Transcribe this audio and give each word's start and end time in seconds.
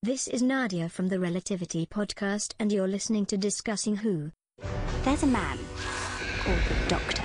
This 0.00 0.28
is 0.28 0.42
Nadia 0.42 0.88
from 0.88 1.08
the 1.08 1.18
Relativity 1.18 1.84
Podcast, 1.84 2.54
and 2.60 2.70
you're 2.70 2.86
listening 2.86 3.26
to 3.26 3.36
Discussing 3.36 3.96
Who. 3.96 4.30
There's 5.02 5.24
a 5.24 5.26
man 5.26 5.58
called 6.38 6.60
the 6.68 6.88
Doctor. 6.88 7.24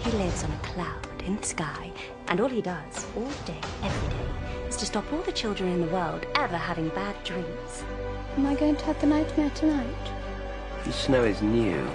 He 0.00 0.10
lives 0.10 0.42
on 0.42 0.50
a 0.50 0.58
cloud 0.64 1.06
in 1.24 1.36
the 1.36 1.44
sky, 1.44 1.92
and 2.26 2.40
all 2.40 2.48
he 2.48 2.60
does, 2.60 3.06
all 3.16 3.30
day, 3.46 3.60
every 3.84 4.08
day, 4.08 4.68
is 4.68 4.74
to 4.78 4.86
stop 4.86 5.04
all 5.12 5.22
the 5.22 5.30
children 5.30 5.70
in 5.70 5.80
the 5.80 5.92
world 5.92 6.26
ever 6.34 6.56
having 6.56 6.88
bad 6.88 7.14
dreams. 7.22 7.84
Am 8.36 8.46
I 8.46 8.56
going 8.56 8.74
to 8.74 8.84
have 8.86 9.00
the 9.00 9.06
nightmare 9.06 9.50
tonight? 9.50 10.10
The 10.84 10.92
snow 10.92 11.22
is 11.22 11.40
new. 11.40 11.88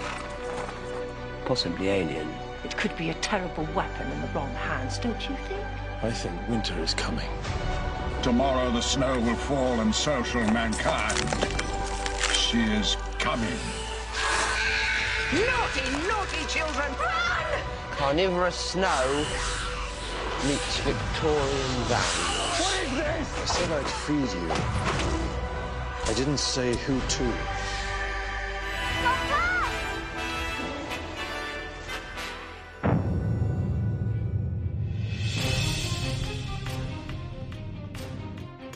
Possibly 1.43 1.89
alien. 1.89 2.29
It 2.63 2.77
could 2.77 2.95
be 2.95 3.09
a 3.09 3.15
terrible 3.15 3.67
weapon 3.75 4.09
in 4.09 4.21
the 4.21 4.27
wrong 4.27 4.51
hands, 4.51 4.99
don't 4.99 5.29
you 5.29 5.35
think? 5.49 5.65
I 6.01 6.11
think 6.11 6.47
winter 6.47 6.79
is 6.79 6.93
coming. 6.93 7.29
Tomorrow 8.21 8.71
the 8.71 8.81
snow 8.81 9.17
will 9.21 9.35
fall 9.35 9.79
and 9.79 9.95
so 9.95 10.21
shall 10.23 10.45
mankind. 10.51 11.17
She 12.33 12.59
is 12.59 12.97
coming. 13.17 13.57
Naughty, 15.31 15.89
naughty 16.05 16.45
children! 16.47 16.91
Run! 16.99 17.61
Carnivorous 17.91 18.55
snow 18.57 19.25
meets 20.45 20.79
Victorian 20.79 21.83
van. 21.87 21.99
What 22.59 22.83
is 22.83 22.91
this? 22.97 23.41
I 23.41 23.45
said 23.45 23.71
I'd 23.71 23.87
feed 23.87 24.31
you. 24.33 24.51
I 26.11 26.13
didn't 26.17 26.39
say 26.39 26.75
who 26.75 26.99
to. 26.99 27.33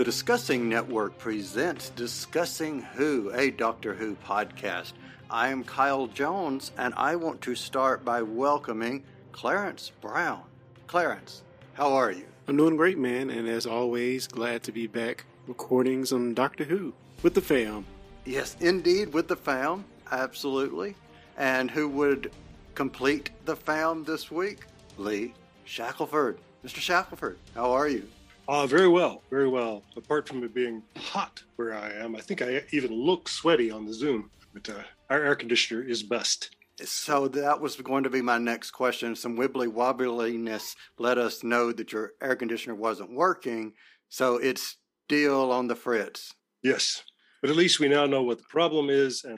The 0.03 0.11
Discussing 0.11 0.67
Network 0.67 1.17
presents 1.17 1.89
Discussing 1.91 2.81
Who, 2.81 3.31
a 3.33 3.51
Doctor 3.51 3.93
Who 3.93 4.17
podcast. 4.17 4.91
I 5.29 5.47
am 5.47 5.63
Kyle 5.63 6.07
Jones, 6.07 6.73
and 6.77 6.93
I 6.97 7.15
want 7.15 7.39
to 7.43 7.55
start 7.55 8.03
by 8.03 8.21
welcoming 8.21 9.05
Clarence 9.31 9.93
Brown. 10.01 10.43
Clarence, 10.87 11.43
how 11.75 11.93
are 11.93 12.11
you? 12.11 12.25
I'm 12.49 12.57
doing 12.57 12.75
great, 12.75 12.97
man, 12.97 13.29
and 13.29 13.47
as 13.47 13.65
always, 13.65 14.27
glad 14.27 14.61
to 14.63 14.73
be 14.73 14.87
back 14.87 15.23
recording 15.47 16.03
some 16.03 16.33
Doctor 16.33 16.65
Who 16.65 16.91
with 17.21 17.33
the 17.33 17.39
fam. 17.39 17.85
Yes, 18.25 18.57
indeed, 18.59 19.13
with 19.13 19.29
the 19.29 19.37
fam, 19.37 19.85
absolutely. 20.11 20.95
And 21.37 21.71
who 21.71 21.87
would 21.87 22.29
complete 22.75 23.29
the 23.45 23.55
fam 23.55 24.03
this 24.03 24.29
week? 24.29 24.65
Lee 24.97 25.33
Shackelford. 25.63 26.39
Mr. 26.65 26.81
Shackelford, 26.81 27.37
how 27.55 27.71
are 27.71 27.87
you? 27.87 28.05
Uh, 28.47 28.67
very 28.67 28.89
well, 28.89 29.21
very 29.29 29.47
well. 29.47 29.83
Apart 29.95 30.27
from 30.27 30.43
it 30.43 30.53
being 30.53 30.83
hot 30.97 31.41
where 31.55 31.73
I 31.73 31.91
am, 31.91 32.15
I 32.15 32.19
think 32.19 32.41
I 32.41 32.63
even 32.71 32.91
look 32.91 33.29
sweaty 33.29 33.71
on 33.71 33.85
the 33.85 33.93
Zoom. 33.93 34.29
But 34.53 34.69
uh, 34.69 34.83
our 35.09 35.23
air 35.23 35.35
conditioner 35.35 35.81
is 35.81 36.03
bust. 36.03 36.55
So 36.83 37.27
that 37.29 37.61
was 37.61 37.75
going 37.77 38.03
to 38.03 38.09
be 38.09 38.21
my 38.21 38.37
next 38.37 38.71
question. 38.71 39.15
Some 39.15 39.37
wibbly 39.37 39.71
wobbliness 39.71 40.75
let 40.97 41.17
us 41.17 41.43
know 41.43 41.71
that 41.71 41.91
your 41.91 42.13
air 42.21 42.35
conditioner 42.35 42.75
wasn't 42.75 43.13
working, 43.13 43.73
so 44.09 44.37
it's 44.37 44.77
still 45.05 45.51
on 45.51 45.67
the 45.67 45.75
fritz. 45.75 46.33
Yes, 46.63 47.03
but 47.41 47.49
at 47.49 47.55
least 47.55 47.79
we 47.79 47.87
now 47.87 48.05
know 48.05 48.23
what 48.23 48.39
the 48.39 48.43
problem 48.49 48.89
is, 48.89 49.23
and, 49.23 49.37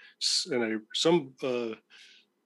and 0.51 0.63
a, 0.63 0.79
some 0.93 1.33
uh, 1.43 1.75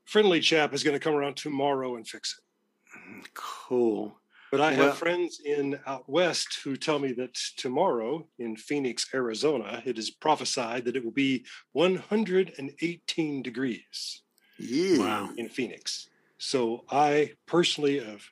friendly 0.05 0.39
chap 0.39 0.73
is 0.73 0.83
going 0.83 0.95
to 0.95 1.03
come 1.03 1.13
around 1.13 1.37
tomorrow 1.37 1.95
and 1.95 2.07
fix 2.07 2.37
it. 2.37 3.29
Cool. 3.33 4.19
But 4.51 4.61
I 4.61 4.71
have 4.73 4.85
Well- 4.85 4.95
friends 4.95 5.39
in 5.43 5.79
out 5.85 6.09
west 6.09 6.59
who 6.63 6.75
tell 6.75 6.99
me 6.99 7.11
that 7.13 7.35
tomorrow 7.57 8.27
in 8.39 8.55
Phoenix, 8.55 9.07
Arizona, 9.13 9.83
it 9.85 9.97
is 9.99 10.09
prophesied 10.09 10.85
that 10.85 10.95
it 10.95 11.03
will 11.03 11.11
be 11.11 11.45
118 11.73 13.41
degrees 13.43 14.21
Yeah. 14.57 14.97
Wow. 14.99 15.33
in 15.37 15.49
Phoenix. 15.49 16.09
So 16.37 16.85
I 16.89 17.33
personally 17.45 17.99
have 17.99 18.23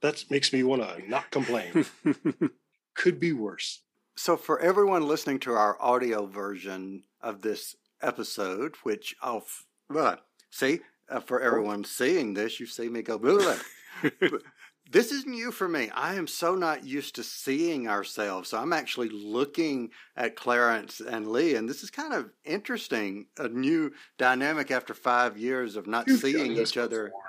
that 0.00 0.24
makes 0.30 0.52
me 0.52 0.62
want 0.62 0.82
to 0.82 1.08
not 1.08 1.30
complain. 1.30 1.86
Could 2.94 3.18
be 3.18 3.32
worse. 3.32 3.82
So, 4.16 4.36
for 4.36 4.60
everyone 4.60 5.08
listening 5.08 5.40
to 5.40 5.52
our 5.54 5.76
audio 5.82 6.26
version 6.26 7.02
of 7.20 7.42
this 7.42 7.74
episode, 8.00 8.76
which 8.84 9.16
I'll 9.22 9.38
f- 9.38 9.64
uh, 9.96 10.16
see, 10.50 10.80
uh, 11.08 11.18
for 11.20 11.40
everyone 11.40 11.82
seeing 11.84 12.34
this, 12.34 12.60
you 12.60 12.66
see 12.66 12.88
me 12.88 13.02
go, 13.02 13.18
"Blah." 13.18 13.56
But 14.20 14.42
this 14.90 15.10
is 15.12 15.26
new 15.26 15.50
for 15.50 15.68
me. 15.68 15.90
I 15.90 16.14
am 16.14 16.26
so 16.26 16.54
not 16.54 16.84
used 16.84 17.14
to 17.16 17.22
seeing 17.22 17.88
ourselves. 17.88 18.50
So, 18.50 18.58
I'm 18.58 18.72
actually 18.72 19.08
looking 19.08 19.90
at 20.16 20.36
Clarence 20.36 21.00
and 21.00 21.26
Lee, 21.28 21.54
and 21.56 21.68
this 21.68 21.82
is 21.82 21.90
kind 21.90 22.12
of 22.12 22.30
interesting 22.44 23.26
a 23.38 23.48
new 23.48 23.92
dynamic 24.18 24.70
after 24.70 24.94
five 24.94 25.36
years 25.38 25.76
of 25.76 25.86
not 25.86 26.06
You've 26.06 26.20
seeing 26.20 26.52
each 26.56 26.76
other. 26.76 27.04
before. 27.06 27.20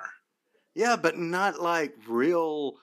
Yeah, 0.74 0.96
but 0.96 1.16
not 1.18 1.60
like 1.60 1.94
real, 2.06 2.74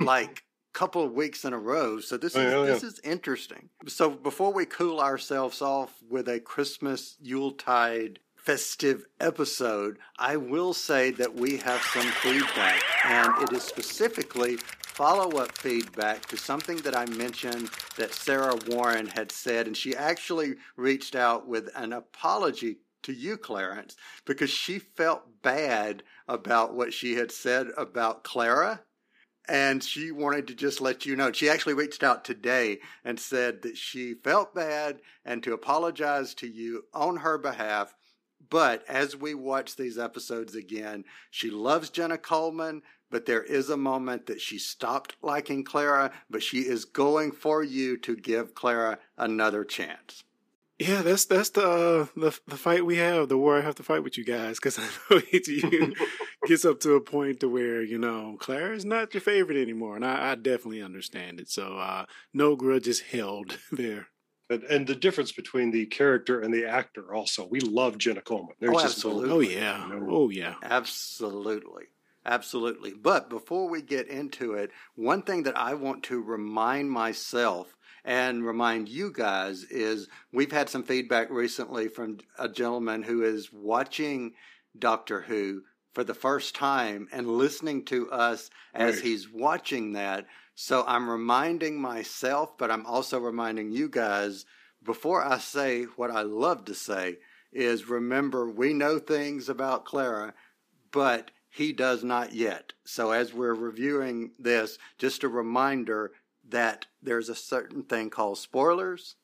like 0.00 0.42
couple 0.72 1.04
of 1.04 1.12
weeks 1.12 1.44
in 1.44 1.52
a 1.52 1.58
row. 1.58 2.00
So 2.00 2.16
this 2.16 2.34
Oh, 2.34 2.40
is 2.40 2.52
yeah, 2.52 2.58
yeah. 2.60 2.66
this 2.72 2.82
is 2.82 2.98
interesting. 3.04 3.68
So 3.86 4.08
before 4.10 4.52
we 4.52 4.64
cool 4.64 5.00
ourselves 5.00 5.60
off 5.62 5.92
with 6.08 6.28
a 6.28 6.40
Christmas 6.40 7.16
Yuletide 7.20 8.18
festive 8.44 9.06
episode, 9.20 9.98
I 10.18 10.36
will 10.36 10.74
say 10.74 11.12
that 11.12 11.34
we 11.34 11.58
have 11.58 11.80
some 11.82 12.06
feedback, 12.06 12.82
and 13.04 13.32
it 13.42 13.52
is 13.52 13.62
specifically 13.62 14.56
follow-up 14.56 15.56
feedback 15.56 16.26
to 16.26 16.36
something 16.36 16.78
that 16.78 16.96
I 16.96 17.06
mentioned 17.06 17.70
that 17.96 18.12
Sarah 18.12 18.58
Warren 18.68 19.06
had 19.06 19.30
said, 19.30 19.66
and 19.66 19.76
she 19.76 19.96
actually 19.96 20.56
reached 20.76 21.14
out 21.14 21.46
with 21.46 21.70
an 21.76 21.92
apology 21.92 22.78
to 23.04 23.12
you, 23.12 23.36
Clarence, 23.36 23.96
because 24.24 24.50
she 24.50 24.78
felt 24.78 25.42
bad 25.42 26.02
about 26.28 26.74
what 26.74 26.92
she 26.92 27.14
had 27.14 27.30
said 27.32 27.68
about 27.76 28.24
Clara. 28.24 28.82
And 29.48 29.82
she 29.82 30.12
wanted 30.12 30.46
to 30.48 30.54
just 30.54 30.80
let 30.80 31.04
you 31.04 31.16
know. 31.16 31.32
She 31.32 31.48
actually 31.48 31.74
reached 31.74 32.04
out 32.04 32.24
today 32.24 32.78
and 33.04 33.18
said 33.18 33.62
that 33.62 33.76
she 33.76 34.14
felt 34.14 34.54
bad 34.54 35.00
and 35.24 35.42
to 35.42 35.52
apologize 35.52 36.32
to 36.34 36.46
you 36.46 36.84
on 36.94 37.16
her 37.16 37.38
behalf. 37.38 37.92
But 38.52 38.84
as 38.86 39.16
we 39.16 39.32
watch 39.32 39.76
these 39.76 39.96
episodes 39.96 40.54
again, 40.54 41.06
she 41.30 41.48
loves 41.48 41.88
Jenna 41.88 42.18
Coleman, 42.18 42.82
but 43.10 43.24
there 43.24 43.42
is 43.42 43.70
a 43.70 43.78
moment 43.78 44.26
that 44.26 44.42
she 44.42 44.58
stopped 44.58 45.16
liking 45.22 45.64
Clara, 45.64 46.12
but 46.28 46.42
she 46.42 46.58
is 46.58 46.84
going 46.84 47.32
for 47.32 47.64
you 47.64 47.96
to 47.96 48.14
give 48.14 48.54
Clara 48.54 48.98
another 49.16 49.64
chance. 49.64 50.24
Yeah, 50.78 51.00
that's 51.00 51.24
that's 51.24 51.48
the, 51.48 51.66
uh, 51.66 52.06
the 52.14 52.38
the 52.46 52.58
fight 52.58 52.84
we 52.84 52.96
have, 52.96 53.30
the 53.30 53.38
war 53.38 53.56
I 53.56 53.62
have 53.62 53.76
to 53.76 53.82
fight 53.82 54.04
with 54.04 54.18
you 54.18 54.24
guys, 54.24 54.56
because 54.58 54.78
I 54.78 54.82
know 54.82 55.22
it 55.32 55.48
you 55.48 55.94
gets 56.46 56.66
up 56.66 56.80
to 56.80 56.92
a 56.92 57.00
point 57.00 57.40
to 57.40 57.48
where 57.48 57.82
you 57.82 57.96
know 57.96 58.36
Claire 58.38 58.74
is 58.74 58.84
not 58.84 59.14
your 59.14 59.22
favorite 59.22 59.56
anymore, 59.56 59.96
and 59.96 60.04
I, 60.04 60.32
I 60.32 60.34
definitely 60.34 60.82
understand 60.82 61.40
it. 61.40 61.48
So 61.48 61.78
uh, 61.78 62.04
no 62.34 62.54
grudges 62.54 63.00
held 63.00 63.56
there. 63.72 64.08
And, 64.52 64.62
and 64.64 64.86
the 64.86 64.94
difference 64.94 65.32
between 65.32 65.70
the 65.70 65.86
character 65.86 66.40
and 66.40 66.52
the 66.52 66.66
actor 66.66 67.14
also. 67.14 67.46
We 67.46 67.60
love 67.60 67.98
Jenna 67.98 68.20
Coleman. 68.20 68.54
There's 68.60 68.76
Oh, 68.76 68.80
just 68.80 69.04
no- 69.04 69.10
absolutely. 69.12 69.30
Oh 69.30 69.40
yeah, 69.40 69.90
oh 70.08 70.30
yeah. 70.30 70.54
Absolutely. 70.62 71.84
Absolutely. 72.24 72.92
But 72.92 73.28
before 73.28 73.68
we 73.68 73.82
get 73.82 74.06
into 74.08 74.54
it, 74.54 74.70
one 74.94 75.22
thing 75.22 75.42
that 75.44 75.56
I 75.58 75.74
want 75.74 76.04
to 76.04 76.20
remind 76.22 76.88
myself 76.90 77.74
and 78.04 78.46
remind 78.46 78.88
you 78.88 79.10
guys 79.12 79.64
is 79.64 80.08
we've 80.32 80.52
had 80.52 80.68
some 80.68 80.84
feedback 80.84 81.30
recently 81.30 81.88
from 81.88 82.18
a 82.38 82.48
gentleman 82.48 83.02
who 83.02 83.22
is 83.24 83.52
watching 83.52 84.34
Doctor 84.78 85.20
Who 85.22 85.62
for 85.94 86.04
the 86.04 86.14
first 86.14 86.54
time 86.54 87.08
and 87.12 87.26
listening 87.26 87.84
to 87.86 88.10
us 88.10 88.50
as 88.72 88.96
Right. 88.96 89.04
he's 89.04 89.28
watching 89.30 89.92
that. 89.92 90.26
So 90.54 90.84
I'm 90.86 91.08
reminding 91.08 91.80
myself, 91.80 92.56
but 92.58 92.70
I'm 92.70 92.86
also 92.86 93.18
reminding 93.18 93.72
you 93.72 93.88
guys 93.88 94.44
before 94.84 95.24
I 95.24 95.38
say 95.38 95.84
what 95.84 96.10
I 96.10 96.22
love 96.22 96.64
to 96.66 96.74
say 96.74 97.18
is 97.52 97.88
remember 97.88 98.48
we 98.48 98.72
know 98.72 98.98
things 98.98 99.48
about 99.48 99.84
Clara, 99.84 100.34
but 100.90 101.30
he 101.48 101.72
does 101.72 102.02
not 102.02 102.32
yet. 102.32 102.72
So 102.84 103.10
as 103.10 103.34
we're 103.34 103.54
reviewing 103.54 104.32
this, 104.38 104.78
just 104.98 105.22
a 105.22 105.28
reminder 105.28 106.12
that 106.48 106.86
there's 107.02 107.28
a 107.28 107.34
certain 107.34 107.82
thing 107.82 108.10
called 108.10 108.38
spoilers. 108.38 109.16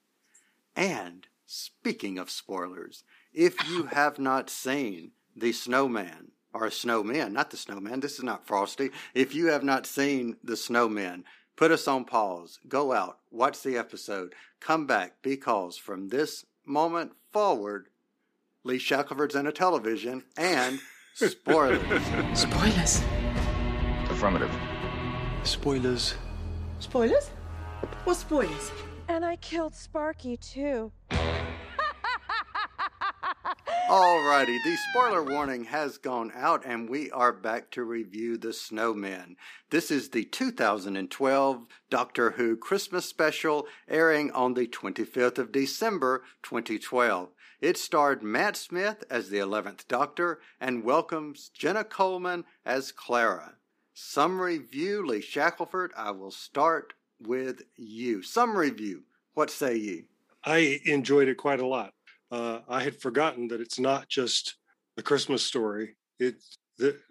And 0.77 1.27
speaking 1.47 2.19
of 2.19 2.31
spoilers, 2.31 3.03
if 3.33 3.69
you 3.69 3.85
have 3.85 4.19
not 4.19 4.51
seen 4.51 5.13
The 5.35 5.53
Snowman, 5.53 6.33
or 6.53 6.67
snowmen, 6.69 7.33
not 7.33 7.51
The 7.51 7.57
Snowman, 7.57 8.01
this 8.01 8.19
is 8.19 8.25
not 8.25 8.47
Frosty. 8.47 8.91
If 9.15 9.35
you 9.35 9.47
have 9.47 9.63
not 9.63 9.87
seen 9.87 10.37
The 10.43 10.55
snowmen, 10.55 11.25
put 11.57 11.71
us 11.71 11.87
on 11.89 12.05
pause, 12.05 12.59
go 12.69 12.93
out, 12.93 13.19
watch 13.31 13.63
the 13.63 13.77
episode, 13.77 14.35
come 14.61 14.87
back, 14.87 15.17
because 15.23 15.77
from 15.77 16.09
this 16.09 16.45
moment 16.65 17.13
forward, 17.33 17.89
Lee 18.65 18.79
Shackelford's 18.79 19.35
in 19.35 19.47
a 19.47 19.53
television, 19.53 20.25
and 20.37 20.81
spoilers. 21.15 21.81
Spoilers. 22.35 23.03
Affirmative. 24.11 24.51
Spoilers. 25.43 26.15
Spoilers? 26.81 27.29
What 28.05 28.17
spoilers? 28.17 28.71
And 29.09 29.25
I 29.25 29.37
killed 29.37 29.75
Sparky 29.75 30.37
too. 30.37 30.93
Alrighty, 33.89 34.63
the 34.63 34.77
spoiler 34.91 35.23
warning 35.23 35.65
has 35.65 35.97
gone 35.97 36.31
out, 36.35 36.63
and 36.67 36.91
we 36.91 37.11
are 37.11 37.33
back 37.33 37.71
to 37.71 37.83
review 37.83 38.37
The 38.37 38.49
Snowmen. 38.49 39.37
This 39.71 39.91
is 39.91 40.11
the 40.11 40.25
2012 40.25 41.67
Doctor 41.89 42.33
Who 42.33 42.59
Christmas 42.59 43.07
special 43.07 43.67
airing 43.89 44.31
on 44.33 44.53
the 44.53 44.67
25th 44.67 45.39
of 45.39 45.53
December 45.53 46.23
2012. 46.43 47.31
It 47.63 47.79
starred 47.79 48.23
Matt 48.23 48.59
Smith 48.59 49.05
as 49.09 49.31
the 49.31 49.39
11th 49.39 49.89
Doctor 49.89 50.39
and 50.61 50.85
welcomes 50.85 51.49
Jenna 51.49 51.83
Coleman 51.83 52.45
as 52.67 52.93
Clara. 52.93 53.55
Summary 53.95 54.59
review, 54.59 55.07
Lee 55.07 55.23
Shackelford. 55.23 55.93
I 55.97 56.11
will 56.11 56.31
start 56.31 56.93
with 57.19 57.63
you. 57.75 58.21
Summary 58.21 58.69
review. 58.69 59.05
What 59.33 59.49
say 59.49 59.77
ye? 59.77 60.09
I 60.45 60.83
enjoyed 60.85 61.29
it 61.29 61.39
quite 61.39 61.61
a 61.61 61.67
lot 61.67 61.95
uh, 62.31 62.61
I 62.69 62.83
had 62.83 63.01
forgotten 63.01 63.49
that 63.49 63.61
it's 63.61 63.79
not 63.79 64.09
just 64.09 64.57
a 64.97 65.03
Christmas 65.03 65.43
story. 65.43 65.97
It's 66.19 66.59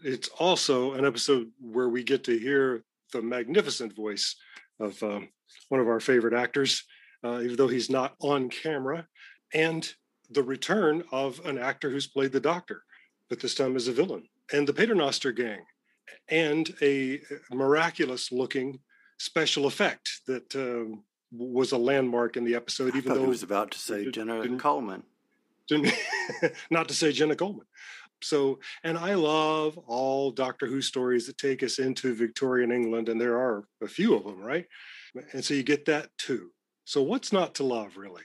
it's 0.04 0.30
also 0.40 0.94
an 0.94 1.06
episode 1.06 1.48
where 1.60 1.90
we 1.90 2.04
get 2.04 2.24
to 2.24 2.38
hear 2.38 2.84
the 3.12 3.22
magnificent 3.22 3.96
voice 3.96 4.36
of 4.80 5.02
um, 5.04 5.28
one 5.70 5.82
of 5.82 5.88
our 5.88 6.00
favorite 6.00 6.34
actors, 6.34 6.84
uh, 7.24 7.42
even 7.42 7.58
though 7.58 7.68
he's 7.68 7.90
not 7.90 8.16
on 8.22 8.50
camera, 8.50 9.06
and 9.54 9.94
the 10.30 10.44
return 10.44 11.04
of 11.12 11.42
an 11.46 11.58
actor 11.58 11.90
who's 11.90 12.08
played 12.08 12.32
the 12.32 12.40
Doctor, 12.40 12.84
but 13.30 13.40
this 13.40 13.56
time 13.56 13.76
as 13.76 13.88
a 13.88 13.94
villain, 13.94 14.24
and 14.54 14.68
the 14.68 14.74
Paternoster 14.74 15.32
Gang, 15.32 15.66
and 16.30 16.74
a 16.82 17.22
miraculous 17.52 18.32
looking 18.32 18.80
special 19.20 19.66
effect 19.66 20.22
that 20.28 20.56
um, 20.56 21.04
was 21.32 21.72
a 21.72 21.78
landmark 21.78 22.38
in 22.38 22.44
the 22.44 22.56
episode. 22.56 22.96
Even 22.96 23.14
though 23.14 23.22
he 23.22 23.28
was 23.28 23.44
about 23.44 23.72
to 23.72 23.80
say 23.80 24.10
Jenna 24.10 24.58
Coleman, 24.58 25.04
not 26.72 26.88
to 26.88 26.94
say 26.94 27.12
Jenna 27.12 27.36
Coleman. 27.36 27.66
So, 28.24 28.60
and 28.84 28.98
I 28.98 29.14
love 29.14 29.78
all 29.78 30.32
Doctor 30.32 30.66
Who 30.66 30.82
stories 30.82 31.28
that 31.28 31.38
take 31.38 31.62
us 31.62 31.78
into 31.78 32.16
Victorian 32.16 32.72
England, 32.72 33.10
and 33.10 33.22
there 33.22 33.38
are 33.38 33.66
a 33.82 33.88
few 33.88 34.16
of 34.16 34.24
them, 34.24 34.42
right? 34.42 34.66
And 35.34 35.44
so 35.44 35.54
you 35.54 35.64
get 35.64 35.86
that 35.86 36.10
too. 36.18 36.52
So, 36.86 37.04
what's 37.04 37.32
not 37.32 37.56
to 37.56 37.64
love, 37.64 37.98
really? 37.98 38.24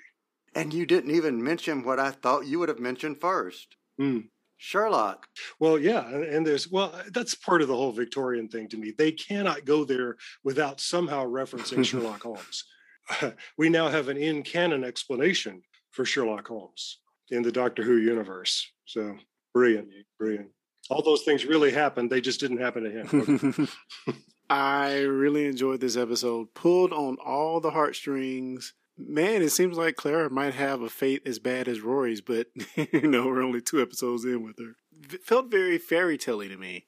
And 0.55 0.72
you 0.72 0.87
didn't 0.87 1.10
even 1.10 1.43
mention 1.43 1.84
what 1.84 1.98
I 1.98 2.10
thought 2.10 2.46
you 2.46 2.58
would 2.58 2.69
have 2.69 2.81
mentioned 2.81 3.20
first. 3.20 3.76
Mm. 4.00 4.28
Sherlock. 4.58 5.26
Well, 5.58 5.76
yeah, 5.76 6.08
and 6.08 6.46
there's 6.46 6.70
well, 6.70 6.94
that's 7.12 7.34
part 7.34 7.62
of 7.62 7.69
the 7.69 7.76
whole 7.76 7.90
Victorian 7.90 8.48
thing 8.48 8.69
to 8.69 8.76
me. 8.76 8.93
They 8.96 9.10
cannot 9.10 9.64
go 9.64 9.84
there 9.84 10.16
without 10.44 10.81
somehow 10.81 11.26
referencing 11.26 11.84
Sherlock 11.84 12.22
Holmes. 12.22 12.64
we 13.58 13.68
now 13.68 13.88
have 13.88 14.08
an 14.08 14.16
in 14.16 14.42
canon 14.42 14.84
explanation 14.84 15.62
for 15.90 16.04
Sherlock 16.04 16.48
Holmes 16.48 16.98
in 17.30 17.42
the 17.42 17.52
Doctor 17.52 17.82
Who 17.82 17.96
universe. 17.96 18.70
So 18.84 19.16
brilliant, 19.54 19.88
brilliant. 20.18 20.50
All 20.90 21.02
those 21.02 21.22
things 21.22 21.44
really 21.44 21.70
happened. 21.70 22.10
They 22.10 22.20
just 22.20 22.40
didn't 22.40 22.58
happen 22.58 22.84
to 22.84 22.90
him. 22.90 23.68
I 24.50 25.00
really 25.00 25.46
enjoyed 25.46 25.80
this 25.80 25.96
episode. 25.96 26.52
Pulled 26.54 26.92
on 26.92 27.16
all 27.24 27.60
the 27.60 27.70
heartstrings. 27.70 28.74
Man, 28.98 29.40
it 29.40 29.50
seems 29.50 29.78
like 29.78 29.96
Clara 29.96 30.28
might 30.28 30.54
have 30.54 30.82
a 30.82 30.90
fate 30.90 31.22
as 31.24 31.38
bad 31.38 31.68
as 31.68 31.80
Rory's, 31.80 32.20
but 32.20 32.48
you 32.92 33.08
know 33.08 33.26
we're 33.26 33.42
only 33.42 33.62
two 33.62 33.80
episodes 33.80 34.24
in 34.24 34.44
with 34.44 34.58
her. 34.58 34.76
Felt 35.24 35.50
very 35.50 35.78
fairy 35.78 36.18
tale 36.18 36.40
to 36.40 36.56
me. 36.56 36.84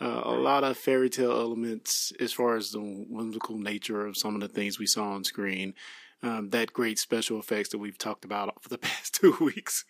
Uh, 0.00 0.22
a 0.24 0.32
lot 0.32 0.64
of 0.64 0.76
fairy 0.76 1.08
tale 1.08 1.30
elements 1.30 2.12
as 2.18 2.32
far 2.32 2.56
as 2.56 2.72
the 2.72 2.80
whimsical 2.80 3.56
nature 3.56 4.04
of 4.06 4.16
some 4.16 4.34
of 4.34 4.40
the 4.40 4.48
things 4.48 4.78
we 4.78 4.86
saw 4.86 5.12
on 5.12 5.24
screen. 5.24 5.74
Um, 6.22 6.50
that 6.50 6.72
great 6.72 6.98
special 6.98 7.38
effects 7.38 7.68
that 7.68 7.78
we've 7.78 7.98
talked 7.98 8.24
about 8.24 8.54
for 8.62 8.68
the 8.68 8.78
past 8.78 9.14
two 9.14 9.36
weeks. 9.40 9.84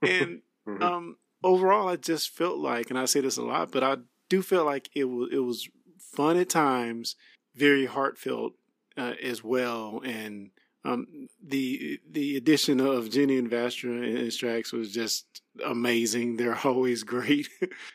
And 0.00 0.42
mm-hmm. 0.66 0.82
um, 0.82 1.16
overall, 1.42 1.88
I 1.88 1.96
just 1.96 2.30
felt 2.30 2.58
like, 2.58 2.90
and 2.90 2.98
I 2.98 3.04
say 3.04 3.20
this 3.20 3.36
a 3.36 3.42
lot, 3.42 3.70
but 3.70 3.82
I 3.82 3.96
do 4.28 4.42
feel 4.42 4.64
like 4.64 4.90
it 4.94 5.04
was 5.04 5.28
it 5.32 5.38
was 5.38 5.68
fun 5.98 6.36
at 6.36 6.48
times, 6.48 7.16
very 7.54 7.86
heartfelt 7.86 8.52
uh, 8.96 9.14
as 9.22 9.42
well, 9.42 10.00
and 10.04 10.50
um, 10.84 11.28
the 11.44 11.98
the 12.08 12.36
addition 12.36 12.80
of 12.80 13.10
Jenny 13.10 13.38
and 13.38 13.50
Vastra 13.50 14.02
and 14.02 14.28
Strax 14.28 14.72
was 14.72 14.92
just 14.92 15.42
amazing. 15.64 16.36
They're 16.36 16.58
always 16.64 17.02
great, 17.04 17.48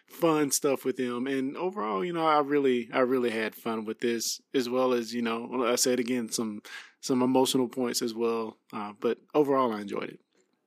fun 0.07 0.51
stuff 0.51 0.85
with 0.85 0.97
them, 0.97 1.27
and 1.27 1.57
overall, 1.57 2.03
you 2.03 2.13
know, 2.13 2.25
I 2.25 2.39
really 2.39 2.89
I 2.93 2.99
really 2.99 3.31
had 3.31 3.55
fun 3.55 3.85
with 3.85 3.99
this 3.99 4.41
as 4.53 4.69
well 4.69 4.93
as 4.93 5.13
you 5.13 5.21
know 5.21 5.65
I 5.65 5.75
said 5.75 5.99
again 5.99 6.29
some 6.29 6.61
some 7.01 7.21
emotional 7.21 7.67
points 7.67 8.01
as 8.01 8.13
well. 8.13 8.57
Uh, 8.71 8.93
but 8.99 9.19
overall, 9.33 9.73
I 9.73 9.81
enjoyed 9.81 10.09
it. 10.09 10.19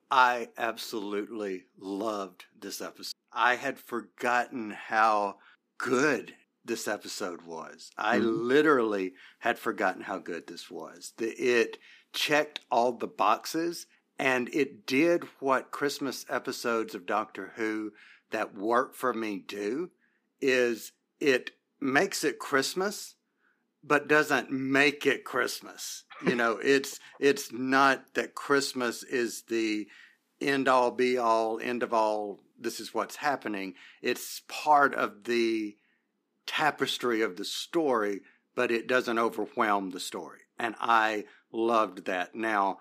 I 0.09 0.47
absolutely 0.57 1.65
loved 1.77 2.45
this 2.57 2.81
episode. 2.81 3.13
I 3.33 3.55
had 3.55 3.77
forgotten 3.77 4.71
how 4.71 5.37
good 5.77 6.33
this 6.63 6.87
episode 6.87 7.41
was. 7.41 7.91
I 7.97 8.17
mm-hmm. 8.17 8.47
literally 8.47 9.13
had 9.39 9.57
forgotten 9.57 10.01
how 10.01 10.19
good 10.19 10.47
this 10.47 10.69
was. 10.69 11.13
The, 11.17 11.29
it 11.29 11.77
checked 12.13 12.61
all 12.71 12.93
the 12.93 13.07
boxes 13.07 13.87
and 14.19 14.49
it 14.53 14.85
did 14.85 15.25
what 15.39 15.71
Christmas 15.71 16.25
episodes 16.29 16.95
of 16.95 17.05
Doctor 17.05 17.53
Who 17.55 17.93
that 18.31 18.55
work 18.55 18.95
for 18.95 19.13
me 19.13 19.43
do 19.47 19.91
is 20.41 20.91
it 21.19 21.51
makes 21.79 22.23
it 22.23 22.39
Christmas 22.39 23.15
but 23.83 24.07
doesn't 24.07 24.51
make 24.51 25.05
it 25.05 25.23
Christmas. 25.23 26.03
You 26.25 26.35
know, 26.35 26.57
it's 26.63 26.99
it's 27.19 27.51
not 27.51 28.13
that 28.15 28.35
Christmas 28.35 29.03
is 29.03 29.43
the 29.43 29.87
end 30.41 30.67
all 30.67 30.91
be 30.91 31.17
all 31.17 31.59
end 31.59 31.83
of 31.83 31.93
all 31.93 32.39
this 32.59 32.79
is 32.79 32.93
what's 32.93 33.17
happening. 33.17 33.75
It's 34.01 34.41
part 34.47 34.93
of 34.95 35.23
the 35.25 35.77
tapestry 36.45 37.21
of 37.21 37.37
the 37.37 37.45
story, 37.45 38.21
but 38.55 38.71
it 38.71 38.87
doesn't 38.87 39.19
overwhelm 39.19 39.91
the 39.91 39.99
story. 39.99 40.39
And 40.57 40.75
I 40.79 41.25
loved 41.51 42.05
that. 42.05 42.33
Now, 42.33 42.79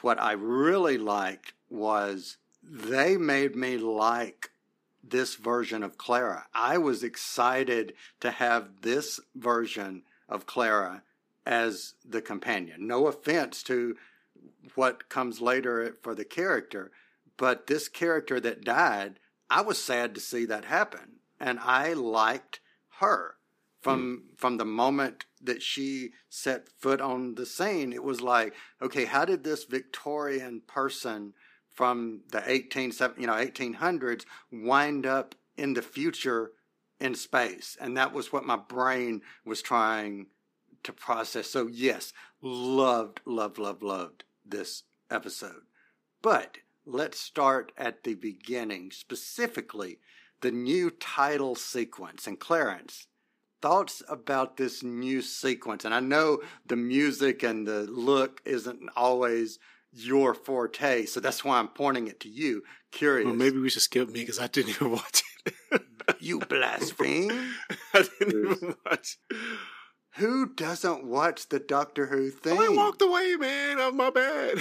what 0.00 0.20
I 0.20 0.32
really 0.32 0.98
liked 0.98 1.52
was 1.68 2.36
they 2.62 3.16
made 3.16 3.54
me 3.54 3.76
like 3.76 4.50
this 5.02 5.34
version 5.34 5.82
of 5.82 5.98
Clara. 5.98 6.46
I 6.54 6.78
was 6.78 7.02
excited 7.02 7.94
to 8.20 8.30
have 8.30 8.80
this 8.82 9.20
version 9.34 10.02
of 10.28 10.46
Clara 10.46 11.02
as 11.44 11.94
the 12.04 12.22
companion. 12.22 12.86
No 12.86 13.06
offense 13.06 13.62
to 13.64 13.96
what 14.74 15.08
comes 15.08 15.40
later 15.40 15.96
for 16.02 16.14
the 16.14 16.24
character, 16.24 16.90
but 17.36 17.66
this 17.66 17.88
character 17.88 18.40
that 18.40 18.64
died, 18.64 19.18
I 19.50 19.60
was 19.60 19.78
sad 19.78 20.14
to 20.14 20.20
see 20.20 20.46
that 20.46 20.64
happen. 20.64 21.16
And 21.38 21.58
I 21.60 21.92
liked 21.92 22.60
her 23.00 23.36
from 23.84 24.00
mm. 24.00 24.38
from 24.38 24.56
the 24.56 24.64
moment 24.64 25.26
that 25.40 25.62
she 25.62 26.10
set 26.28 26.68
foot 26.80 27.00
on 27.00 27.34
the 27.36 27.46
scene 27.46 27.92
it 27.92 28.02
was 28.02 28.20
like 28.20 28.54
okay 28.80 29.04
how 29.04 29.24
did 29.24 29.44
this 29.44 29.64
victorian 29.64 30.62
person 30.66 31.34
from 31.74 32.20
the 32.30 32.42
18 32.46 32.92
you 33.18 33.26
know 33.26 33.34
1800s 33.34 34.24
wind 34.50 35.04
up 35.04 35.34
in 35.56 35.74
the 35.74 35.82
future 35.82 36.52
in 37.00 37.14
space? 37.14 37.76
And 37.80 37.96
that 37.96 38.12
was 38.12 38.32
what 38.32 38.46
my 38.46 38.56
brain 38.56 39.22
was 39.44 39.60
trying 39.60 40.26
to 40.84 40.92
process. 40.92 41.50
So 41.50 41.66
yes 41.66 42.12
loved 42.40 43.20
loved 43.24 43.58
loved 43.58 43.82
loved 43.82 44.24
this 44.44 44.84
episode. 45.10 45.62
But 46.22 46.58
let's 46.86 47.18
start 47.18 47.72
at 47.76 48.04
the 48.04 48.14
beginning 48.14 48.90
specifically 48.90 49.98
the 50.40 50.52
new 50.52 50.90
title 50.90 51.54
sequence. 51.54 52.26
And 52.26 52.38
clarence 52.38 53.06
thoughts 53.64 54.02
about 54.10 54.58
this 54.58 54.82
new 54.82 55.22
sequence? 55.22 55.86
And 55.86 55.94
I 55.94 56.00
know 56.00 56.42
the 56.66 56.76
music 56.76 57.42
and 57.42 57.66
the 57.66 57.84
look 57.84 58.42
isn't 58.44 58.90
always 58.94 59.58
your 59.90 60.34
forte, 60.34 61.06
so 61.06 61.18
that's 61.18 61.42
why 61.42 61.58
I'm 61.58 61.68
pointing 61.68 62.06
it 62.06 62.20
to 62.20 62.28
you. 62.28 62.62
Curious. 62.92 63.24
Well, 63.24 63.34
maybe 63.34 63.58
we 63.58 63.70
should 63.70 63.80
skip 63.80 64.08
me 64.08 64.20
because 64.20 64.38
I 64.38 64.48
didn't 64.48 64.70
even 64.70 64.90
watch 64.98 65.22
it. 65.46 65.82
you 66.20 66.40
blaspheme! 66.40 67.30
I 67.94 68.06
didn't 68.18 68.52
even 68.52 68.74
watch. 68.84 69.16
Who 70.16 70.46
doesn't 70.54 71.04
watch 71.04 71.48
the 71.48 71.58
Doctor 71.58 72.06
Who 72.06 72.28
thing? 72.28 72.58
Oh, 72.58 72.64
I 72.66 72.68
walked 72.68 73.00
away, 73.00 73.34
man. 73.36 73.78
Oh, 73.80 73.92
my 73.92 74.10
bad. 74.10 74.58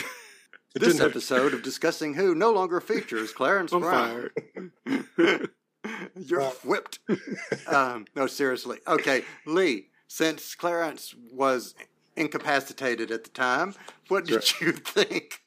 This 0.75 1.01
episode 1.01 1.53
of 1.53 1.61
Discussing 1.61 2.13
Who 2.13 2.33
no 2.33 2.51
longer 2.51 2.79
features 2.79 3.33
Clarence 3.33 3.73
I'm 3.73 3.81
Brown. 3.81 4.29
You're 6.15 6.41
whipped. 6.63 6.99
um, 7.67 8.05
no, 8.15 8.27
seriously. 8.27 8.79
Okay, 8.87 9.23
Lee, 9.45 9.87
since 10.07 10.55
Clarence 10.55 11.15
was 11.31 11.75
incapacitated 12.15 13.11
at 13.11 13.23
the 13.23 13.29
time, 13.29 13.75
what 14.07 14.25
did 14.25 14.35
right. 14.35 14.61
you 14.61 14.71
think? 14.71 15.39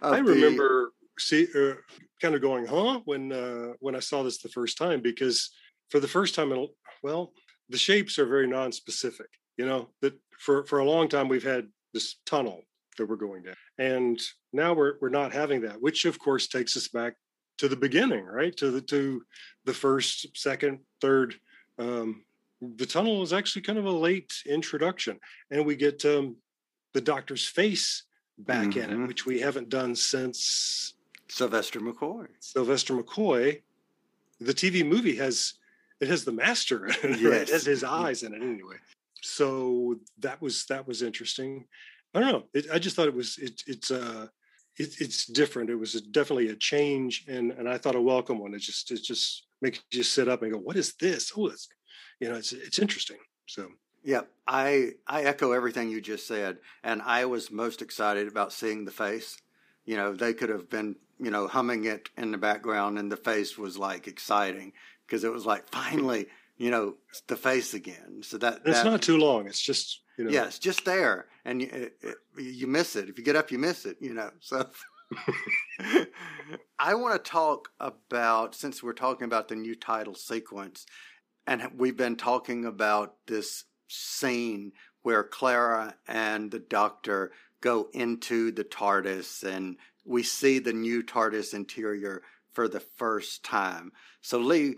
I 0.00 0.18
remember 0.18 0.92
see, 1.18 1.46
uh, 1.54 1.74
kind 2.20 2.34
of 2.34 2.40
going, 2.40 2.66
huh, 2.66 3.00
when 3.04 3.32
uh, 3.32 3.72
when 3.80 3.94
I 3.96 4.00
saw 4.00 4.22
this 4.22 4.38
the 4.38 4.48
first 4.48 4.78
time, 4.78 5.00
because 5.00 5.50
for 5.88 6.00
the 6.00 6.08
first 6.08 6.34
time, 6.34 6.52
in, 6.52 6.68
well, 7.02 7.32
the 7.68 7.78
shapes 7.78 8.18
are 8.18 8.26
very 8.26 8.46
non-specific. 8.46 9.28
You 9.56 9.66
know 9.66 9.88
that 10.00 10.14
for 10.38 10.64
for 10.64 10.78
a 10.78 10.84
long 10.84 11.08
time 11.08 11.28
we've 11.28 11.42
had 11.42 11.68
this 11.92 12.16
tunnel 12.26 12.62
that 12.98 13.08
we're 13.08 13.16
going 13.16 13.42
down. 13.42 13.54
And 13.78 14.20
now 14.52 14.74
we're 14.74 14.94
we're 15.00 15.08
not 15.08 15.32
having 15.32 15.62
that, 15.62 15.80
which 15.80 16.04
of 16.04 16.18
course 16.18 16.46
takes 16.46 16.76
us 16.76 16.88
back 16.88 17.14
to 17.62 17.68
the 17.68 17.76
beginning, 17.76 18.24
right? 18.24 18.56
To 18.56 18.72
the 18.72 18.80
to 18.80 19.24
the 19.64 19.72
first, 19.72 20.36
second, 20.36 20.80
third. 21.00 21.36
Um, 21.78 22.24
the 22.60 22.86
tunnel 22.86 23.22
is 23.22 23.32
actually 23.32 23.62
kind 23.62 23.78
of 23.78 23.84
a 23.84 23.90
late 23.90 24.42
introduction, 24.46 25.20
and 25.48 25.64
we 25.64 25.76
get 25.76 26.04
um, 26.04 26.34
the 26.92 27.00
doctor's 27.00 27.46
face 27.46 28.02
back 28.36 28.70
mm-hmm. 28.70 28.78
in 28.80 28.84
it, 28.84 28.92
mm-hmm. 28.94 29.06
which 29.06 29.26
we 29.26 29.38
haven't 29.38 29.68
done 29.68 29.94
since 29.94 30.94
Sylvester 31.28 31.78
McCoy. 31.78 32.26
Sylvester 32.40 32.94
McCoy. 32.94 33.62
The 34.40 34.54
TV 34.54 34.84
movie 34.84 35.14
has 35.16 35.54
it 36.00 36.08
has 36.08 36.24
the 36.24 36.32
master. 36.32 36.88
Yes. 37.04 37.48
it 37.48 37.52
has 37.52 37.64
his 37.64 37.84
eyes 37.84 38.24
in 38.24 38.34
it 38.34 38.42
anyway. 38.42 38.76
So 39.20 40.00
that 40.18 40.42
was 40.42 40.66
that 40.66 40.88
was 40.88 41.00
interesting. 41.02 41.66
I 42.12 42.18
don't 42.18 42.32
know. 42.32 42.44
It, 42.54 42.66
I 42.72 42.80
just 42.80 42.96
thought 42.96 43.06
it 43.06 43.14
was 43.14 43.38
it, 43.38 43.62
it's 43.68 43.92
uh 43.92 44.26
it, 44.76 45.00
it's 45.00 45.26
different. 45.26 45.70
It 45.70 45.76
was 45.76 45.94
a, 45.94 46.00
definitely 46.00 46.48
a 46.48 46.56
change, 46.56 47.24
and 47.28 47.52
and 47.52 47.68
I 47.68 47.78
thought 47.78 47.94
a 47.94 48.00
welcome 48.00 48.38
one. 48.38 48.54
It 48.54 48.60
just 48.60 48.90
it 48.90 49.02
just 49.02 49.44
makes 49.60 49.80
you 49.90 50.02
sit 50.02 50.28
up 50.28 50.42
and 50.42 50.52
go, 50.52 50.58
"What 50.58 50.76
is 50.76 50.94
this?" 50.94 51.32
Oh, 51.36 51.48
it's 51.48 51.68
you 52.20 52.28
know, 52.28 52.36
it's 52.36 52.52
it's 52.52 52.78
interesting. 52.78 53.18
So 53.46 53.68
yeah, 54.04 54.22
I 54.46 54.92
I 55.06 55.22
echo 55.22 55.52
everything 55.52 55.90
you 55.90 56.00
just 56.00 56.26
said, 56.26 56.58
and 56.82 57.02
I 57.02 57.24
was 57.26 57.50
most 57.50 57.82
excited 57.82 58.28
about 58.28 58.52
seeing 58.52 58.84
the 58.84 58.90
face. 58.90 59.36
You 59.84 59.96
know, 59.96 60.14
they 60.14 60.32
could 60.32 60.48
have 60.48 60.70
been 60.70 60.96
you 61.18 61.30
know 61.30 61.46
humming 61.46 61.84
it 61.84 62.08
in 62.16 62.30
the 62.30 62.38
background, 62.38 62.98
and 62.98 63.10
the 63.10 63.16
face 63.16 63.58
was 63.58 63.76
like 63.76 64.06
exciting 64.06 64.72
because 65.06 65.24
it 65.24 65.32
was 65.32 65.46
like 65.46 65.68
finally 65.70 66.28
you 66.56 66.70
know 66.70 66.94
the 67.26 67.36
face 67.36 67.74
again. 67.74 68.22
So 68.22 68.38
that 68.38 68.62
it's 68.64 68.82
that, 68.82 68.90
not 68.90 69.02
too 69.02 69.18
long. 69.18 69.46
It's 69.46 69.60
just 69.60 70.01
you 70.16 70.24
know. 70.24 70.30
Yeah, 70.30 70.44
it's 70.44 70.58
just 70.58 70.84
there, 70.84 71.26
and 71.44 71.62
you, 71.62 71.90
you 72.36 72.66
miss 72.66 72.96
it. 72.96 73.08
If 73.08 73.18
you 73.18 73.24
get 73.24 73.36
up, 73.36 73.50
you 73.50 73.58
miss 73.58 73.86
it. 73.86 73.96
You 74.00 74.14
know. 74.14 74.30
So 74.40 74.68
I 76.78 76.94
want 76.94 77.22
to 77.22 77.30
talk 77.30 77.70
about 77.80 78.54
since 78.54 78.82
we're 78.82 78.92
talking 78.92 79.24
about 79.24 79.48
the 79.48 79.56
new 79.56 79.74
title 79.74 80.14
sequence, 80.14 80.86
and 81.46 81.70
we've 81.76 81.96
been 81.96 82.16
talking 82.16 82.64
about 82.64 83.16
this 83.26 83.64
scene 83.88 84.72
where 85.02 85.24
Clara 85.24 85.96
and 86.06 86.50
the 86.50 86.60
Doctor 86.60 87.32
go 87.60 87.88
into 87.92 88.50
the 88.52 88.64
TARDIS, 88.64 89.42
and 89.44 89.76
we 90.04 90.22
see 90.22 90.58
the 90.58 90.72
new 90.72 91.02
TARDIS 91.02 91.54
interior 91.54 92.22
for 92.52 92.68
the 92.68 92.80
first 92.80 93.44
time. 93.44 93.92
So 94.20 94.38
Lee, 94.38 94.76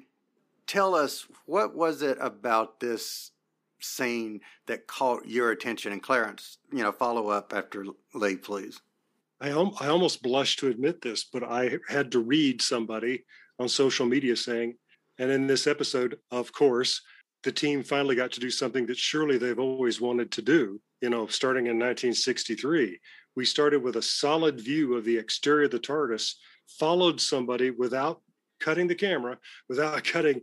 tell 0.67 0.95
us 0.95 1.27
what 1.47 1.75
was 1.75 2.03
it 2.03 2.19
about 2.21 2.81
this 2.81 3.31
scene 3.85 4.41
that 4.67 4.87
caught 4.87 5.27
your 5.27 5.51
attention? 5.51 5.93
And 5.93 6.03
Clarence, 6.03 6.59
you 6.73 6.83
know, 6.83 6.93
follow 6.93 7.29
up 7.29 7.53
after 7.55 7.85
Lee, 8.15 8.37
please. 8.37 8.81
I, 9.41 9.51
I 9.51 9.89
almost 9.89 10.23
blush 10.23 10.57
to 10.57 10.69
admit 10.69 11.03
this, 11.03 11.25
but 11.25 11.43
I 11.43 11.79
had 11.89 12.13
to 12.13 12.21
read 12.21 12.63
somebody 12.63 13.25
on 13.59 13.69
social 13.69 14.07
media 14.07 14.37
saying, 14.37 14.75
and 15.19 15.31
in 15.31 15.47
this 15.47 15.67
episode, 15.67 16.19
of 16.31 16.53
course, 16.53 17.03
the 17.43 17.53
team 17.53 17.83
finally 17.83 18.17
got 18.17 18.33
to 18.33 18.41
do 18.41 18.51
something 18.51 18.87
that 18.87 18.97
surely 18.97 19.39
they've 19.39 19.59
always 19.59 20.01
wanted 20.01 20.31
to 20.33 20.43
do. 20.43 20.81
You 21.01 21.11
know, 21.11 21.27
starting 21.27 21.67
in 21.67 21.79
1963, 21.79 22.99
we 23.37 23.45
started 23.45 23.83
with 23.83 23.97
a 23.97 24.03
solid 24.03 24.61
view 24.61 24.95
of 24.95 25.05
the 25.05 25.19
exterior 25.19 25.67
of 25.67 25.73
the 25.73 25.79
TARDIS, 25.79 26.35
followed 26.79 27.21
somebody 27.21 27.71
without 27.71 28.23
cutting 28.61 28.87
the 28.87 28.95
camera, 28.95 29.39
without 29.69 30.05
cutting 30.13 30.41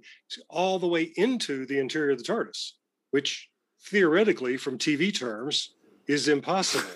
all 0.49 0.77
the 0.77 0.87
way 0.87 1.11
into 1.15 1.65
the 1.65 1.79
interior 1.79 2.11
of 2.11 2.19
the 2.19 2.23
TARDIS 2.23 2.73
which 3.11 3.49
theoretically, 3.83 4.57
from 4.57 4.77
TV 4.77 5.13
terms, 5.13 5.73
is 6.07 6.27
impossible. 6.27 6.89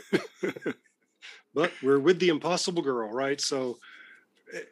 but 1.54 1.72
we're 1.82 2.00
with 2.00 2.20
the 2.20 2.30
impossible 2.30 2.82
girl, 2.82 3.10
right? 3.10 3.40
So, 3.40 3.78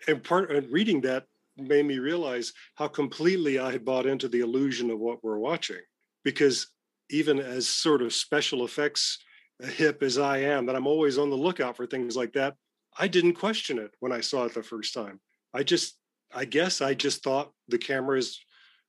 and 0.07 0.23
part 0.23 0.51
and 0.51 0.71
reading 0.71 1.01
that 1.01 1.25
made 1.57 1.85
me 1.85 1.99
realize 1.99 2.53
how 2.75 2.87
completely 2.87 3.59
I 3.59 3.71
had 3.71 3.85
bought 3.85 4.05
into 4.05 4.27
the 4.27 4.41
illusion 4.41 4.89
of 4.89 4.99
what 4.99 5.23
we're 5.23 5.37
watching. 5.37 5.81
Because 6.23 6.67
even 7.09 7.39
as 7.39 7.67
sort 7.67 8.01
of 8.01 8.13
special 8.13 8.65
effects 8.65 9.19
uh, 9.63 9.67
hip 9.67 10.01
as 10.01 10.17
I 10.17 10.37
am, 10.39 10.65
that 10.65 10.75
I'm 10.75 10.87
always 10.87 11.17
on 11.17 11.29
the 11.29 11.35
lookout 11.35 11.77
for 11.77 11.85
things 11.85 12.15
like 12.15 12.33
that, 12.33 12.55
I 12.97 13.07
didn't 13.07 13.33
question 13.33 13.77
it 13.79 13.91
when 13.99 14.11
I 14.11 14.21
saw 14.21 14.45
it 14.45 14.53
the 14.53 14.63
first 14.63 14.93
time. 14.93 15.19
I 15.53 15.63
just, 15.63 15.97
I 16.33 16.45
guess 16.45 16.81
I 16.81 16.93
just 16.93 17.23
thought 17.23 17.51
the 17.67 17.77
camera 17.77 18.17
is 18.17 18.39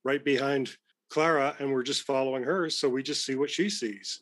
right 0.05 0.25
behind 0.25 0.77
Clara 1.15 1.55
and 1.61 1.73
we're 1.73 1.85
just 1.85 2.03
following 2.03 2.43
her. 2.43 2.69
So 2.69 2.89
we 2.89 3.05
just 3.05 3.25
see 3.25 3.37
what 3.37 3.49
she 3.49 3.71
sees. 3.71 4.19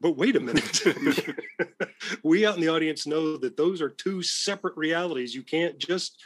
But 0.00 0.16
wait 0.16 0.34
a 0.34 0.40
minute. 0.40 0.82
we 2.24 2.44
out 2.44 2.56
in 2.56 2.60
the 2.60 2.68
audience 2.68 3.06
know 3.06 3.36
that 3.36 3.56
those 3.56 3.80
are 3.80 3.90
two 3.90 4.20
separate 4.20 4.76
realities. 4.76 5.36
You 5.36 5.44
can't 5.44 5.78
just 5.78 6.20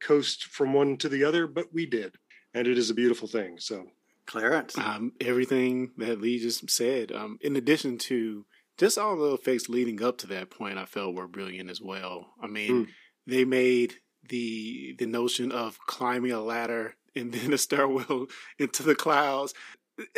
coast 0.00 0.44
from 0.44 0.72
one 0.72 0.96
to 0.96 1.10
the 1.10 1.22
other, 1.22 1.46
but 1.46 1.66
we 1.70 1.84
did. 1.84 2.16
And 2.54 2.66
it 2.66 2.78
is 2.78 2.88
a 2.88 2.94
beautiful 2.94 3.28
thing. 3.28 3.58
So, 3.58 3.88
Clarence. 4.24 4.78
Um, 4.78 5.12
everything 5.20 5.90
that 5.98 6.22
Lee 6.22 6.38
just 6.38 6.70
said, 6.70 7.12
um, 7.12 7.38
in 7.42 7.56
addition 7.56 7.98
to 7.98 8.46
just 8.78 8.96
all 8.96 9.16
the 9.16 9.34
effects 9.34 9.68
leading 9.68 10.02
up 10.02 10.16
to 10.18 10.26
that 10.28 10.48
point, 10.48 10.78
I 10.78 10.86
felt 10.86 11.14
were 11.14 11.28
brilliant 11.28 11.68
as 11.68 11.82
well. 11.82 12.28
I 12.42 12.46
mean, 12.46 12.86
mm. 12.86 12.88
they 13.26 13.44
made 13.44 13.96
the 14.30 14.94
the 14.98 15.06
notion 15.06 15.52
of 15.52 15.78
climbing 15.86 16.32
a 16.32 16.40
ladder 16.40 16.94
and 17.14 17.32
then 17.32 17.52
a 17.54 17.58
stairwell 17.58 18.26
into 18.58 18.82
the 18.82 18.94
clouds. 18.94 19.54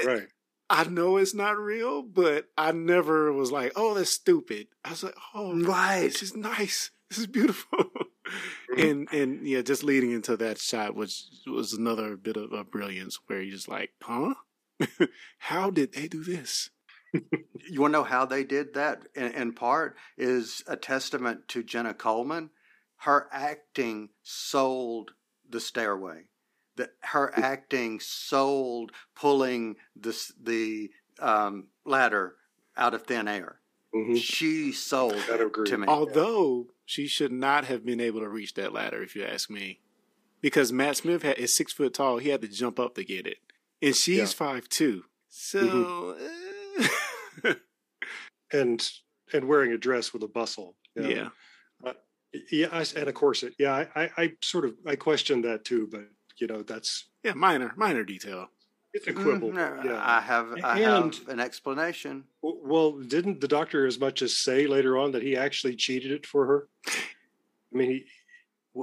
Right. 0.05 0.29
I 0.69 0.85
know 0.85 1.17
it's 1.17 1.35
not 1.35 1.59
real, 1.59 2.03
but 2.03 2.47
I 2.57 2.71
never 2.71 3.33
was 3.33 3.51
like, 3.51 3.73
"Oh, 3.75 3.95
that's 3.95 4.11
stupid." 4.11 4.69
I 4.85 4.91
was 4.91 5.03
like, 5.03 5.17
"Oh, 5.35 5.61
right, 5.61 6.05
this 6.05 6.23
is 6.23 6.37
nice. 6.37 6.91
This 7.09 7.19
is 7.19 7.27
beautiful." 7.27 7.79
Mm-hmm. 8.71 8.81
and 8.81 9.13
and 9.13 9.49
yeah, 9.49 9.63
just 9.63 9.83
leading 9.83 10.13
into 10.13 10.37
that 10.37 10.59
shot 10.59 10.95
was 10.95 11.43
was 11.49 11.73
another 11.73 12.17
bit 12.17 12.37
of, 12.37 12.53
of 12.53 12.71
brilliance 12.71 13.19
where 13.27 13.43
you're 13.43 13.57
just 13.57 13.69
like, 13.69 13.91
"Huh? 14.01 14.35
how 15.39 15.71
did 15.71 15.95
they 15.95 16.07
do 16.07 16.23
this?" 16.23 16.71
you 17.13 17.81
want 17.81 17.93
to 17.93 17.99
know 17.99 18.05
how 18.05 18.25
they 18.25 18.45
did 18.45 18.75
that? 18.75 19.03
In, 19.17 19.33
in 19.33 19.53
part, 19.53 19.97
is 20.17 20.63
a 20.69 20.77
testament 20.77 21.49
to 21.49 21.65
Jenna 21.65 21.93
Coleman. 21.93 22.51
Her 22.99 23.29
acting 23.33 24.11
sold 24.23 25.13
the 25.49 25.59
stairway 25.59 26.30
that 26.81 26.95
her 27.01 27.31
acting 27.37 28.01
sold 28.01 28.91
pulling 29.15 29.77
this 29.95 30.33
the 30.43 30.91
um, 31.21 31.69
ladder 31.85 32.37
out 32.77 32.95
of 32.95 33.03
thin 33.03 33.29
air. 33.29 33.61
Mm-hmm. 33.95 34.17
She 34.17 34.73
sold 34.73 35.17
to 35.67 35.79
me. 35.79 35.87
Although 35.87 36.69
she 36.87 37.07
should 37.07 37.33
not 37.33 37.65
have 37.67 37.85
been 37.85 38.01
able 38.01 38.21
to 38.21 38.29
reach 38.29 38.55
that 38.55 38.73
ladder, 38.73 39.03
if 39.03 39.15
you 39.15 39.25
ask 39.25 39.51
me, 39.51 39.81
because 40.41 40.73
Matt 40.73 40.97
Smith 40.97 41.23
had, 41.23 41.39
is 41.39 41.55
six 41.55 41.73
foot 41.73 41.93
tall. 41.93 42.19
He 42.19 42.31
had 42.31 42.41
to 42.43 42.49
jump 42.49 42.81
up 42.81 42.95
to 42.95 43.05
get 43.05 43.27
it, 43.27 43.39
and 43.83 43.95
she's 43.95 44.19
yeah. 44.19 44.27
five 44.27 44.69
two. 44.69 45.05
So, 45.29 46.17
mm-hmm. 46.81 47.49
uh... 47.49 47.55
and 48.53 48.91
and 49.33 49.45
wearing 49.47 49.73
a 49.73 49.79
dress 49.79 50.13
with 50.13 50.23
a 50.23 50.29
bustle. 50.29 50.77
You 50.95 51.03
know? 51.03 51.09
Yeah. 51.09 51.29
Uh, 51.85 51.93
yeah, 52.51 52.69
I, 52.73 52.87
and 52.97 53.09
a 53.09 53.13
corset. 53.13 53.55
Yeah, 53.59 53.73
I, 53.95 54.03
I, 54.03 54.11
I 54.17 54.33
sort 54.41 54.65
of 54.65 54.75
I 54.87 54.97
questioned 54.97 55.45
that 55.45 55.65
too, 55.65 55.89
but 55.91 56.09
you 56.41 56.47
know 56.47 56.63
that's 56.63 57.07
yeah 57.23 57.35
minor 57.35 57.73
minor 57.77 58.05
detail 58.05 58.49
it's 58.93 59.07
a 59.07 59.13
quibble 59.13 59.51
mm, 59.51 59.85
yeah 59.85 60.01
i 60.03 60.21
have 60.21 60.53
i 60.65 60.81
and, 60.81 61.15
have 61.15 61.29
an 61.29 61.41
explanation 61.41 62.25
well 62.43 62.93
didn't 62.93 63.41
the 63.41 63.49
doctor 63.49 63.87
as 63.87 64.01
much 64.01 64.23
as 64.23 64.35
say 64.35 64.67
later 64.67 64.99
on 64.99 65.13
that 65.13 65.23
he 65.23 65.37
actually 65.37 65.77
cheated 65.77 66.11
it 66.11 66.27
for 66.27 66.47
her 66.47 66.69
i 66.87 67.77
mean 67.77 67.91
he 67.91 68.05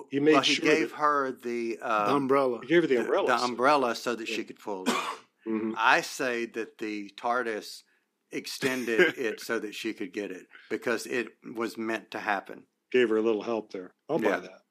he 0.10 0.20
made 0.20 0.34
well, 0.34 0.42
he 0.42 0.54
sure 0.56 0.66
gave 0.66 0.90
that, 0.92 0.98
her 0.98 1.32
the, 1.32 1.80
um, 1.82 2.08
the, 2.08 2.16
umbrella. 2.16 2.60
He 2.62 2.68
gave 2.68 2.84
her 2.84 2.88
the 2.88 2.98
umbrella. 2.98 3.28
The, 3.28 3.38
the 3.38 3.44
umbrella 3.44 3.96
so 3.96 4.16
that 4.16 4.28
yeah. 4.28 4.36
she 4.36 4.44
could 4.44 4.60
pull 4.60 4.84
it. 4.84 4.90
mm-hmm. 5.48 5.74
I 5.78 6.02
say 6.02 6.46
that 6.48 6.78
the 6.78 7.10
TARDIS 7.16 7.84
extended 8.32 9.00
it 9.18 9.40
so 9.40 9.60
that 9.60 9.74
she 9.74 9.94
could 9.94 10.12
get 10.12 10.32
it 10.32 10.48
because 10.70 11.06
it 11.06 11.28
was 11.56 11.78
meant 11.78 12.12
to 12.12 12.20
happen. 12.20 12.64
Gave 12.92 13.10
her 13.10 13.18
a 13.18 13.22
little 13.22 13.42
help 13.42 13.72
there. 13.72 13.94
I'll 14.10 14.22
yeah. 14.22 14.32
buy 14.32 14.40
that. 14.42 14.62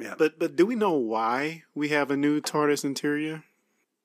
Yeah. 0.00 0.14
But 0.16 0.38
but 0.38 0.56
do 0.56 0.66
we 0.66 0.74
know 0.74 0.92
why 0.92 1.64
we 1.74 1.88
have 1.90 2.10
a 2.10 2.16
new 2.16 2.40
TARDIS 2.40 2.84
interior 2.84 3.44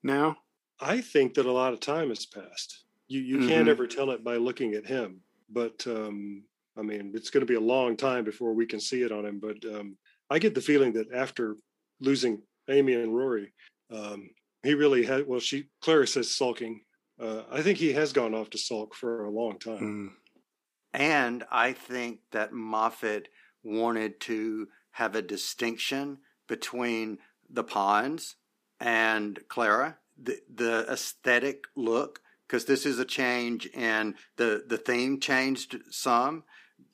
now? 0.03 0.37
I 0.79 1.01
think 1.01 1.35
that 1.35 1.45
a 1.45 1.51
lot 1.51 1.73
of 1.73 1.79
time 1.79 2.09
has 2.09 2.25
passed. 2.25 2.83
You 3.07 3.21
you 3.21 3.37
mm-hmm. 3.37 3.47
can't 3.47 3.67
ever 3.67 3.87
tell 3.87 4.11
it 4.11 4.23
by 4.23 4.37
looking 4.37 4.73
at 4.73 4.85
him. 4.85 5.21
But 5.49 5.85
um, 5.87 6.43
I 6.77 6.81
mean, 6.81 7.11
it's 7.15 7.29
going 7.29 7.41
to 7.41 7.51
be 7.51 7.55
a 7.55 7.59
long 7.59 7.95
time 7.95 8.23
before 8.23 8.53
we 8.53 8.65
can 8.65 8.79
see 8.79 9.03
it 9.03 9.11
on 9.11 9.25
him. 9.25 9.39
But 9.39 9.63
um, 9.73 9.97
I 10.29 10.39
get 10.39 10.55
the 10.55 10.61
feeling 10.61 10.93
that 10.93 11.13
after 11.13 11.55
losing 12.01 12.41
Amy 12.69 12.93
and 12.93 13.15
Rory, 13.15 13.53
um, 13.91 14.29
he 14.63 14.73
really 14.73 15.05
had. 15.05 15.27
Well, 15.27 15.39
she 15.39 15.69
Clara 15.81 16.07
says 16.07 16.35
sulking. 16.35 16.81
Uh, 17.19 17.43
I 17.49 17.61
think 17.61 17.77
he 17.77 17.93
has 17.93 18.11
gone 18.11 18.33
off 18.33 18.49
to 18.49 18.57
sulk 18.57 18.93
for 18.93 19.23
a 19.23 19.31
long 19.31 19.57
time. 19.57 19.79
Mm. 19.79 20.09
And 20.93 21.43
I 21.51 21.73
think 21.73 22.19
that 22.31 22.53
Moffat 22.53 23.27
wanted 23.63 24.19
to 24.21 24.67
have 24.95 25.15
a 25.15 25.21
distinction 25.21 26.17
between 26.47 27.17
the 27.49 27.63
Ponds 27.63 28.35
and 28.79 29.39
Clara. 29.47 29.97
The, 30.21 30.39
the 30.53 30.85
aesthetic 30.89 31.65
look 31.75 32.21
because 32.47 32.65
this 32.65 32.85
is 32.85 32.99
a 32.99 33.05
change 33.05 33.67
and 33.75 34.15
the 34.37 34.63
the 34.65 34.77
theme 34.77 35.19
changed 35.19 35.77
some. 35.89 36.43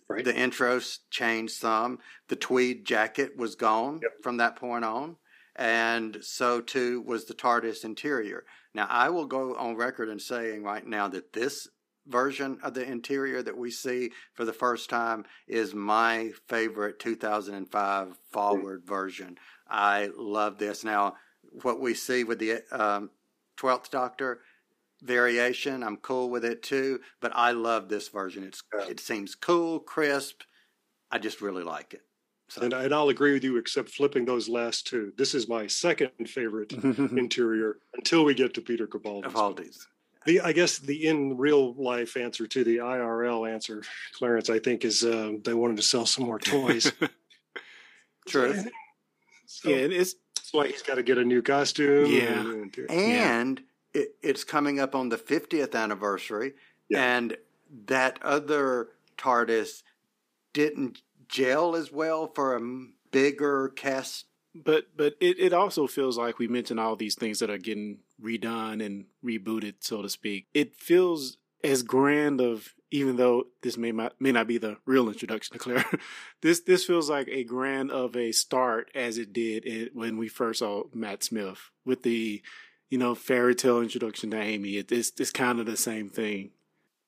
Right. 0.09 0.25
The 0.25 0.33
intros 0.33 0.99
changed 1.09 1.53
some. 1.53 1.99
The 2.27 2.35
tweed 2.35 2.85
jacket 2.85 3.37
was 3.37 3.55
gone 3.55 3.99
Yep. 4.01 4.11
from 4.23 4.37
that 4.37 4.55
point 4.55 4.83
on, 4.83 5.17
and 5.55 6.17
so 6.21 6.59
too 6.59 7.01
was 7.01 7.25
the 7.25 7.33
TARDIS 7.33 7.85
interior. 7.85 8.43
Now, 8.73 8.87
I 8.89 9.09
will 9.09 9.25
go 9.25 9.55
on 9.55 9.75
record 9.75 10.09
and 10.09 10.21
saying 10.21 10.63
right 10.63 10.85
now 10.85 11.07
that 11.09 11.33
this 11.33 11.67
version 12.07 12.59
of 12.63 12.73
the 12.73 12.83
interior 12.83 13.43
that 13.43 13.57
we 13.57 13.71
see 13.71 14.11
for 14.33 14.45
the 14.45 14.53
first 14.53 14.89
time 14.89 15.25
is 15.47 15.73
my 15.73 16.31
favorite 16.47 16.99
2005 16.99 18.17
forward 18.31 18.83
version. 18.85 19.37
I 19.69 20.09
love 20.17 20.57
this. 20.57 20.83
Now, 20.83 21.15
what 21.61 21.79
we 21.79 21.93
see 21.93 22.23
with 22.23 22.39
the 22.39 22.61
um, 22.71 23.09
12th 23.57 23.89
Doctor 23.89 24.41
variation, 25.01 25.83
I'm 25.83 25.97
cool 25.97 26.29
with 26.29 26.45
it 26.45 26.63
too, 26.63 26.99
but 27.21 27.31
I 27.35 27.51
love 27.51 27.89
this 27.89 28.09
version. 28.09 28.43
It's 28.43 28.63
Yeah. 28.77 28.87
It 28.87 28.99
seems 28.99 29.35
cool, 29.35 29.79
crisp. 29.79 30.41
I 31.11 31.17
just 31.17 31.41
really 31.41 31.63
like 31.63 31.93
it. 31.93 32.01
So, 32.49 32.61
And, 32.61 32.73
and 32.73 32.93
I'll 32.93 33.09
agree 33.09 33.31
with 33.31 33.45
you, 33.45 33.55
except 33.57 33.89
flipping 33.89 34.25
those 34.25 34.49
last 34.49 34.85
two. 34.85 35.13
This 35.17 35.33
is 35.33 35.47
my 35.47 35.67
second 35.67 36.11
favorite 36.27 36.73
interior 36.83 37.77
until 37.93 38.25
we 38.25 38.33
get 38.33 38.53
to 38.55 38.61
Peter 38.61 38.87
Capaldi. 38.87 39.23
Capaldi's. 39.23 39.87
The 40.25 40.41
I 40.41 40.51
guess 40.53 40.77
the 40.77 41.07
in 41.07 41.37
real 41.37 41.73
life 41.73 42.15
answer 42.15 42.45
to 42.47 42.63
the 42.63 42.77
IRL 42.77 43.51
answer, 43.51 43.81
Clarence, 44.13 44.49
I 44.49 44.59
think 44.59 44.85
is 44.85 45.03
uh, 45.03 45.33
they 45.43 45.53
wanted 45.53 45.77
to 45.77 45.83
sell 45.83 46.05
some 46.05 46.25
more 46.25 46.39
toys. 46.39 46.91
True. 48.27 48.53
So 49.47 49.69
yeah, 49.69 49.77
and 49.77 49.93
it's 49.93 50.15
that's 50.35 50.53
why 50.53 50.67
he's 50.67 50.81
got 50.83 50.95
to 50.95 51.03
get 51.03 51.17
a 51.17 51.23
new 51.25 51.41
costume. 51.41 52.05
Yeah. 52.11 52.39
and- 52.39 52.75
and- 52.77 52.89
and 52.89 53.61
it, 53.93 54.15
it's 54.21 54.43
coming 54.43 54.79
up 54.79 54.95
on 54.95 55.09
the 55.09 55.17
50th 55.17 55.75
anniversary 55.75 56.53
Yeah. 56.87 57.17
and 57.17 57.37
that 57.87 58.19
other 58.21 58.89
tardis 59.17 59.83
didn't 60.53 61.01
gel 61.27 61.75
as 61.75 61.91
well 61.91 62.27
for 62.33 62.55
a 62.55 62.61
bigger 63.11 63.69
cast 63.75 64.25
but 64.53 64.85
but 64.95 65.15
it, 65.19 65.39
it 65.39 65.53
also 65.53 65.87
feels 65.87 66.17
like 66.17 66.39
we 66.39 66.47
mentioned 66.47 66.79
all 66.79 66.95
these 66.95 67.15
things 67.15 67.39
that 67.39 67.49
are 67.49 67.57
getting 67.57 67.99
redone 68.21 68.83
and 68.85 69.05
rebooted, 69.23 69.75
so 69.79 70.01
to 70.01 70.09
speak. 70.09 70.47
It 70.53 70.75
feels 70.75 71.37
as 71.63 71.83
grand 71.83 72.41
of 72.41 72.73
even 72.91 73.15
though 73.15 73.45
this 73.61 73.77
may 73.77 73.91
not 73.91 74.19
may 74.19 74.31
not 74.31 74.47
be 74.47 74.57
the 74.57 74.77
real 74.85 75.07
introduction 75.07 75.53
to 75.53 75.59
Claire. 75.59 75.85
this 76.41 76.61
this 76.61 76.85
feels 76.85 77.09
like 77.09 77.27
a 77.29 77.43
grand 77.43 77.91
of 77.91 78.15
a 78.15 78.31
start 78.31 78.91
as 78.93 79.17
it 79.17 79.33
did 79.33 79.65
it, 79.65 79.95
when 79.95 80.17
we 80.17 80.27
first 80.27 80.59
saw 80.59 80.83
Matt 80.93 81.23
Smith 81.23 81.71
with 81.85 82.03
the 82.03 82.41
you 82.89 82.97
know 82.97 83.15
fairy 83.15 83.55
tale 83.55 83.81
introduction 83.81 84.31
to 84.31 84.37
Amy. 84.37 84.77
It, 84.77 84.91
it's 84.91 85.11
it's 85.19 85.31
kind 85.31 85.59
of 85.59 85.65
the 85.65 85.77
same 85.77 86.09
thing. 86.09 86.51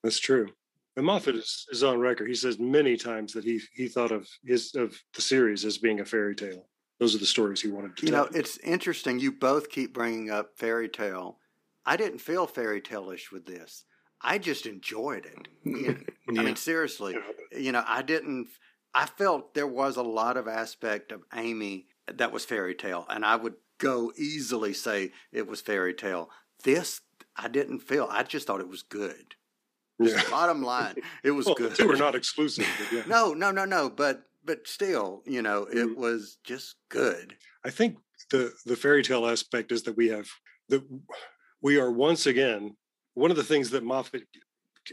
That's 0.03 0.19
true. 0.19 0.49
And 0.95 1.05
Moffat 1.07 1.35
is, 1.35 1.65
is 1.71 1.83
on 1.83 1.99
record. 1.99 2.27
He 2.27 2.35
says 2.35 2.59
many 2.59 2.95
times 2.95 3.33
that 3.33 3.43
he 3.43 3.59
he 3.73 3.87
thought 3.87 4.11
of 4.11 4.27
his 4.45 4.73
of 4.75 4.95
the 5.13 5.21
series 5.21 5.65
as 5.65 5.77
being 5.77 5.99
a 5.99 6.05
fairy 6.05 6.35
tale. 6.35 6.65
Those 6.99 7.15
are 7.15 7.19
the 7.19 7.25
stories 7.25 7.61
he 7.61 7.69
wanted 7.69 7.97
to 7.97 8.05
you 8.05 8.11
tell. 8.11 8.25
You 8.25 8.31
know 8.31 8.39
it's 8.39 8.57
interesting 8.59 9.19
you 9.19 9.31
both 9.31 9.69
keep 9.69 9.93
bringing 9.93 10.29
up 10.29 10.57
fairy 10.57 10.87
tale 10.89 11.37
i 11.85 11.97
didn't 11.97 12.19
feel 12.19 12.47
fairy 12.47 12.79
tale-ish 12.81 13.31
with 13.31 13.45
this 13.45 13.83
i 14.21 14.37
just 14.37 14.65
enjoyed 14.65 15.25
it 15.25 15.47
You- 15.63 16.05
i 16.29 16.31
Yeah. 16.31 16.41
mean 16.43 16.55
seriously 16.55 17.17
you 17.51 17.71
know 17.73 17.83
i 17.85 18.01
didn't 18.01 18.47
i 18.93 19.05
felt 19.05 19.53
there 19.53 19.67
was 19.67 19.97
a 19.97 20.03
lot 20.03 20.37
of 20.37 20.47
aspect 20.47 21.11
of 21.11 21.23
amy 21.35 21.87
that 22.11 22.31
was 22.31 22.45
fairy 22.45 22.75
tale 22.75 23.05
and 23.09 23.25
i 23.25 23.35
would 23.35 23.55
go 23.79 24.13
easily 24.17 24.73
say 24.73 25.11
it 25.33 25.45
was 25.47 25.59
fairy 25.59 25.93
tale 25.93 26.29
this 26.63 27.01
i 27.35 27.47
didn't 27.49 27.79
feel 27.79 28.07
i 28.11 28.23
just 28.23 28.47
thought 28.47 28.61
it 28.61 28.69
was 28.69 28.83
good 28.83 29.35
yeah. 29.99 30.21
bottom 30.29 30.61
line 30.63 30.95
it 31.23 31.31
was 31.31 31.45
Well, 31.47 31.55
good 31.55 31.71
the 31.71 31.75
two 31.83 31.91
are 31.91 31.97
not 31.97 32.15
exclusive. 32.15 32.65
Yeah. 32.93 33.03
no 33.07 33.33
no 33.33 33.51
no 33.51 33.65
no 33.65 33.89
but 33.89 34.23
but 34.43 34.67
still 34.67 35.23
you 35.25 35.41
know 35.41 35.63
it 35.63 35.87
Mhm. 35.87 35.95
was 35.95 36.37
just 36.43 36.75
good 36.89 37.37
I 37.63 37.69
think 37.69 37.97
the 38.29 38.53
the 38.65 38.75
fairy 38.75 39.03
tale 39.03 39.25
aspect 39.27 39.71
is 39.71 39.83
that 39.83 39.95
we 39.97 40.07
have 40.09 40.29
that 40.69 40.83
we 41.61 41.77
are 41.79 41.91
once 41.91 42.25
again 42.25 42.75
one 43.13 43.31
of 43.31 43.37
the 43.37 43.43
things 43.43 43.69
that 43.69 43.83
Moffat 43.83 44.23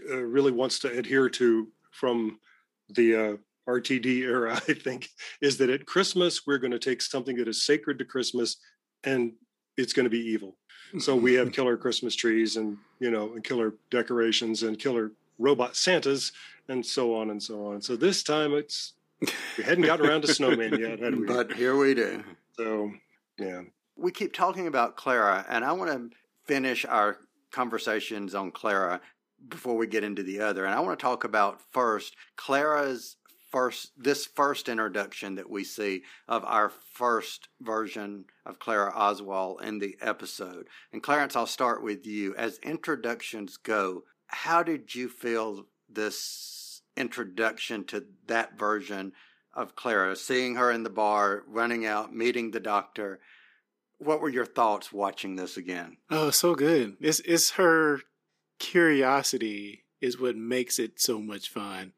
uh, 0.09 0.17
really 0.17 0.53
wants 0.53 0.79
to 0.81 0.89
adhere 0.91 1.29
to 1.31 1.73
from 1.91 2.39
the 2.91 3.17
uh, 3.17 3.37
RTD 3.69 4.23
era. 4.23 4.55
I 4.69 4.75
think 4.75 5.09
is 5.41 5.57
that 5.59 5.71
at 5.71 5.87
Christmas 5.87 6.47
we're 6.47 6.59
going 6.59 6.71
to 6.73 6.79
take 6.79 7.03
something 7.03 7.37
that 7.37 7.49
is 7.49 7.65
sacred 7.65 7.99
to 7.99 8.05
Christmas 8.05 8.57
and 9.05 9.33
it's 9.77 9.93
going 9.93 10.05
to 10.05 10.11
be 10.11 10.21
evil. 10.21 10.57
So 10.99 11.17
we 11.17 11.35
have 11.35 11.53
killer 11.57 11.77
Christmas 11.77 12.15
trees 12.15 12.57
and 12.57 12.77
you 13.01 13.11
know 13.11 13.33
and 13.35 13.43
killer 13.43 13.75
decorations 13.91 14.63
and 14.63 14.79
killer 14.79 15.13
robot 15.39 15.75
Santas 15.77 16.33
and 16.69 16.85
so 16.85 17.15
on 17.15 17.31
and 17.31 17.43
so 17.43 17.67
on. 17.67 17.81
So 17.81 17.97
this 17.97 18.23
time 18.23 18.53
it's 18.55 18.93
we 19.21 19.65
hadn't 19.65 19.85
gotten 19.85 20.07
around 20.07 20.23
to 20.23 20.33
snowman 20.33 20.79
yet, 20.79 21.01
had 21.01 21.15
we? 21.15 21.27
but 21.27 21.53
here 21.53 21.77
we 21.77 21.95
do 21.95 22.23
So 22.57 22.93
yeah, 23.39 23.63
we 23.97 24.11
keep 24.11 24.33
talking 24.33 24.67
about 24.67 24.97
Clara, 24.97 25.45
and 25.49 25.65
I 25.65 25.73
want 25.73 25.91
to 25.91 26.17
finish 26.47 26.85
our 26.85 27.19
conversations 27.51 28.35
on 28.35 28.51
Clara 28.51 29.01
before 29.49 29.77
we 29.77 29.87
get 29.87 30.05
into 30.05 30.23
the 30.23 30.41
other. 30.41 30.65
And 30.65 30.75
I 30.75 30.81
want 30.81 30.99
to 30.99 31.03
talk 31.03 31.25
about 31.25 31.61
first 31.73 32.15
Clara's 32.37 33.17
first 33.51 33.93
this 33.97 34.27
first 34.27 34.69
introduction 34.69 35.35
that 35.35 35.51
we 35.51 35.65
see 35.65 36.03
of 36.29 36.45
our 36.45 36.71
first 36.71 37.49
version 37.61 38.25
of 38.47 38.59
Clara 38.59 38.93
Oswald 38.95 39.63
in 39.63 39.79
the 39.79 39.97
episode. 40.01 40.69
And 40.93 41.03
Clarence, 41.03 41.35
I'll 41.35 41.47
start 41.47 41.83
with 41.83 42.07
you. 42.07 42.35
As 42.37 42.59
introductions 42.59 43.57
go, 43.57 44.05
how 44.29 44.63
did 44.63 44.95
you 44.95 45.09
feel 45.09 45.67
this 45.89 46.25
introduction 46.97 47.85
to 47.85 48.05
that 48.27 48.59
version 48.59 49.13
of 49.55 49.75
Clara, 49.75 50.17
seeing 50.17 50.57
her 50.57 50.71
in 50.71 50.83
the 50.83 50.91
bar, 50.91 51.43
running 51.47 51.87
out, 51.87 52.15
meeting 52.15 52.51
the 52.51 52.61
doctor? 52.61 53.21
What 53.99 54.21
were 54.21 54.29
your 54.29 54.47
thoughts 54.47 54.93
watching 54.93 55.37
this 55.37 55.57
again? 55.57 55.99
Oh, 56.11 56.31
so 56.31 56.55
good. 56.55 56.97
It's 57.01 57.21
it's 57.21 57.51
her 57.53 58.01
curiosity 58.59 59.85
is 60.01 60.19
what 60.19 60.37
makes 60.37 60.79
it 60.79 61.01
so 61.01 61.21
much 61.21 61.49
fun. 61.49 61.93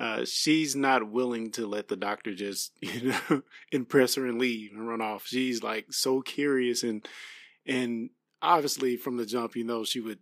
Uh, 0.00 0.24
she's 0.24 0.74
not 0.74 1.10
willing 1.10 1.52
to 1.52 1.66
let 1.66 1.86
the 1.86 1.96
doctor 1.96 2.34
just, 2.34 2.72
you 2.80 3.14
know, 3.30 3.42
impress 3.70 4.16
her 4.16 4.26
and 4.26 4.38
leave 4.38 4.72
and 4.72 4.88
run 4.88 5.00
off. 5.00 5.26
She's 5.26 5.62
like 5.62 5.92
so 5.92 6.20
curious 6.20 6.82
and 6.82 7.06
and 7.66 8.10
obviously 8.42 8.96
from 8.96 9.16
the 9.16 9.26
jump, 9.26 9.56
you 9.56 9.64
know, 9.64 9.84
she 9.84 10.00
would 10.00 10.18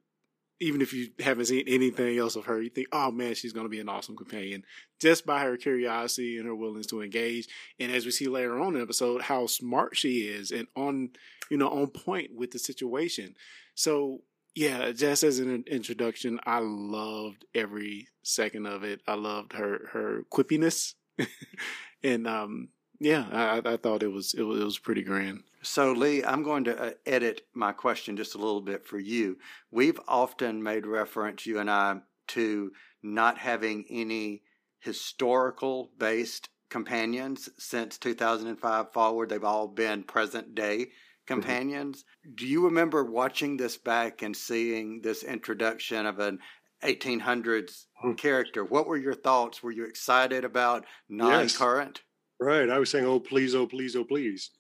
even 0.63 0.81
if 0.81 0.93
you 0.93 1.09
haven't 1.19 1.47
seen 1.47 1.65
anything 1.67 2.17
else 2.19 2.37
of 2.37 2.45
her, 2.47 2.63
you 2.63 2.71
think, 2.71 2.87
oh 2.93 3.11
man, 3.11 3.35
she's 3.35 3.53
going 3.53 3.67
to 3.67 3.71
be 3.71 3.81
an 3.81 3.89
awesome 3.89 4.17
companion 4.17 4.65
just 5.01 5.27
by 5.27 5.41
her 5.41 5.57
curiosity 5.57 6.39
and 6.39 6.47
her 6.47 6.55
willingness 6.55 6.87
to 6.87 7.03
engage. 7.03 7.49
And 7.81 7.91
as 7.91 8.05
we 8.05 8.13
see 8.13 8.29
later 8.29 8.59
on 8.61 8.69
in 8.69 8.75
the 8.75 8.83
episode, 8.83 9.23
how 9.23 9.47
smart 9.47 9.97
she 9.97 10.21
is 10.21 10.53
and 10.53 10.69
on, 10.77 11.11
you 11.51 11.57
know, 11.57 11.69
on 11.69 11.89
point 11.89 12.31
with 12.35 12.53
the 12.53 12.59
situation. 12.61 13.35
So 13.75 14.21
yeah, 14.55 14.93
just 14.93 15.23
as 15.23 15.39
an 15.39 15.65
introduction, 15.67 16.39
I 16.45 16.61
loved 16.61 17.45
every 17.55 18.09
second 18.23 18.67
of 18.67 18.85
it. 18.85 19.01
I 19.09 19.15
loved 19.15 19.55
her 19.55 19.89
her 19.93 20.25
quippiness, 20.31 20.95
and 22.03 22.27
um, 22.27 22.69
yeah, 23.01 23.27
I, 23.33 23.63
I 23.65 23.77
thought 23.79 24.03
it 24.03 24.13
was 24.13 24.35
it 24.35 24.43
was 24.43 24.61
it 24.61 24.65
was 24.65 24.79
pretty 24.79 25.03
grand. 25.03 25.43
So, 25.63 25.93
Lee, 25.93 26.25
I'm 26.25 26.43
going 26.43 26.65
to 26.65 26.77
uh, 26.77 26.91
edit 27.07 27.43
my 27.55 27.73
question 27.73 28.17
just 28.17 28.35
a 28.35 28.39
little 28.39 28.61
bit 28.61 28.85
for 28.85 28.99
you. 28.99 29.39
We've 29.71 30.01
often 30.09 30.63
made 30.63 30.87
reference, 30.87 31.47
you 31.47 31.61
and 31.61 31.71
I, 31.71 32.01
to 32.29 32.73
not 33.03 33.39
having 33.39 33.85
any 33.89 34.43
historical 34.81 35.93
based 35.99 36.49
companions 36.69 37.49
since 37.59 37.99
2005 37.99 38.93
forward. 38.93 39.29
They've 39.29 39.45
all 39.45 39.69
been 39.69 40.03
present 40.03 40.55
day 40.55 40.89
companions. 41.27 42.05
Do 42.35 42.47
you 42.47 42.65
remember 42.65 43.05
watching 43.05 43.57
this 43.57 43.77
back 43.77 44.23
and 44.23 44.37
seeing 44.37 45.01
this 45.03 45.23
introduction 45.23 46.07
of 46.07 46.19
an 46.19 46.41
1800s 46.83 47.85
character? 48.17 48.65
What 48.65 48.87
were 48.87 48.97
your 48.97 49.15
thoughts? 49.15 49.63
Were 49.63 49.71
you 49.71 49.85
excited 49.85 50.45
about 50.45 50.85
non 51.09 51.49
current? 51.49 52.03
right. 52.41 52.69
I 52.69 52.79
was 52.79 52.91
saying, 52.91 53.07
oh 53.07 53.21
please, 53.21 53.55
oh 53.55 53.67
please, 53.67 53.95
oh 53.95 54.05
please. 54.05 54.51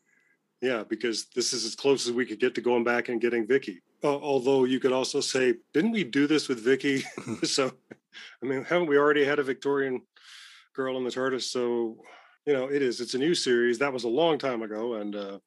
Yeah, 0.63 0.85
because 0.89 1.27
this 1.35 1.53
is 1.53 1.65
as 1.65 1.75
close 1.75 2.07
as 2.07 2.13
we 2.13 2.25
could 2.25 2.39
get 2.39 2.55
to 2.55 2.61
going 2.61 2.85
back 2.85 3.09
and 3.09 3.21
getting 3.21 3.49
Vicky. 3.49 3.83
Uh, 4.05 4.17
although 4.17 4.63
you 4.63 4.79
could 4.79 4.93
also 4.93 5.21
say, 5.21 5.55
didn't 5.75 5.91
we 5.91 6.05
do 6.05 6.29
this 6.29 6.49
with 6.49 6.61
Vicky? 6.61 7.03
so, 7.43 7.73
I 8.43 8.47
mean, 8.47 8.63
haven't 8.65 8.87
we 8.87 8.97
already 8.97 9.25
had 9.25 9.41
a 9.41 9.43
Victorian 9.43 10.03
girl 10.73 10.97
in 10.97 11.05
the 11.05 11.11
TARDIS? 11.11 11.43
So, 11.43 11.99
you 12.47 12.53
know, 12.53 12.67
it 12.67 12.81
is. 12.81 13.01
It's 13.01 13.15
a 13.15 13.19
new 13.19 13.35
series. 13.35 13.79
That 13.79 13.93
was 13.93 14.05
a 14.05 14.09
long 14.09 14.39
time 14.39 14.63
ago, 14.63 14.95
and 14.95 15.17
uh, 15.17 15.39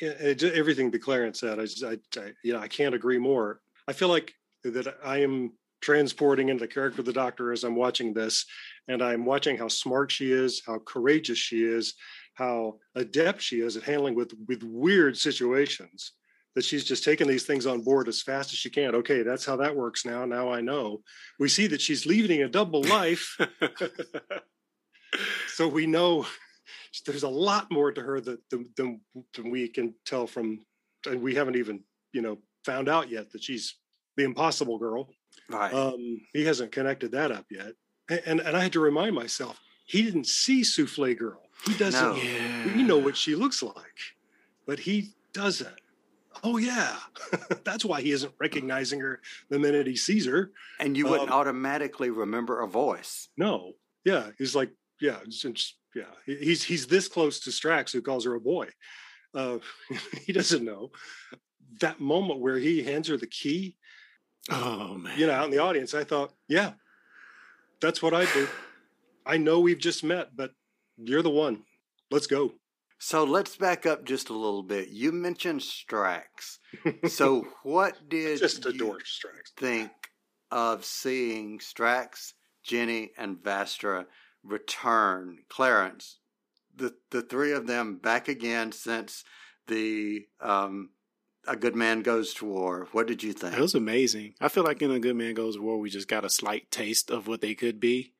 it, 0.00 0.42
it, 0.42 0.54
everything 0.54 0.90
that 0.90 1.02
Clarence 1.02 1.40
said, 1.40 1.60
I, 1.60 1.62
just, 1.62 1.84
I, 1.84 1.96
I, 2.18 2.32
you 2.42 2.54
know, 2.54 2.60
I 2.60 2.68
can't 2.68 2.94
agree 2.94 3.18
more. 3.18 3.60
I 3.86 3.92
feel 3.92 4.08
like 4.08 4.32
that 4.64 4.96
I 5.04 5.18
am 5.18 5.52
transporting 5.80 6.48
into 6.48 6.64
the 6.64 6.72
character 6.72 7.02
of 7.02 7.06
the 7.06 7.12
Doctor 7.12 7.52
as 7.52 7.62
I'm 7.62 7.76
watching 7.76 8.14
this, 8.14 8.46
and 8.88 9.02
I'm 9.02 9.24
watching 9.24 9.56
how 9.56 9.68
smart 9.68 10.10
she 10.10 10.32
is, 10.32 10.62
how 10.66 10.78
courageous 10.78 11.38
she 11.38 11.62
is, 11.62 11.94
how 12.34 12.78
adept 12.94 13.40
she 13.40 13.60
is 13.60 13.76
at 13.76 13.84
handling 13.84 14.14
with 14.14 14.32
with 14.48 14.62
weird 14.62 15.16
situations. 15.16 16.12
that 16.54 16.64
she's 16.64 16.84
just 16.84 17.02
taking 17.02 17.26
these 17.26 17.44
things 17.44 17.66
on 17.66 17.80
board 17.82 18.06
as 18.06 18.22
fast 18.22 18.52
as 18.52 18.58
she 18.58 18.70
can. 18.70 18.94
Okay, 18.94 19.22
that's 19.22 19.44
how 19.44 19.56
that 19.56 19.74
works 19.74 20.04
now. 20.04 20.24
Now 20.24 20.52
I 20.52 20.60
know. 20.60 21.02
We 21.40 21.48
see 21.48 21.66
that 21.66 21.80
she's 21.80 22.06
leading 22.06 22.42
a 22.42 22.48
double 22.48 22.82
life. 22.82 23.36
so 25.48 25.66
we 25.66 25.86
know 25.86 26.26
there's 27.06 27.24
a 27.24 27.28
lot 27.28 27.70
more 27.72 27.90
to 27.92 28.00
her 28.00 28.20
that 28.20 28.38
than, 28.50 28.68
than, 28.76 29.00
than 29.34 29.50
we 29.50 29.68
can 29.68 29.94
tell 30.06 30.26
from, 30.26 30.60
and 31.06 31.20
we 31.20 31.34
haven't 31.34 31.56
even, 31.56 31.82
you 32.12 32.22
know, 32.22 32.38
found 32.64 32.88
out 32.88 33.10
yet 33.10 33.32
that 33.32 33.42
she's 33.42 33.74
the 34.16 34.24
impossible 34.24 34.78
girl. 34.78 35.08
Right. 35.50 35.74
Um, 35.74 36.20
he 36.32 36.44
hasn't 36.44 36.72
connected 36.72 37.12
that 37.12 37.32
up 37.32 37.46
yet. 37.50 37.72
And, 38.08 38.22
and, 38.26 38.40
and 38.40 38.56
I 38.56 38.62
had 38.62 38.72
to 38.74 38.80
remind 38.80 39.14
myself, 39.14 39.58
he 39.86 40.02
didn't 40.02 40.26
see 40.26 40.62
Souffle 40.62 41.14
Girl. 41.18 41.43
He 41.66 41.74
doesn't. 41.74 42.00
No. 42.02 42.72
We 42.76 42.82
know 42.82 42.98
what 42.98 43.16
she 43.16 43.34
looks 43.34 43.62
like, 43.62 43.74
but 44.66 44.78
he 44.80 45.10
doesn't. 45.32 45.80
Oh 46.42 46.58
yeah, 46.58 46.96
that's 47.64 47.84
why 47.84 48.02
he 48.02 48.10
isn't 48.10 48.32
recognizing 48.38 49.00
her 49.00 49.20
the 49.48 49.58
minute 49.58 49.86
he 49.86 49.96
sees 49.96 50.26
her. 50.26 50.50
And 50.80 50.96
you 50.96 51.06
wouldn't 51.06 51.30
Um, 51.30 51.34
automatically 51.38 52.10
remember 52.10 52.60
a 52.60 52.66
voice. 52.68 53.28
No, 53.36 53.72
yeah, 54.04 54.30
he's 54.36 54.54
like, 54.54 54.70
yeah, 55.00 55.18
it's, 55.24 55.44
it's- 55.44 55.74
yeah, 55.94 56.10
he's 56.26 56.64
he's 56.64 56.88
this 56.88 57.06
close 57.06 57.38
to 57.40 57.50
Strax, 57.50 57.92
who 57.92 58.02
calls 58.02 58.24
her 58.24 58.34
a 58.34 58.40
boy. 58.40 58.68
Uh, 59.32 59.58
he 60.26 60.32
doesn't 60.32 60.64
know 60.64 60.90
that 61.80 62.00
moment 62.00 62.40
where 62.40 62.58
he 62.58 62.82
hands 62.82 63.06
her 63.08 63.16
the 63.16 63.28
key. 63.28 63.76
Oh 64.50 64.94
man. 64.94 65.16
You 65.18 65.28
know, 65.28 65.32
out 65.34 65.44
in 65.44 65.50
the 65.52 65.58
audience, 65.58 65.94
I 65.94 66.02
thought, 66.02 66.32
yeah, 66.48 66.72
that's 67.80 68.02
what 68.02 68.12
I 68.12 68.24
do. 68.32 68.48
I 69.24 69.36
know 69.36 69.60
we've 69.60 69.78
just 69.78 70.02
met, 70.02 70.34
but 70.36 70.50
you're 70.96 71.22
the 71.22 71.30
one. 71.30 71.64
Let's 72.10 72.26
go. 72.26 72.54
So 72.98 73.24
let's 73.24 73.56
back 73.56 73.84
up 73.86 74.04
just 74.04 74.30
a 74.30 74.34
little 74.34 74.62
bit. 74.62 74.88
You 74.88 75.12
mentioned 75.12 75.60
Strax. 75.60 76.58
So 77.08 77.46
what 77.62 78.08
did 78.08 78.38
Just 78.38 78.64
you 78.64 78.70
adore 78.70 78.98
Strax. 78.98 79.52
think 79.56 79.90
of 80.50 80.84
seeing 80.84 81.58
Strax, 81.58 82.32
Jenny, 82.62 83.10
and 83.18 83.36
Vastra 83.36 84.06
return? 84.42 85.38
Clarence, 85.48 86.18
the 86.74 86.94
the 87.10 87.22
three 87.22 87.52
of 87.52 87.66
them 87.66 87.96
back 87.98 88.28
again 88.28 88.72
since 88.72 89.22
the 89.66 90.26
um, 90.40 90.90
A 91.46 91.56
Good 91.56 91.76
Man 91.76 92.02
Goes 92.02 92.32
to 92.34 92.46
War. 92.46 92.88
What 92.92 93.06
did 93.06 93.22
you 93.22 93.32
think? 93.32 93.54
It 93.56 93.60
was 93.60 93.74
amazing. 93.74 94.34
I 94.40 94.48
feel 94.48 94.64
like 94.64 94.80
in 94.82 94.90
A 94.90 94.98
Good 94.98 95.16
Man 95.16 95.34
Goes 95.34 95.56
to 95.56 95.62
War, 95.62 95.78
we 95.78 95.90
just 95.90 96.08
got 96.08 96.24
a 96.24 96.30
slight 96.30 96.70
taste 96.70 97.10
of 97.10 97.26
what 97.28 97.40
they 97.40 97.54
could 97.54 97.78
be. 97.80 98.13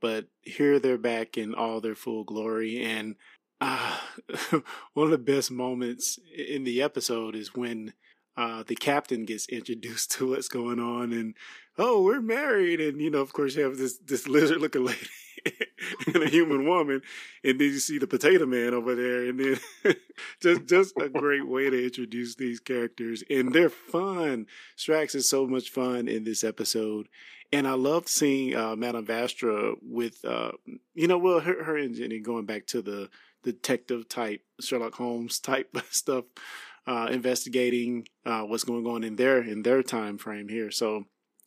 But 0.00 0.26
here 0.42 0.78
they're 0.78 0.98
back 0.98 1.36
in 1.36 1.54
all 1.54 1.80
their 1.80 1.94
full 1.94 2.24
glory. 2.24 2.82
And 2.82 3.16
uh, 3.60 3.98
one 4.94 5.06
of 5.06 5.10
the 5.10 5.18
best 5.18 5.50
moments 5.50 6.18
in 6.34 6.64
the 6.64 6.82
episode 6.82 7.34
is 7.34 7.54
when 7.54 7.92
uh, 8.36 8.62
the 8.66 8.76
captain 8.76 9.24
gets 9.24 9.48
introduced 9.48 10.10
to 10.18 10.30
what's 10.30 10.48
going 10.48 10.80
on. 10.80 11.12
And, 11.12 11.34
oh, 11.80 12.02
we're 12.02 12.20
married. 12.20 12.80
And, 12.80 13.00
you 13.00 13.10
know, 13.10 13.20
of 13.20 13.32
course, 13.32 13.56
you 13.56 13.64
have 13.64 13.76
this, 13.76 13.98
this 13.98 14.28
lizard 14.28 14.60
looking 14.60 14.84
lady. 14.86 15.08
and 16.06 16.22
a 16.22 16.28
human 16.28 16.68
woman, 16.68 17.00
and 17.42 17.58
then 17.58 17.68
you 17.68 17.78
see 17.78 17.96
the 17.96 18.06
potato 18.06 18.44
man 18.44 18.74
over 18.74 18.94
there, 18.94 19.24
and 19.24 19.40
then 19.40 19.58
just 20.42 20.66
just 20.66 20.94
a 21.00 21.08
great 21.08 21.48
way 21.48 21.70
to 21.70 21.82
introduce 21.82 22.34
these 22.34 22.60
characters, 22.60 23.24
and 23.30 23.50
they're 23.54 23.70
fun. 23.70 24.46
Strax 24.76 25.14
is 25.14 25.26
so 25.26 25.46
much 25.46 25.70
fun 25.70 26.08
in 26.08 26.24
this 26.24 26.44
episode, 26.44 27.08
and 27.52 27.66
I 27.66 27.72
loved 27.72 28.08
seeing 28.08 28.54
uh, 28.54 28.76
Madame 28.76 29.06
Vastra 29.06 29.74
with, 29.82 30.24
uh, 30.24 30.52
you 30.94 31.08
know, 31.08 31.18
well, 31.18 31.40
her, 31.40 31.64
her 31.64 31.76
and 31.76 32.24
going 32.24 32.46
back 32.46 32.66
to 32.68 32.82
the 32.82 33.10
detective 33.42 34.08
type 34.08 34.42
Sherlock 34.60 34.94
Holmes 34.94 35.40
type 35.40 35.76
stuff, 35.90 36.24
uh, 36.86 37.08
investigating 37.10 38.06
uh, 38.24 38.42
what's 38.42 38.64
going 38.64 38.86
on 38.86 39.02
in 39.02 39.16
their 39.16 39.42
in 39.42 39.62
their 39.62 39.82
time 39.82 40.18
frame 40.18 40.48
here. 40.48 40.70
So, 40.70 41.06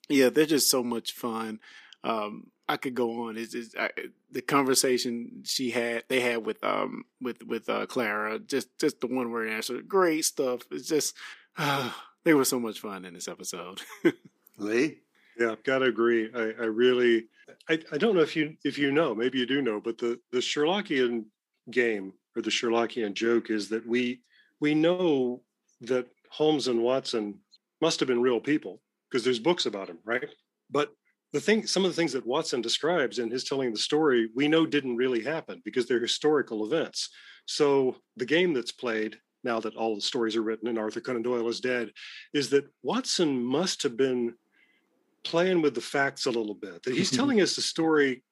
yeah, 0.10 0.30
they're 0.30 0.46
just 0.46 0.70
so 0.70 0.84
much 0.84 1.14
fun. 1.14 1.60
Um, 2.04 2.52
I 2.68 2.78
could 2.78 2.96
go 2.96 3.28
on. 3.28 3.38
It's, 3.38 3.54
it's 3.54 3.76
I, 3.76 3.90
the 4.32 4.42
conversation 4.42 5.44
she 5.44 5.72
had, 5.72 6.04
they 6.08 6.20
had 6.20 6.46
with 6.46 6.64
um 6.64 7.04
with 7.22 7.44
with 7.44 7.70
uh, 7.70 7.86
Clara, 7.86 8.40
just 8.40 8.68
just 8.80 9.00
the 9.00 9.08
one 9.08 9.32
word 9.32 9.50
answer, 9.50 9.82
great 9.82 10.26
stuff. 10.26 10.62
It's 10.72 10.88
just 10.88 11.16
uh, 11.58 11.92
they 12.24 12.34
were 12.34 12.46
so 12.46 12.60
much 12.60 12.80
fun 12.80 13.06
in 13.06 13.14
this 13.14 13.28
episode. 13.28 13.82
Lee, 14.58 15.00
Yeah, 15.40 15.52
I've 15.52 15.64
gotta 15.64 15.86
agree. 15.86 16.30
I, 16.34 16.54
I 16.62 16.66
really, 16.66 17.26
I, 17.70 17.80
I 17.92 17.98
don't 17.98 18.16
know 18.16 18.22
if 18.22 18.36
you 18.36 18.56
if 18.64 18.78
you 18.78 18.92
know, 18.92 19.14
maybe 19.14 19.40
you 19.40 19.46
do 19.46 19.62
know, 19.62 19.82
but 19.82 19.98
the 19.98 20.20
the 20.32 20.40
Sherlockian 20.40 21.26
game 21.70 22.14
or 22.36 22.42
the 22.42 22.50
Sherlockian 22.50 23.14
joke 23.14 23.50
is 23.50 23.70
that 23.70 23.86
we 23.86 24.22
we 24.60 24.74
know 24.74 25.42
that 25.82 26.08
Holmes 26.30 26.68
and 26.68 26.82
Watson 26.82 27.40
must 27.82 28.00
have 28.00 28.08
been 28.08 28.22
real 28.22 28.40
people 28.40 28.82
because 29.14 29.24
there's 29.24 29.38
books 29.40 29.68
about 29.68 29.88
him, 29.90 30.00
right? 30.04 30.28
But 30.72 30.92
the 31.34 31.40
thing, 31.40 31.68
some 31.68 31.86
of 31.86 31.92
the 31.92 31.96
things 31.96 32.14
that 32.14 32.26
Watson 32.26 32.62
describes 32.62 33.20
in 33.20 33.30
his 33.30 33.44
telling 33.44 33.72
the 33.72 33.78
story, 33.78 34.28
we 34.36 34.48
know 34.48 34.66
didn't 34.66 34.96
really 34.96 35.22
happen 35.24 35.62
because 35.64 35.86
they're 35.86 36.00
historical 36.00 36.66
events. 36.66 37.10
So 37.46 37.98
the 38.18 38.26
game 38.26 38.54
that's 38.54 38.72
played 38.72 39.18
now 39.44 39.60
that 39.60 39.76
all 39.76 39.94
the 39.94 40.02
stories 40.02 40.36
are 40.36 40.42
written 40.42 40.68
and 40.68 40.80
Arthur 40.80 41.00
Conan 41.02 41.22
Doyle 41.22 41.48
is 41.48 41.60
dead, 41.60 41.92
is 42.34 42.50
that 42.50 42.66
Watson 42.82 43.44
must 43.44 43.84
have 43.84 43.96
been 43.98 44.34
playing 45.24 45.62
with 45.62 45.76
the 45.76 45.82
facts 45.82 46.26
a 46.26 46.32
little 46.32 46.56
bit. 46.56 46.82
That 46.84 46.96
he's 46.96 47.12
telling 47.18 47.40
us 47.40 47.56
the 47.56 47.62
story 47.62 48.24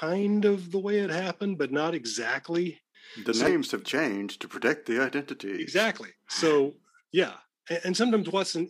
kind 0.00 0.44
of 0.44 0.70
the 0.70 0.78
way 0.78 0.98
it 0.98 1.10
happened, 1.10 1.56
but 1.56 1.72
not 1.72 1.94
exactly. 1.94 2.78
the 3.24 3.32
So- 3.32 3.48
names 3.48 3.70
have 3.70 3.84
changed 3.84 4.42
to 4.42 4.48
protect 4.48 4.84
the 4.86 5.00
identity. 5.00 5.62
Exactly. 5.62 6.10
So 6.28 6.74
yeah, 7.12 7.34
and, 7.70 7.80
and 7.84 7.96
sometimes 7.96 8.28
Watson, 8.28 8.68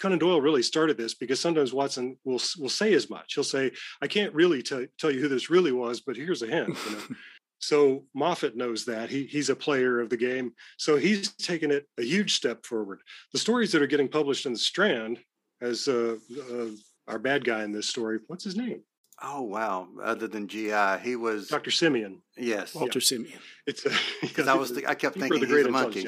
Conan 0.00 0.18
Doyle 0.18 0.40
really 0.40 0.62
started 0.62 0.96
this 0.96 1.14
because 1.14 1.40
sometimes 1.40 1.72
Watson 1.72 2.16
will 2.24 2.40
will 2.58 2.68
say 2.68 2.94
as 2.94 3.10
much. 3.10 3.34
He'll 3.34 3.44
say, 3.44 3.72
"I 4.00 4.06
can't 4.06 4.34
really 4.34 4.62
tell 4.62 4.86
tell 4.98 5.10
you 5.10 5.20
who 5.20 5.28
this 5.28 5.50
really 5.50 5.72
was, 5.72 6.00
but 6.00 6.16
here's 6.16 6.42
a 6.42 6.46
hint." 6.46 6.68
You 6.68 6.92
know? 6.92 7.02
so 7.58 8.04
Moffat 8.14 8.56
knows 8.56 8.84
that 8.86 9.10
he 9.10 9.24
he's 9.24 9.50
a 9.50 9.56
player 9.56 10.00
of 10.00 10.10
the 10.10 10.16
game, 10.16 10.52
so 10.76 10.96
he's 10.96 11.32
taken 11.34 11.70
it 11.70 11.86
a 11.98 12.02
huge 12.02 12.34
step 12.34 12.64
forward. 12.64 13.00
The 13.32 13.38
stories 13.38 13.72
that 13.72 13.82
are 13.82 13.86
getting 13.86 14.08
published 14.08 14.46
in 14.46 14.52
the 14.52 14.58
Strand, 14.58 15.18
as 15.60 15.88
uh, 15.88 16.16
uh, 16.52 16.66
our 17.06 17.18
bad 17.18 17.44
guy 17.44 17.64
in 17.64 17.72
this 17.72 17.88
story, 17.88 18.18
what's 18.26 18.44
his 18.44 18.56
name? 18.56 18.82
Oh 19.20 19.42
wow! 19.42 19.88
Other 20.02 20.28
than 20.28 20.46
GI, 20.46 20.98
he 21.02 21.16
was 21.16 21.48
Dr. 21.48 21.70
Simeon. 21.72 22.22
yes. 22.36 22.74
Walter 22.74 23.00
Simeon. 23.00 23.38
It's 23.66 23.84
Because 24.20 24.46
I 24.46 24.54
was, 24.54 24.70
th- 24.70 24.86
I 24.86 24.94
kept 24.94 25.14
Keeper 25.14 25.26
of 25.26 25.30
thinking 25.30 25.40
the 25.40 25.46
he's 25.46 25.64
Great 25.64 25.66
a 25.66 25.70
monkey. 25.70 26.06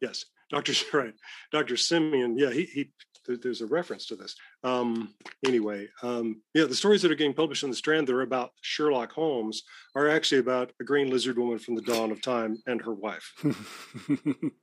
Yes, 0.00 0.24
Doctor 0.50 0.72
right, 0.96 1.14
Doctor 1.50 1.76
Simeon. 1.76 2.36
Yeah, 2.38 2.50
he 2.50 2.64
he. 2.64 2.90
There- 3.24 3.36
There's 3.36 3.60
a 3.60 3.66
reference 3.66 4.06
to 4.06 4.16
this. 4.16 4.34
Um, 4.64 5.14
anyway, 5.46 5.88
um, 6.02 6.42
yeah, 6.54 6.64
the 6.64 6.74
stories 6.74 7.02
that 7.02 7.10
are 7.10 7.16
getting 7.16 7.34
published 7.34 7.62
in 7.62 7.70
the 7.70 7.76
Strand 7.76 8.06
that 8.08 8.14
are 8.14 8.22
about 8.22 8.52
Sherlock 8.60 9.12
Holmes 9.12 9.62
are 9.94 10.08
actually 10.08 10.38
about 10.40 10.72
a 10.80 10.84
green 10.84 11.10
lizard 11.10 11.38
woman 11.38 11.58
from 11.58 11.74
the 11.74 11.82
dawn 11.82 12.10
of 12.10 12.20
time 12.22 12.58
and 12.66 12.80
her 12.82 12.94
wife. 12.94 13.32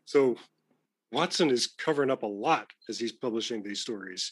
So 0.05 0.37
Watson 1.11 1.49
is 1.49 1.67
covering 1.67 2.09
up 2.11 2.23
a 2.23 2.27
lot 2.27 2.67
as 2.87 2.99
he's 2.99 3.11
publishing 3.11 3.63
these 3.63 3.79
stories. 3.79 4.31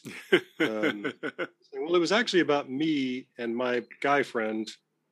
Um, 0.60 1.12
well, 1.72 1.94
it 1.94 2.00
was 2.00 2.12
actually 2.12 2.40
about 2.40 2.70
me 2.70 3.26
and 3.38 3.56
my 3.56 3.82
guy 4.00 4.22
friend, 4.22 4.68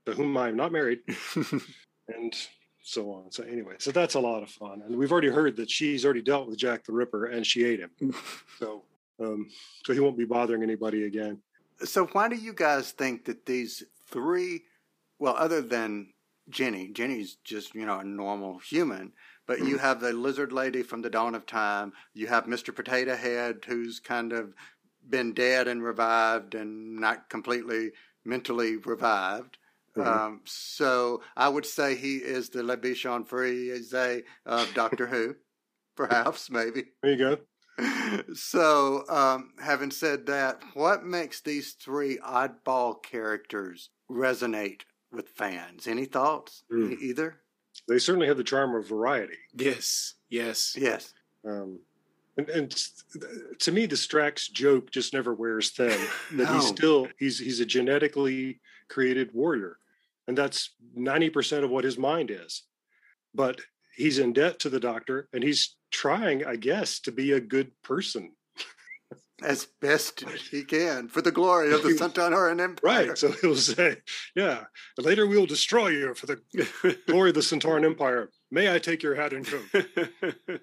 to 0.06 0.12
whom 0.12 0.36
I'm 0.36 0.56
not 0.56 0.70
married, 0.72 1.00
and 2.08 2.32
so 2.82 3.10
on. 3.12 3.32
So 3.32 3.42
anyway, 3.44 3.74
so 3.78 3.90
that's 3.90 4.14
a 4.14 4.20
lot 4.20 4.42
of 4.44 4.50
fun, 4.50 4.82
and 4.84 4.96
we've 4.96 5.10
already 5.12 5.28
heard 5.30 5.56
that 5.56 5.70
she's 5.70 6.04
already 6.04 6.22
dealt 6.22 6.48
with 6.48 6.58
Jack 6.58 6.84
the 6.84 6.92
Ripper, 6.92 7.26
and 7.26 7.44
she 7.46 7.64
ate 7.64 7.80
him. 7.80 8.14
so, 8.60 8.84
um, 9.20 9.48
so 9.84 9.92
he 9.92 10.00
won't 10.00 10.18
be 10.18 10.24
bothering 10.24 10.62
anybody 10.62 11.04
again. 11.04 11.38
So 11.84 12.06
why 12.06 12.28
do 12.28 12.36
you 12.36 12.52
guys 12.52 12.92
think 12.92 13.26
that 13.26 13.46
these 13.46 13.82
three, 14.08 14.62
well, 15.18 15.36
other 15.36 15.60
than 15.60 16.12
Jenny, 16.48 16.88
Jenny's 16.92 17.36
just 17.44 17.74
you 17.74 17.86
know 17.86 17.98
a 17.98 18.04
normal 18.04 18.58
human, 18.58 19.12
but 19.46 19.60
you 19.60 19.78
have 19.78 20.00
the 20.00 20.12
lizard 20.12 20.52
lady 20.52 20.82
from 20.82 21.02
the 21.02 21.10
dawn 21.10 21.34
of 21.34 21.46
time. 21.46 21.92
You 22.14 22.28
have 22.28 22.46
Mister 22.46 22.72
Potato 22.72 23.16
Head, 23.16 23.64
who's 23.66 24.00
kind 24.00 24.32
of 24.32 24.54
been 25.08 25.32
dead 25.34 25.68
and 25.68 25.82
revived 25.82 26.54
and 26.54 26.96
not 26.96 27.28
completely 27.28 27.90
mentally 28.24 28.76
revived. 28.76 29.58
Mhm. 29.96 30.06
Um, 30.06 30.40
so 30.44 31.22
I 31.36 31.48
would 31.48 31.64
say 31.64 31.94
he 31.94 32.16
is 32.16 32.50
the 32.50 32.62
Le 32.62 32.76
Bichon 32.76 33.26
Frise 33.26 34.22
of 34.44 34.74
Doctor 34.74 35.06
Who, 35.06 35.36
perhaps, 35.96 36.50
maybe. 36.50 36.84
There 37.02 37.12
you 37.12 37.18
go. 37.18 37.38
So, 38.34 39.04
um, 39.08 39.52
having 39.62 39.90
said 39.90 40.26
that, 40.26 40.62
what 40.74 41.04
makes 41.04 41.40
these 41.40 41.72
three 41.72 42.18
oddball 42.18 43.02
characters 43.02 43.90
resonate 44.10 44.82
with 45.12 45.28
fans? 45.28 45.86
Any 45.86 46.04
thoughts? 46.06 46.64
Hmm. 46.70 46.92
E- 46.92 46.96
Either? 47.00 47.36
They 47.88 47.98
certainly 47.98 48.26
have 48.28 48.38
the 48.38 48.44
charm 48.44 48.74
of 48.74 48.88
variety. 48.88 49.36
yes, 49.54 50.14
yes. 50.30 50.74
Yes. 50.78 51.12
Um, 51.44 51.80
and, 52.38 52.48
and 52.48 52.70
to 53.60 53.72
me, 53.72 53.86
the 53.86 53.96
Strax 53.96 54.50
joke 54.50 54.90
just 54.90 55.12
never 55.12 55.32
wears 55.34 55.70
thin. 55.70 55.98
That 56.32 56.54
he's 56.54 56.66
still 56.66 57.08
he's 57.18 57.38
he's 57.38 57.60
a 57.60 57.66
genetically 57.66 58.60
created 58.88 59.30
warrior, 59.32 59.78
and 60.26 60.36
that's 60.36 60.70
ninety 60.94 61.30
percent 61.30 61.64
of 61.64 61.70
what 61.70 61.84
his 61.84 61.96
mind 61.98 62.30
is. 62.30 62.62
But 63.34 63.60
he's 63.96 64.18
in 64.18 64.32
debt 64.32 64.58
to 64.60 64.70
the 64.70 64.80
doctor 64.80 65.28
and 65.32 65.42
he's 65.42 65.76
trying, 65.90 66.44
I 66.44 66.56
guess, 66.56 67.00
to 67.00 67.12
be 67.12 67.32
a 67.32 67.40
good 67.40 67.72
person. 67.82 68.32
As 69.42 69.66
best 69.82 70.24
he 70.50 70.64
can 70.64 71.08
for 71.08 71.20
the 71.20 71.30
glory 71.30 71.72
of 71.74 71.82
the 71.82 71.90
Sontaran 71.90 72.58
Empire. 72.58 73.08
Right. 73.08 73.18
So 73.18 73.32
he'll 73.32 73.54
say, 73.54 73.98
Yeah, 74.34 74.64
later 74.96 75.26
we 75.26 75.36
will 75.36 75.46
destroy 75.46 75.88
you 75.88 76.14
for 76.14 76.24
the 76.24 76.40
glory 77.06 77.30
of 77.30 77.34
the 77.34 77.42
Sontaran 77.42 77.84
Empire. 77.84 78.30
May 78.50 78.72
I 78.72 78.78
take 78.78 79.02
your 79.02 79.14
hat 79.14 79.34
and 79.34 79.46
coat? 79.46 79.64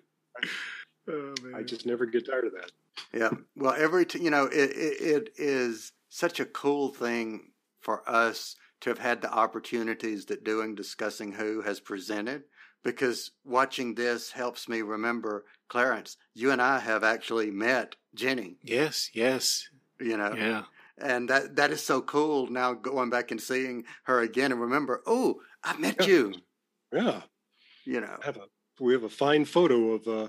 oh, 1.07 1.35
I 1.55 1.61
just 1.61 1.85
never 1.85 2.07
get 2.07 2.25
tired 2.25 2.45
of 2.45 2.53
that. 2.53 2.71
Yeah. 3.13 3.29
Well, 3.55 3.75
every 3.77 4.07
t- 4.07 4.23
you 4.23 4.31
know, 4.31 4.45
it, 4.45 4.71
it 4.71 5.01
it 5.01 5.29
is 5.35 5.91
such 6.09 6.39
a 6.39 6.45
cool 6.45 6.89
thing 6.89 7.51
for 7.79 8.07
us 8.09 8.55
to 8.81 8.89
have 8.89 8.99
had 8.99 9.21
the 9.21 9.31
opportunities 9.31 10.25
that 10.25 10.43
doing 10.43 10.73
discussing 10.73 11.31
who 11.31 11.61
has 11.61 11.79
presented 11.79 12.43
because 12.83 13.31
watching 13.45 13.95
this 13.95 14.31
helps 14.31 14.67
me 14.67 14.81
remember 14.81 15.45
Clarence. 15.69 16.17
You 16.33 16.51
and 16.51 16.61
I 16.61 16.79
have 16.79 17.03
actually 17.03 17.49
met 17.51 17.95
Jenny. 18.13 18.57
Yes, 18.61 19.09
yes. 19.13 19.69
You 19.99 20.17
know. 20.17 20.33
Yeah. 20.37 20.63
And 20.99 21.29
that 21.29 21.55
that 21.55 21.71
is 21.71 21.81
so 21.81 22.01
cool 22.01 22.47
now 22.47 22.73
going 22.73 23.09
back 23.09 23.31
and 23.31 23.41
seeing 23.41 23.85
her 24.03 24.19
again 24.21 24.51
and 24.51 24.61
remember, 24.61 25.01
oh, 25.07 25.39
I 25.63 25.75
met 25.77 26.05
you. 26.05 26.33
Yeah. 26.91 27.21
You 27.85 28.01
know. 28.01 28.17
Have 28.21 28.37
a 28.37 28.45
we 28.79 28.93
have 28.93 29.03
a 29.03 29.09
fine 29.09 29.45
photo 29.45 29.93
of 29.93 30.07
uh, 30.07 30.27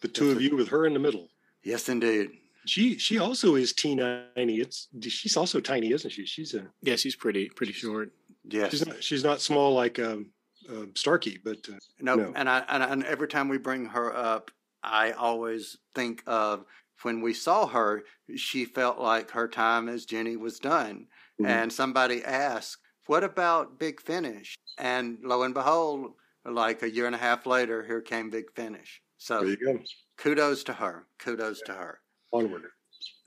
the 0.00 0.08
two 0.08 0.30
of 0.30 0.40
you 0.40 0.56
with 0.56 0.68
her 0.68 0.86
in 0.86 0.94
the 0.94 0.98
middle. 0.98 1.28
Yes, 1.62 1.88
indeed. 1.88 2.30
She 2.64 2.96
she 2.98 3.18
also 3.18 3.56
is 3.56 3.72
teeny. 3.72 4.02
It's 4.36 4.88
she's 5.02 5.36
also 5.36 5.60
tiny, 5.60 5.92
isn't 5.92 6.10
she? 6.10 6.24
She's 6.26 6.54
a 6.54 6.66
Yeah, 6.80 6.96
she's 6.96 7.16
pretty 7.16 7.48
pretty 7.48 7.72
short. 7.72 8.12
yes. 8.48 8.70
she's 8.70 8.86
not 8.86 9.02
she's 9.02 9.24
not 9.24 9.40
small 9.40 9.74
like 9.74 9.98
um, 9.98 10.30
uh, 10.70 10.86
Starkey, 10.94 11.38
but 11.42 11.58
uh, 11.68 11.78
No, 12.00 12.16
No. 12.16 12.32
and 12.34 12.48
I 12.48 12.60
and, 12.68 12.82
and 12.82 13.04
every 13.04 13.28
time 13.28 13.48
we 13.48 13.58
bring 13.58 13.86
her 13.86 14.14
up, 14.14 14.50
I 14.82 15.12
always 15.12 15.78
think 15.94 16.22
of 16.26 16.64
when 17.02 17.20
we 17.20 17.34
saw 17.34 17.66
her. 17.66 18.04
She 18.36 18.64
felt 18.64 18.98
like 18.98 19.30
her 19.32 19.48
time 19.48 19.88
as 19.88 20.04
Jenny 20.06 20.36
was 20.36 20.58
done, 20.58 21.08
Mhm. 21.40 21.46
and 21.48 21.72
somebody 21.72 22.24
asked, 22.24 22.78
"What 23.06 23.24
about 23.24 23.78
Big 23.78 24.00
Finish?" 24.00 24.54
And 24.78 25.18
lo 25.22 25.42
and 25.42 25.54
behold, 25.54 26.14
like 26.44 26.82
a 26.82 26.90
year 26.90 27.06
and 27.06 27.14
a 27.14 27.18
half 27.18 27.46
later, 27.46 27.84
here 27.84 28.00
came 28.02 28.30
Big 28.30 28.52
Finish. 28.54 29.02
there 29.28 29.38
So 29.38 29.42
you 29.44 29.56
go. 29.56 29.82
kudos 30.16 30.64
to 30.64 30.72
her. 30.74 31.06
Kudos 31.18 31.60
to 31.62 31.74
her. 31.74 32.00
Onward. 32.32 32.70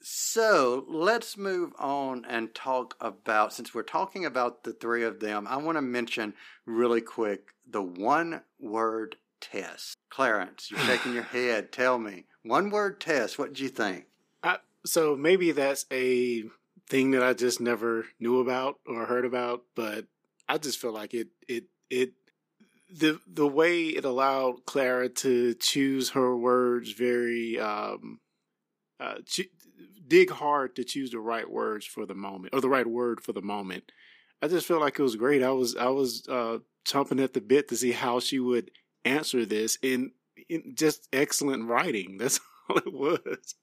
So 0.08 0.86
let's 0.88 1.36
move 1.36 1.74
on 1.80 2.26
and 2.30 2.54
talk 2.54 2.96
about, 3.02 3.54
since 3.54 3.74
we're 3.74 3.82
talking 3.82 4.24
about 4.24 4.64
the 4.64 4.72
three 4.72 5.04
of 5.04 5.20
them, 5.20 5.48
I 5.50 5.58
want 5.58 5.80
to 5.80 5.82
mention 5.82 6.36
really 6.64 7.02
quick 7.02 7.56
the 7.68 7.82
one 7.82 8.42
word 8.60 9.16
test. 9.42 9.98
Clarence, 10.12 10.70
you're 10.70 10.80
shaking 10.82 11.16
your 11.16 11.24
head. 11.24 11.72
Tell 11.72 11.98
me, 11.98 12.26
one 12.44 12.70
word 12.70 13.02
test, 13.02 13.40
what 13.40 13.54
did 13.54 13.60
you 13.60 13.70
think? 13.70 14.06
I, 14.44 14.60
so 14.86 15.16
maybe 15.16 15.52
that's 15.54 15.88
a 15.92 16.44
thing 16.88 17.10
that 17.10 17.24
I 17.24 17.34
just 17.34 17.60
never 17.60 18.06
knew 18.20 18.40
about 18.42 18.76
or 18.86 19.08
heard 19.08 19.26
about, 19.26 19.64
but 19.74 20.06
I 20.48 20.60
just 20.60 20.78
feel 20.78 20.94
like 20.94 21.16
it 21.16 21.30
it 21.48 21.64
it 21.90 22.12
the 22.96 23.20
the 23.26 23.48
way 23.48 23.86
it 23.86 24.06
allowed 24.06 24.68
Clara 24.68 25.10
to 25.10 25.56
choose 25.56 26.12
her 26.12 26.38
words 26.38 26.92
very 26.92 27.60
um 27.60 28.20
uh 29.00 29.16
dig 30.08 30.30
hard 30.30 30.76
to 30.76 30.84
choose 30.84 31.12
the 31.12 31.20
right 31.20 31.50
words 31.50 31.86
for 31.86 32.06
the 32.06 32.16
moment 32.16 32.54
or 32.54 32.62
the 32.62 32.70
right 32.70 32.88
word 32.88 33.22
for 33.22 33.34
the 33.34 33.42
moment. 33.42 33.92
I 34.42 34.48
just 34.48 34.68
felt 34.68 34.82
like 34.82 35.00
it 35.00 35.04
was 35.04 35.16
great. 35.16 35.42
I 35.44 35.52
was 35.52 35.76
I 35.76 35.88
was 35.90 36.28
uh 36.28 36.60
chomping 36.88 37.24
at 37.24 37.34
the 37.34 37.42
bit 37.42 37.68
to 37.70 37.76
see 37.78 37.92
how 37.92 38.20
she 38.20 38.40
would 38.40 38.70
answer 39.04 39.46
this 39.46 39.78
in, 39.82 40.12
in 40.50 40.74
just 40.76 41.08
excellent 41.14 41.68
writing. 41.68 42.18
That's 42.20 42.40
all 42.70 42.78
it 42.78 42.94
was. 42.94 43.56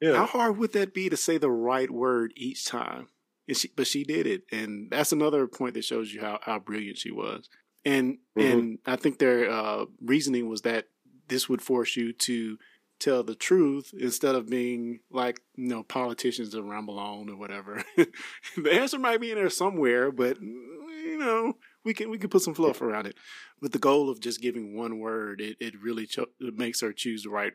Yeah. 0.00 0.14
How 0.16 0.26
hard 0.26 0.58
would 0.58 0.72
that 0.74 0.94
be 0.94 1.08
to 1.08 1.16
say 1.16 1.38
the 1.38 1.50
right 1.50 1.90
word 1.90 2.32
each 2.36 2.64
time? 2.64 3.08
And 3.48 3.56
she, 3.56 3.70
but 3.76 3.86
she 3.86 4.04
did 4.04 4.26
it, 4.26 4.42
and 4.52 4.90
that's 4.90 5.10
another 5.10 5.46
point 5.46 5.72
that 5.74 5.84
shows 5.84 6.12
you 6.12 6.20
how, 6.20 6.38
how 6.42 6.58
brilliant 6.58 6.98
she 6.98 7.10
was. 7.10 7.48
And 7.84 8.18
Mhm. 8.38 8.52
and 8.52 8.78
I 8.84 8.96
think 8.96 9.18
their 9.18 9.50
uh, 9.50 9.86
reasoning 10.02 10.48
was 10.50 10.62
that 10.62 10.88
this 11.28 11.48
would 11.48 11.62
force 11.62 11.96
you 11.96 12.12
to 12.12 12.58
tell 12.98 13.22
the 13.22 13.34
truth 13.34 13.92
instead 13.98 14.34
of 14.34 14.48
being 14.48 15.00
like 15.10 15.40
you 15.56 15.68
know 15.68 15.82
politicians 15.82 16.50
that 16.50 16.62
ramble 16.62 16.98
on 16.98 17.28
or 17.28 17.36
whatever. 17.36 17.82
the 17.96 18.72
answer 18.72 18.98
might 18.98 19.20
be 19.20 19.30
in 19.30 19.36
there 19.36 19.50
somewhere, 19.50 20.10
but 20.10 20.40
you 20.40 21.18
know 21.18 21.56
we 21.84 21.94
can 21.94 22.10
we 22.10 22.18
can 22.18 22.30
put 22.30 22.42
some 22.42 22.54
fluff 22.54 22.82
around 22.82 23.06
it. 23.06 23.16
With 23.60 23.72
the 23.72 23.78
goal 23.78 24.10
of 24.10 24.20
just 24.20 24.40
giving 24.40 24.76
one 24.76 24.98
word, 24.98 25.40
it 25.40 25.56
it 25.60 25.80
really 25.80 26.06
cho- 26.06 26.26
it 26.40 26.56
makes 26.56 26.80
her 26.80 26.92
choose 26.92 27.22
the 27.22 27.30
right 27.30 27.52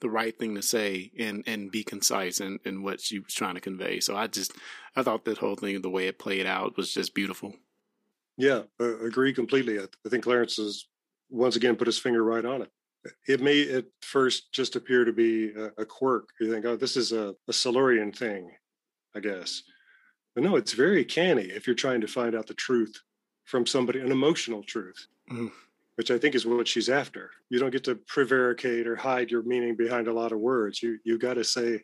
the 0.00 0.10
right 0.10 0.38
thing 0.38 0.54
to 0.54 0.62
say 0.62 1.10
and 1.18 1.42
and 1.46 1.70
be 1.70 1.82
concise 1.82 2.40
in, 2.40 2.58
in 2.64 2.82
what 2.82 3.00
she 3.00 3.18
was 3.18 3.34
trying 3.34 3.54
to 3.54 3.60
convey. 3.60 4.00
So 4.00 4.16
I 4.16 4.26
just 4.26 4.52
I 4.94 5.02
thought 5.02 5.24
that 5.24 5.38
whole 5.38 5.56
thing, 5.56 5.80
the 5.82 5.90
way 5.90 6.06
it 6.06 6.18
played 6.18 6.46
out, 6.46 6.76
was 6.76 6.92
just 6.92 7.14
beautiful. 7.14 7.54
Yeah, 8.36 8.62
uh, 8.78 8.98
agree 8.98 9.32
completely. 9.32 9.78
I, 9.78 9.84
I 10.04 10.08
think 10.10 10.24
Clarence 10.24 10.56
has 10.56 10.86
once 11.30 11.56
again 11.56 11.76
put 11.76 11.86
his 11.86 11.98
finger 11.98 12.22
right 12.22 12.44
on 12.44 12.62
it. 12.62 12.70
It 13.26 13.40
may 13.40 13.70
at 13.72 13.86
first 14.02 14.52
just 14.52 14.76
appear 14.76 15.04
to 15.04 15.12
be 15.12 15.52
a, 15.52 15.82
a 15.82 15.84
quirk. 15.84 16.28
You 16.40 16.52
think, 16.52 16.64
oh, 16.64 16.76
this 16.76 16.96
is 16.96 17.12
a, 17.12 17.34
a 17.48 17.52
Silurian 17.52 18.12
thing, 18.12 18.50
I 19.14 19.20
guess. 19.20 19.62
But 20.34 20.44
no, 20.44 20.56
it's 20.56 20.72
very 20.72 21.04
canny 21.04 21.44
if 21.44 21.66
you're 21.66 21.74
trying 21.76 22.00
to 22.02 22.06
find 22.06 22.34
out 22.34 22.46
the 22.46 22.54
truth 22.54 22.94
from 23.44 23.66
somebody, 23.66 24.00
an 24.00 24.12
emotional 24.12 24.62
truth, 24.62 25.06
Mm. 25.30 25.50
which 25.96 26.10
I 26.10 26.18
think 26.18 26.34
is 26.34 26.46
what 26.46 26.68
she's 26.68 26.88
after. 26.88 27.30
You 27.50 27.58
don't 27.58 27.72
get 27.72 27.84
to 27.84 27.96
prevaricate 27.96 28.86
or 28.86 28.94
hide 28.96 29.30
your 29.30 29.42
meaning 29.42 29.74
behind 29.76 30.06
a 30.08 30.12
lot 30.12 30.32
of 30.32 30.38
words. 30.38 30.82
You 30.82 30.98
you 31.04 31.18
got 31.18 31.34
to 31.34 31.44
say 31.44 31.82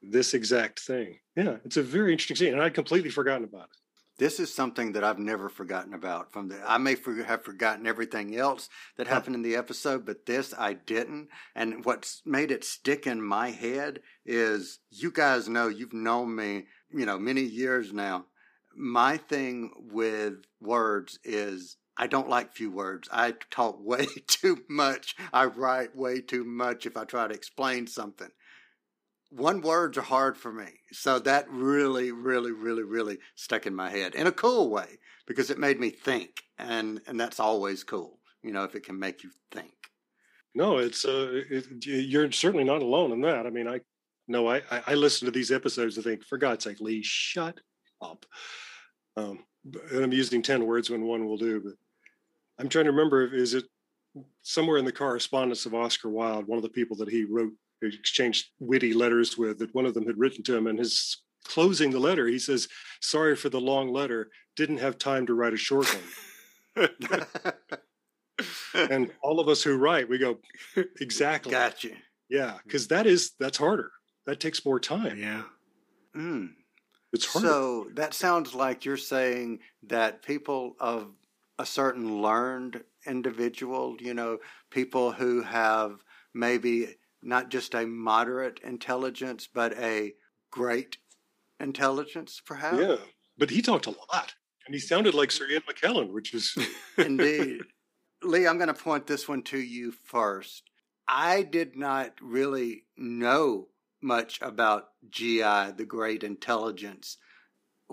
this 0.00 0.34
exact 0.34 0.80
thing. 0.80 1.18
Yeah, 1.36 1.56
it's 1.64 1.76
a 1.76 1.82
very 1.82 2.12
interesting 2.12 2.36
scene, 2.36 2.52
and 2.52 2.62
I'd 2.62 2.74
completely 2.74 3.10
forgotten 3.10 3.44
about 3.44 3.68
it. 3.72 3.76
This 4.22 4.38
is 4.38 4.54
something 4.54 4.92
that 4.92 5.02
I've 5.02 5.18
never 5.18 5.48
forgotten 5.48 5.94
about. 5.94 6.32
From 6.32 6.46
the, 6.46 6.62
I 6.64 6.78
may 6.78 6.94
for, 6.94 7.12
have 7.24 7.42
forgotten 7.42 7.88
everything 7.88 8.36
else 8.36 8.68
that 8.96 9.08
happened 9.08 9.34
in 9.34 9.42
the 9.42 9.56
episode, 9.56 10.06
but 10.06 10.26
this 10.26 10.54
I 10.56 10.74
didn't. 10.74 11.26
And 11.56 11.84
what's 11.84 12.22
made 12.24 12.52
it 12.52 12.62
stick 12.62 13.04
in 13.04 13.20
my 13.20 13.50
head 13.50 13.98
is 14.24 14.78
you 14.92 15.10
guys 15.10 15.48
know 15.48 15.66
you've 15.66 15.92
known 15.92 16.36
me, 16.36 16.66
you 16.94 17.04
know, 17.04 17.18
many 17.18 17.40
years 17.40 17.92
now. 17.92 18.26
My 18.76 19.16
thing 19.16 19.72
with 19.90 20.34
words 20.60 21.18
is 21.24 21.78
I 21.96 22.06
don't 22.06 22.28
like 22.28 22.54
few 22.54 22.70
words. 22.70 23.08
I 23.10 23.34
talk 23.50 23.78
way 23.84 24.06
too 24.28 24.58
much. 24.68 25.16
I 25.32 25.46
write 25.46 25.96
way 25.96 26.20
too 26.20 26.44
much 26.44 26.86
if 26.86 26.96
I 26.96 27.06
try 27.06 27.26
to 27.26 27.34
explain 27.34 27.88
something 27.88 28.30
one 29.34 29.62
words 29.62 29.96
are 29.96 30.02
hard 30.02 30.36
for 30.36 30.52
me. 30.52 30.68
So 30.92 31.18
that 31.20 31.50
really, 31.50 32.12
really, 32.12 32.52
really, 32.52 32.82
really 32.82 33.18
stuck 33.34 33.66
in 33.66 33.74
my 33.74 33.90
head 33.90 34.14
in 34.14 34.26
a 34.26 34.32
cool 34.32 34.70
way 34.70 34.98
because 35.26 35.50
it 35.50 35.58
made 35.58 35.80
me 35.80 35.90
think, 35.90 36.42
and 36.58 37.00
and 37.06 37.18
that's 37.18 37.40
always 37.40 37.84
cool. 37.84 38.18
You 38.42 38.52
know, 38.52 38.64
if 38.64 38.74
it 38.74 38.84
can 38.84 38.98
make 38.98 39.22
you 39.22 39.30
think. 39.50 39.72
No, 40.54 40.78
it's 40.78 41.04
uh, 41.04 41.42
it, 41.50 41.66
you're 41.86 42.30
certainly 42.32 42.64
not 42.64 42.82
alone 42.82 43.12
in 43.12 43.20
that. 43.22 43.46
I 43.46 43.50
mean, 43.50 43.68
I 43.68 43.80
no, 44.28 44.50
I 44.50 44.62
I 44.86 44.94
listen 44.94 45.26
to 45.26 45.32
these 45.32 45.50
episodes 45.50 45.96
and 45.96 46.04
think, 46.04 46.24
for 46.24 46.38
God's 46.38 46.64
sake, 46.64 46.80
Lee, 46.80 47.02
shut 47.02 47.58
up. 48.00 48.26
Um, 49.16 49.44
and 49.92 50.04
I'm 50.04 50.12
using 50.12 50.42
ten 50.42 50.66
words 50.66 50.90
when 50.90 51.04
one 51.04 51.24
will 51.26 51.38
do, 51.38 51.60
but 51.60 51.74
I'm 52.58 52.68
trying 52.68 52.84
to 52.84 52.90
remember, 52.90 53.34
is 53.34 53.54
it 53.54 53.64
somewhere 54.42 54.76
in 54.76 54.84
the 54.84 54.92
correspondence 54.92 55.64
of 55.64 55.74
Oscar 55.74 56.10
Wilde, 56.10 56.46
one 56.46 56.58
of 56.58 56.62
the 56.62 56.68
people 56.68 56.96
that 56.98 57.08
he 57.08 57.24
wrote, 57.24 57.52
exchanged 57.82 58.50
witty 58.58 58.92
letters 58.92 59.36
with, 59.36 59.58
that 59.58 59.74
one 59.74 59.86
of 59.86 59.94
them 59.94 60.06
had 60.06 60.18
written 60.18 60.42
to 60.44 60.56
him, 60.56 60.66
and 60.66 60.78
his 60.78 61.22
closing 61.44 61.90
the 61.90 61.98
letter, 61.98 62.26
he 62.26 62.38
says, 62.38 62.68
"Sorry 63.00 63.36
for 63.36 63.48
the 63.48 63.60
long 63.60 63.92
letter. 63.92 64.30
Didn't 64.56 64.78
have 64.78 64.98
time 64.98 65.26
to 65.26 65.34
write 65.34 65.54
a 65.54 65.56
short 65.56 65.86
one." 65.86 66.02
and 68.74 69.10
all 69.22 69.40
of 69.40 69.48
us 69.48 69.62
who 69.62 69.76
write, 69.76 70.08
we 70.08 70.18
go, 70.18 70.38
exactly. 71.00 71.52
Gotcha. 71.52 71.90
Yeah, 72.28 72.58
because 72.64 72.88
that 72.88 73.06
is 73.06 73.32
that's 73.38 73.58
harder. 73.58 73.90
That 74.26 74.40
takes 74.40 74.64
more 74.64 74.80
time. 74.80 75.18
Yeah. 75.18 75.42
Mm. 76.16 76.50
It's 77.12 77.26
harder. 77.26 77.48
So 77.48 77.86
that 77.94 78.14
sounds 78.14 78.54
like 78.54 78.84
you're 78.84 78.96
saying 78.96 79.60
that 79.84 80.22
people 80.22 80.76
of 80.80 81.10
a 81.58 81.66
certain 81.66 82.22
learned 82.22 82.82
individual, 83.06 83.96
you 84.00 84.14
know, 84.14 84.38
people 84.70 85.12
who 85.12 85.42
have 85.42 86.02
maybe 86.34 86.96
not 87.22 87.48
just 87.50 87.74
a 87.74 87.86
moderate 87.86 88.60
intelligence, 88.64 89.48
but 89.52 89.76
a 89.78 90.14
great 90.50 90.98
intelligence, 91.60 92.40
perhaps. 92.44 92.78
yeah, 92.78 92.96
but 93.38 93.50
he 93.50 93.62
talked 93.62 93.86
a 93.86 93.90
lot, 94.12 94.34
and 94.66 94.74
he 94.74 94.80
sounded 94.80 95.14
like 95.14 95.30
Sir 95.30 95.46
Ian 95.48 95.62
McKellen, 95.62 96.12
which 96.12 96.34
is 96.34 96.56
Indeed. 96.98 97.60
Lee, 98.22 98.46
I'm 98.46 98.58
going 98.58 98.68
to 98.68 98.74
point 98.74 99.06
this 99.06 99.28
one 99.28 99.42
to 99.44 99.58
you 99.58 99.92
first. 99.92 100.62
I 101.08 101.42
did 101.42 101.76
not 101.76 102.12
really 102.20 102.84
know 102.96 103.68
much 104.00 104.40
about 104.42 104.88
GI, 105.10 105.72
the 105.76 105.84
great 105.86 106.22
intelligence, 106.24 107.18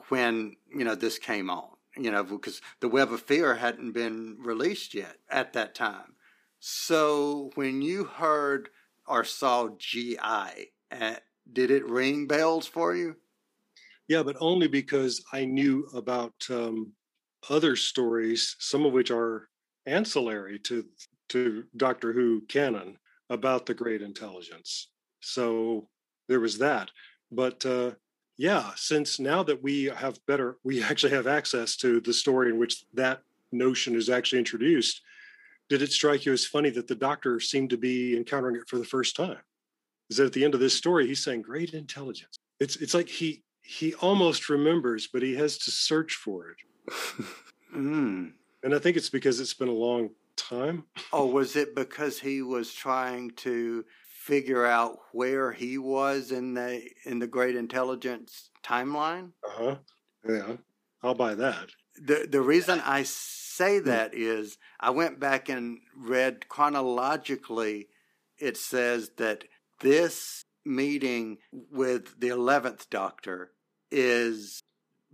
when, 0.10 0.56
you 0.76 0.84
know, 0.84 0.96
this 0.96 1.18
came 1.20 1.50
on. 1.50 1.70
you 1.98 2.12
know, 2.12 2.24
because 2.24 2.62
the 2.80 2.88
Web 2.88 3.12
of 3.12 3.22
Fear 3.22 3.56
hadn't 3.56 3.92
been 3.92 4.38
released 4.40 4.94
yet 4.94 5.18
at 5.30 5.54
that 5.54 5.76
time. 5.76 6.14
So 6.60 7.52
when 7.56 7.82
you 7.82 8.06
heard 8.06 8.70
or 9.10 9.24
saw 9.24 9.70
GI, 9.78 10.72
did 11.52 11.72
it 11.72 11.90
ring 11.90 12.28
bells 12.28 12.68
for 12.68 12.96
you? 12.96 13.16
Yeah, 14.08 14.24
but 14.24 14.38
only 14.40 14.68
because 14.68 15.24
I 15.34 15.46
knew 15.46 15.88
about 15.94 16.34
um, 16.50 16.94
other 17.50 17.76
stories, 17.76 18.56
some 18.60 18.86
of 18.86 18.94
which 18.94 19.12
are 19.12 19.50
ancillary 19.86 20.60
to 20.60 20.86
to 21.30 21.64
Doctor 21.78 22.12
Who 22.12 22.42
canon 22.50 22.98
about 23.30 23.66
the 23.66 23.76
great 23.76 24.02
intelligence. 24.02 24.90
So 25.22 25.88
there 26.28 26.40
was 26.40 26.58
that. 26.58 26.90
But 27.32 27.64
uh, 27.66 27.92
yeah, 28.38 28.72
since 28.76 29.20
now 29.20 29.44
that 29.44 29.62
we 29.62 29.86
have 29.86 30.26
better, 30.26 30.58
we 30.64 30.82
actually 30.84 31.14
have 31.14 31.28
access 31.28 31.76
to 31.78 32.02
the 32.02 32.14
story 32.14 32.50
in 32.50 32.58
which 32.58 32.84
that 32.94 33.22
notion 33.52 33.96
is 33.96 34.10
actually 34.10 34.40
introduced. 34.40 35.02
Did 35.70 35.82
it 35.82 35.92
strike 35.92 36.26
you 36.26 36.34
as 36.34 36.46
funny 36.46 36.72
that 36.72 36.88
the 36.88 36.96
Doctor 36.96 37.40
seemed 37.40 37.70
to 37.70 37.78
be 37.78 38.18
encountering 38.18 38.56
it 38.56 38.68
for 38.68 38.78
the 38.78 38.86
first 38.86 39.16
time? 39.16 39.38
Is 40.10 40.18
that 40.18 40.26
at 40.26 40.34
the 40.34 40.44
end 40.44 40.56
of 40.56 40.60
this 40.60 40.74
story 40.74 41.08
he's 41.08 41.24
saying 41.24 41.44
great 41.44 41.74
intelligence? 41.74 42.38
It's 42.60 42.76
it's 42.78 42.94
like 42.94 43.08
he 43.08 43.44
he 43.62 43.94
almost 43.96 44.50
remembers, 44.50 45.08
but 45.08 45.22
he 45.22 45.36
has 45.36 45.58
to 45.60 45.72
search 45.72 46.14
for 46.14 46.50
it. 46.50 46.58
Mm. 47.76 48.32
And 48.64 48.74
I 48.74 48.80
think 48.80 48.98
it's 48.98 49.10
because 49.10 49.40
it's 49.40 49.54
been 49.54 49.68
a 49.68 49.72
long 49.72 50.10
time. 50.36 50.86
Oh, 51.14 51.26
was 51.26 51.56
it 51.56 51.76
because 51.76 52.20
he 52.20 52.42
was 52.42 52.74
trying 52.74 53.32
to 53.38 53.86
figure 54.08 54.66
out 54.66 54.98
where 55.12 55.52
he 55.52 55.78
was 55.78 56.32
in 56.32 56.54
the 56.54 56.82
in 57.06 57.20
the 57.20 57.28
great 57.28 57.56
intelligence 57.56 58.50
timeline? 58.64 59.32
Uh 59.46 59.52
huh. 59.52 59.76
Yeah, 60.28 60.56
I'll 61.04 61.16
buy 61.16 61.36
that. 61.36 61.70
The 61.96 62.28
the 62.30 62.42
reason 62.42 62.82
I 62.86 63.04
say 63.60 63.80
that 63.80 64.14
is 64.14 64.58
I 64.80 64.90
went 64.92 65.20
back 65.20 65.50
and 65.50 65.80
read 65.96 66.48
chronologically. 66.48 67.90
It 68.38 68.56
says 68.56 69.12
that 69.18 69.44
this 69.82 70.46
meeting 70.66 71.40
with 71.52 72.20
the 72.20 72.30
eleventh 72.30 72.90
Doctor 72.90 73.52
is 73.92 74.62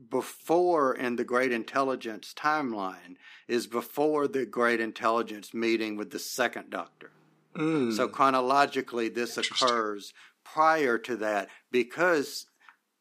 before 0.10 0.94
in 0.94 1.16
the 1.16 1.24
great 1.24 1.52
intelligence 1.52 2.34
timeline 2.38 3.16
is 3.48 3.66
before 3.66 4.28
the 4.28 4.46
great 4.46 4.82
intelligence 4.82 5.54
meeting 5.54 5.96
with 5.96 6.12
the 6.12 6.20
second 6.20 6.70
doctor 6.70 7.12
Mm. 7.56 7.96
so 7.96 8.10
chronologically 8.10 9.08
this 9.08 9.38
occurs 9.38 10.14
prior 10.44 10.98
to 10.98 11.16
that 11.16 11.48
because 11.72 12.48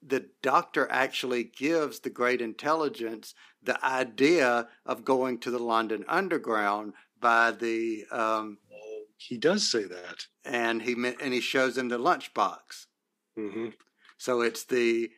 the 0.00 0.26
doctor 0.42 0.86
actually 0.92 1.42
gives 1.42 1.98
the 1.98 2.10
great 2.10 2.40
intelligence 2.40 3.34
the 3.64 3.82
idea 3.84 4.68
of 4.86 5.04
going 5.04 5.38
to 5.40 5.50
the 5.50 5.58
london 5.58 6.04
underground 6.08 6.92
by 7.20 7.50
the 7.50 8.04
um, 8.10 8.58
He 9.16 9.36
does 9.38 9.68
say 9.70 9.84
that. 9.84 10.26
and 10.44 10.82
he 10.82 10.94
me- 10.94 11.16
and 11.20 11.32
he 11.32 11.40
shows 11.40 11.76
him 11.78 11.88
the 11.88 11.98
lunchbox 11.98 12.86
hmm 13.36 13.68
so 14.18 14.40
it's 14.42 14.64
the 14.64 15.10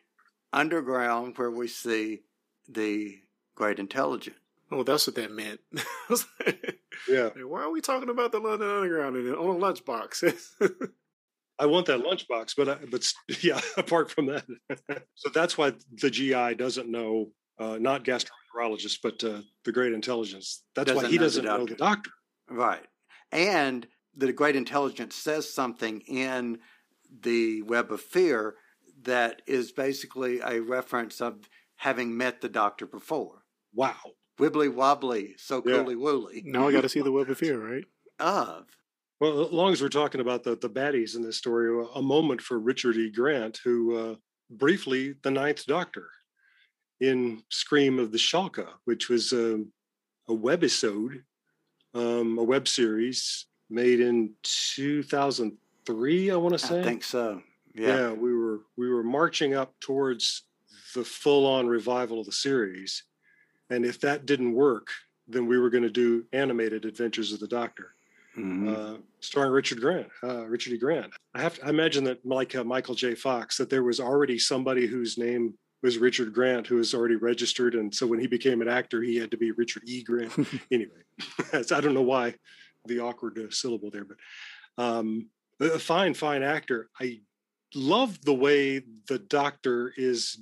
underground 0.53 1.37
where 1.37 1.51
we 1.51 1.67
see 1.67 2.21
the 2.67 3.19
great 3.55 3.79
intelligence. 3.79 4.37
Oh, 4.71 4.83
that's 4.83 5.07
what 5.07 5.15
that 5.15 5.31
meant. 5.31 5.59
I 5.77 5.83
was 6.09 6.25
like, 6.45 6.79
Yeah. 7.07 7.29
Why 7.45 7.61
are 7.61 7.71
we 7.71 7.79
talking 7.79 8.09
about 8.09 8.31
the 8.31 8.39
London 8.39 8.67
Underground 8.69 9.15
in, 9.15 9.33
on 9.33 9.55
a 9.55 9.59
lunchbox? 9.59 10.33
I 11.59 11.65
want 11.67 11.85
that 11.87 12.01
lunchbox, 12.03 12.53
but 12.57 12.67
I, 12.69 12.75
but 12.91 13.05
yeah, 13.41 13.61
apart 13.77 14.11
from 14.11 14.25
that, 14.27 14.45
so 15.15 15.29
that's 15.33 15.57
why 15.57 15.73
the 16.01 16.09
GI 16.09 16.55
doesn't 16.55 16.89
know, 16.89 17.29
uh, 17.59 17.77
not 17.79 18.03
gastroenterologist, 18.03 18.99
but 19.03 19.23
uh, 19.23 19.41
the 19.65 19.71
great 19.71 19.93
intelligence. 19.93 20.63
That's 20.75 20.89
why 20.91 20.95
Doesn't 21.03 21.11
he 21.11 21.17
know 21.17 21.23
doesn't 21.23 21.45
know 21.45 21.65
the 21.65 21.75
doctor. 21.75 22.11
Right. 22.49 22.85
And 23.31 23.87
the 24.15 24.31
great 24.33 24.55
intelligence 24.55 25.15
says 25.15 25.53
something 25.53 26.01
in 26.01 26.59
the 27.21 27.61
Web 27.63 27.91
of 27.91 28.01
Fear 28.01 28.55
that 29.03 29.41
is 29.47 29.71
basically 29.71 30.39
a 30.39 30.59
reference 30.59 31.21
of 31.21 31.49
having 31.75 32.17
met 32.17 32.41
the 32.41 32.49
doctor 32.49 32.85
before. 32.85 33.43
Wow. 33.73 33.95
Wibbly 34.39 34.73
wobbly, 34.73 35.35
so 35.37 35.61
Yeah. 35.65 35.77
cooly 35.77 35.95
wooly. 35.95 36.43
now 36.45 36.67
I 36.67 36.71
got 36.71 36.81
to 36.81 36.89
see 36.89 37.01
the 37.01 37.11
Web 37.17 37.29
of 37.29 37.37
Fear, 37.37 37.59
right? 37.59 37.85
Of. 38.19 38.65
Well, 39.19 39.45
as 39.47 39.51
long 39.51 39.73
as 39.73 39.81
we're 39.81 39.89
talking 39.89 40.21
about 40.21 40.43
the 40.43 40.55
the 40.55 40.69
baddies 40.69 41.15
in 41.15 41.21
this 41.23 41.37
story, 41.37 41.85
a 41.95 42.01
moment 42.01 42.41
for 42.41 42.59
Richard 42.59 42.97
E. 42.97 43.09
Grant, 43.11 43.59
who 43.63 43.95
uh, 43.97 44.15
briefly 44.49 45.15
the 45.23 45.31
Ninth 45.31 45.65
Doctor 45.65 46.07
in 46.99 47.43
Scream 47.49 47.99
of 47.99 48.11
the 48.11 48.17
Shalka, 48.17 48.67
which 48.85 49.09
was 49.09 49.31
um, 49.33 49.71
a 50.27 50.33
webisode, 50.33 51.21
um, 51.93 52.37
a 52.37 52.43
web 52.43 52.67
series 52.67 53.45
made 53.69 53.99
in 53.99 54.33
2003, 54.43 56.31
I 56.31 56.35
want 56.35 56.53
to 56.53 56.59
say. 56.59 56.79
I 56.79 56.83
think 56.83 57.03
so. 57.03 57.41
yeah. 57.73 57.87
Yeah. 57.87 58.11
we 58.11 58.33
were 58.35 58.61
we 58.77 58.89
were 58.89 59.03
marching 59.03 59.53
up 59.53 59.73
towards 59.79 60.43
the 60.95 61.03
full-on 61.03 61.67
revival 61.67 62.19
of 62.19 62.25
the 62.25 62.31
series, 62.31 63.03
and 63.69 63.85
if 63.85 63.99
that 64.01 64.25
didn't 64.25 64.53
work, 64.53 64.87
then 65.27 65.45
we 65.47 65.57
were 65.59 65.69
going 65.69 65.83
to 65.83 65.89
do 65.89 66.25
animated 66.33 66.85
Adventures 66.85 67.33
of 67.33 67.39
the 67.39 67.47
Doctor 67.47 67.93
Mhm. 68.37 68.67
uh, 68.75 68.97
starring 69.19 69.51
Richard 69.51 69.81
Grant, 69.81 70.07
uh, 70.23 70.45
Richard 70.45 70.73
E. 70.73 70.77
Grant. 70.77 71.11
I 71.33 71.41
have 71.41 71.55
to 71.55 71.65
I 71.65 71.69
imagine 71.69 72.03
that, 72.05 72.23
like 72.25 72.55
uh, 72.55 72.63
Michael 72.63 72.93
J. 72.95 73.15
Fox, 73.15 73.57
that 73.57 73.69
there 73.69 73.83
was 73.83 73.99
already 73.99 74.37
somebody 74.39 74.85
whose 74.87 75.17
name 75.17 75.55
was 75.83 75.97
Richard 75.97 76.33
Grant 76.33 76.67
who 76.67 76.77
was 76.77 76.93
already 76.93 77.15
registered, 77.15 77.75
and 77.75 77.93
so 77.93 78.07
when 78.07 78.19
he 78.19 78.27
became 78.27 78.61
an 78.61 78.67
actor, 78.67 79.01
he 79.01 79.17
had 79.17 79.31
to 79.31 79.37
be 79.37 79.51
Richard 79.51 79.83
E. 79.85 80.03
Grant. 80.03 80.33
anyway, 80.71 81.03
I 81.53 81.81
don't 81.81 81.93
know 81.93 82.01
why 82.01 82.35
the 82.85 82.99
awkward 82.99 83.37
uh, 83.37 83.51
syllable 83.51 83.91
there, 83.91 84.05
but 84.05 84.17
um, 84.83 85.29
a 85.59 85.79
fine, 85.79 86.13
fine 86.13 86.43
actor. 86.43 86.89
I 86.99 87.19
love 87.75 88.19
the 88.23 88.33
way 88.33 88.81
the 89.07 89.19
Doctor 89.19 89.93
is 89.97 90.39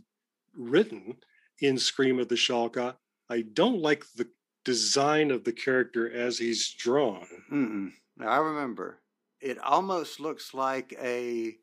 written 0.56 1.16
in 1.60 1.78
Scream 1.78 2.20
of 2.20 2.30
the 2.30 2.36
Shalka. 2.36 2.96
I 3.30 3.42
don't 3.42 3.82
like 3.82 4.06
the 4.16 4.28
design 4.64 5.32
of 5.32 5.44
the 5.44 5.54
character 5.54 6.12
as 6.12 6.38
he's 6.38 6.72
drawn. 6.74 7.26
Mm-mm. 7.52 7.92
Now, 8.18 8.28
I 8.28 8.38
remember. 8.38 9.00
It 9.42 9.60
almost 9.60 10.20
looks 10.20 10.54
like 10.54 10.98
a 11.02 11.56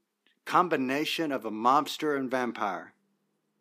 combination 0.45 1.33
of 1.33 1.45
a 1.45 1.51
mobster 1.51 2.17
and 2.17 2.31
vampire. 2.31 2.95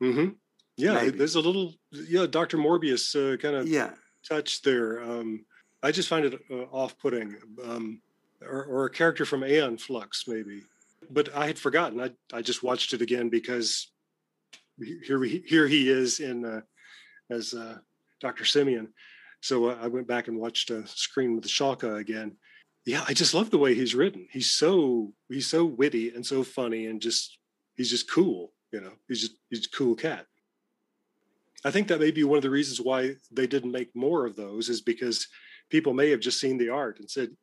Hmm 0.01 0.29
Yeah, 0.77 0.93
Maybe. 0.95 1.17
there's 1.17 1.35
a 1.35 1.39
little 1.41 1.75
yeah, 1.91 2.25
Doctor 2.25 2.57
Morbius 2.57 3.15
uh, 3.15 3.37
kind 3.37 3.55
of 3.55 3.67
Yeah. 3.67 3.91
touch 4.27 4.61
there. 4.63 5.01
Um, 5.03 5.45
I 5.83 5.91
just 5.91 6.09
find 6.09 6.25
it 6.25 6.39
uh, 6.49 6.63
off-putting, 6.71 7.35
um, 7.63 8.01
or, 8.41 8.63
or 8.65 8.85
a 8.85 8.89
character 8.89 9.25
from 9.25 9.43
Aeon 9.43 9.77
Flux 9.77 10.25
maybe. 10.27 10.63
But 11.09 11.35
I 11.35 11.47
had 11.47 11.57
forgotten. 11.59 11.99
I 11.99 12.11
I 12.33 12.41
just 12.41 12.63
watched 12.63 12.93
it 12.93 13.01
again 13.01 13.29
because 13.29 13.91
here 15.03 15.19
we 15.19 15.43
here 15.47 15.67
he 15.67 15.89
is 15.89 16.19
in 16.19 16.45
uh, 16.45 16.61
as 17.29 17.53
uh, 17.53 17.77
Doctor 18.19 18.45
Simeon. 18.45 18.93
So 19.41 19.69
uh, 19.69 19.77
I 19.81 19.87
went 19.87 20.07
back 20.07 20.27
and 20.27 20.37
watched 20.39 20.69
a 20.69 20.85
screen 20.87 21.35
with 21.35 21.45
Shalka 21.47 21.97
again. 21.99 22.37
Yeah, 22.85 23.03
I 23.07 23.13
just 23.13 23.33
love 23.33 23.49
the 23.49 23.57
way 23.57 23.73
he's 23.75 23.95
written. 23.95 24.27
He's 24.31 24.51
so 24.51 25.13
he's 25.29 25.47
so 25.47 25.65
witty 25.65 26.09
and 26.15 26.25
so 26.25 26.43
funny 26.43 26.85
and 26.85 27.01
just 27.01 27.37
he's 27.75 27.89
just 27.89 28.09
cool. 28.09 28.53
You 28.71 28.81
know, 28.81 28.93
he's 29.07 29.21
just 29.21 29.35
he's 29.49 29.65
a 29.65 29.69
cool 29.69 29.95
cat. 29.95 30.27
I 31.63 31.71
think 31.71 31.87
that 31.89 31.99
may 31.99 32.11
be 32.11 32.23
one 32.23 32.37
of 32.37 32.43
the 32.43 32.49
reasons 32.49 32.81
why 32.81 33.15
they 33.31 33.45
didn't 33.47 33.71
make 33.71 33.95
more 33.95 34.25
of 34.25 34.35
those 34.35 34.69
is 34.69 34.81
because 34.81 35.27
people 35.69 35.93
may 35.93 36.09
have 36.09 36.19
just 36.19 36.39
seen 36.39 36.57
the 36.57 36.69
art 36.69 36.99
and 36.99 37.09
said, 37.09 37.35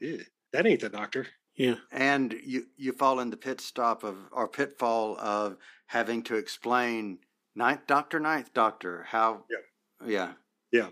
"Eh, 0.00 0.18
"That 0.52 0.66
ain't 0.66 0.80
the 0.80 0.88
doctor." 0.88 1.26
Yeah. 1.56 1.76
And 1.92 2.32
you, 2.44 2.66
you 2.76 2.92
fall 2.92 3.20
in 3.20 3.30
the 3.30 3.36
pit 3.36 3.60
stop 3.60 4.02
of 4.02 4.16
or 4.32 4.48
pitfall 4.48 5.16
of 5.18 5.56
having 5.86 6.22
to 6.24 6.34
explain 6.34 7.18
ninth 7.54 7.86
doctor, 7.86 8.18
ninth 8.18 8.52
doctor, 8.52 9.04
how 9.08 9.44
Yeah. 9.48 10.06
yeah. 10.06 10.32
Yeah, 10.72 10.88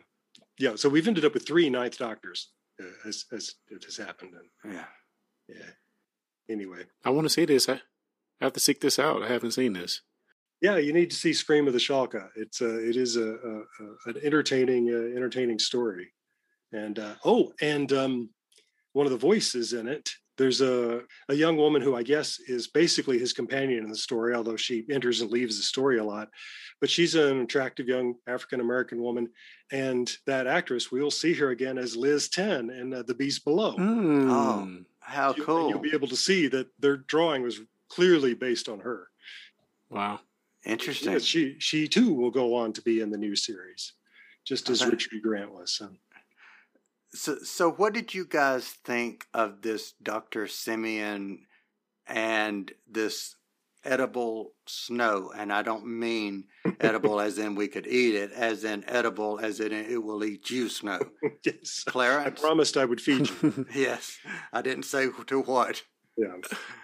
yeah. 0.58 0.76
So 0.76 0.88
we've 0.88 1.08
ended 1.08 1.24
up 1.24 1.34
with 1.34 1.44
three 1.46 1.68
ninth 1.68 1.98
doctors 1.98 2.50
uh, 2.80 3.08
as 3.08 3.24
as 3.32 3.56
it 3.68 3.82
has 3.84 3.96
happened. 3.96 4.34
And 4.34 4.74
Yeah. 4.74 4.84
yeah. 5.48 5.70
Anyway, 6.48 6.84
I 7.04 7.10
want 7.10 7.24
to 7.24 7.28
see 7.30 7.44
this. 7.44 7.68
I 7.68 7.80
I 8.42 8.46
have 8.46 8.52
to 8.54 8.60
seek 8.60 8.80
this 8.80 8.98
out. 8.98 9.22
I 9.22 9.28
haven't 9.28 9.52
seen 9.52 9.72
this. 9.72 10.02
yeah, 10.60 10.76
you 10.76 10.92
need 10.92 11.10
to 11.10 11.16
see 11.16 11.32
Scream 11.32 11.66
of 11.66 11.72
the 11.72 11.78
Shalka. 11.78 12.28
It's 12.36 12.60
a 12.60 12.88
it 12.88 12.96
is 12.96 13.16
a, 13.16 13.22
a, 13.34 13.58
a 13.58 14.10
an 14.10 14.16
entertaining 14.22 14.90
uh, 14.92 15.16
entertaining 15.16 15.58
story, 15.58 16.12
and 16.72 16.98
uh, 16.98 17.14
oh, 17.24 17.52
and 17.60 17.92
um, 17.92 18.30
one 18.92 19.06
of 19.06 19.12
the 19.12 19.18
voices 19.18 19.72
in 19.72 19.86
it. 19.88 20.10
There's 20.38 20.60
a 20.60 21.02
a 21.28 21.34
young 21.34 21.56
woman 21.56 21.82
who 21.82 21.94
I 21.94 22.02
guess 22.02 22.40
is 22.40 22.66
basically 22.66 23.18
his 23.18 23.32
companion 23.32 23.84
in 23.84 23.90
the 23.90 23.96
story, 23.96 24.34
although 24.34 24.56
she 24.56 24.84
enters 24.90 25.20
and 25.20 25.30
leaves 25.30 25.56
the 25.56 25.62
story 25.62 25.98
a 25.98 26.04
lot. 26.04 26.28
But 26.80 26.90
she's 26.90 27.14
an 27.14 27.40
attractive 27.42 27.86
young 27.86 28.14
African 28.26 28.60
American 28.60 29.00
woman, 29.02 29.28
and 29.70 30.10
that 30.26 30.46
actress 30.48 30.90
we'll 30.90 31.10
see 31.12 31.34
her 31.34 31.50
again 31.50 31.78
as 31.78 31.94
Liz 31.96 32.28
Ten 32.28 32.70
in 32.70 32.92
uh, 32.94 33.02
The 33.06 33.14
Beast 33.14 33.44
Below. 33.44 33.76
Oh, 33.78 34.78
how 35.00 35.34
You- 35.36 35.44
cool. 35.44 35.68
You'll 35.68 35.78
be 35.80 35.92
able 35.94 36.08
to 36.08 36.16
see 36.16 36.48
that 36.48 36.68
their 36.80 36.96
drawing 36.96 37.42
was 37.42 37.60
clearly 37.94 38.34
based 38.34 38.68
on 38.68 38.80
her. 38.80 39.08
Wow. 39.90 40.20
Interesting. 40.64 41.12
Yes, 41.12 41.24
she 41.24 41.56
she 41.58 41.88
too 41.88 42.14
will 42.14 42.30
go 42.30 42.54
on 42.54 42.72
to 42.74 42.82
be 42.82 43.00
in 43.00 43.10
the 43.10 43.18
new 43.18 43.36
series. 43.36 43.92
just 44.44 44.68
as 44.70 44.80
Okay. 44.82 44.90
Richard 44.90 45.12
E. 45.14 45.20
Grant 45.20 45.52
was. 45.52 45.72
So. 45.72 45.88
So, 47.14 47.38
so 47.42 47.70
what 47.70 47.92
did 47.92 48.14
you 48.14 48.24
guys 48.24 48.68
think 48.84 49.26
of 49.34 49.60
this 49.60 49.92
Dr. 50.02 50.46
Simeon 50.46 51.46
and 52.06 52.72
this 52.90 53.36
edible 53.84 54.54
snow? 54.66 55.30
And 55.36 55.52
I 55.52 55.60
don't 55.60 55.86
mean 55.86 56.44
edible 56.80 57.20
as 57.20 57.36
in 57.38 57.54
we 57.54 57.68
could 57.68 57.86
eat 57.86 58.14
it, 58.14 58.32
as 58.32 58.64
in 58.64 58.88
edible 58.88 59.38
as 59.42 59.60
in 59.60 59.72
it 59.72 60.02
will 60.02 60.24
eat 60.24 60.48
you, 60.48 60.70
snow. 60.70 61.00
yes, 61.44 61.84
Clarence? 61.84 62.40
I 62.40 62.42
promised 62.46 62.78
I 62.78 62.86
would 62.86 63.00
feed 63.00 63.28
you. 63.28 63.66
yes, 63.74 64.16
I 64.50 64.62
didn't 64.62 64.84
say 64.84 65.08
to 65.26 65.40
what. 65.40 65.82
Yeah, 66.16 66.36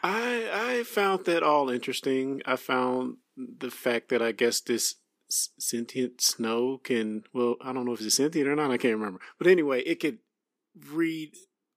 I 0.03 0.49
I 0.53 0.83
found 0.85 1.25
that 1.27 1.43
all 1.43 1.71
interesting. 1.71 2.43
I 2.47 2.57
found 2.57 3.19
the 3.37 3.71
fact 3.71 4.09
that 4.09 4.23
I 4.23 4.33
guess 4.33 4.61
this 4.61 4.97
sentient 5.31 6.21
snow 6.21 6.79
can 6.79 7.25
well, 7.33 7.57
I 7.61 7.73
don't 7.73 7.85
know 7.85 7.93
if 7.93 8.01
it's 8.01 8.17
sentient 8.17 8.49
or 8.49 8.57
not. 8.57 8.71
I 8.71 8.79
can't 8.79 8.97
remember. 8.97 9.21
But 9.39 9.47
anyway, 9.47 9.83
it 9.83 10.01
could 10.01 10.19
read 10.93 11.35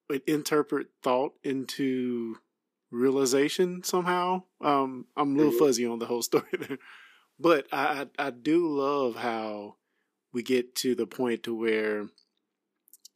and 0.10 0.22
interpret 0.28 0.88
thought 1.04 1.34
into 1.43 2.38
realization 2.91 3.84
somehow. 3.84 4.43
Um, 4.62 5.06
I'm 5.16 5.36
a 5.36 5.38
little 5.38 5.58
fuzzy 5.58 5.86
on 5.86 5.99
the 5.99 6.06
whole 6.06 6.22
story 6.32 6.45
there, 6.58 6.78
but 7.39 7.68
I 7.72 8.08
I, 8.18 8.28
I 8.28 8.30
do 8.30 8.68
love 8.68 9.16
how 9.16 9.76
we 10.34 10.43
get 10.43 10.76
to 10.76 10.95
the 10.95 11.08
point 11.08 11.43
to 11.43 11.56
where 11.56 12.08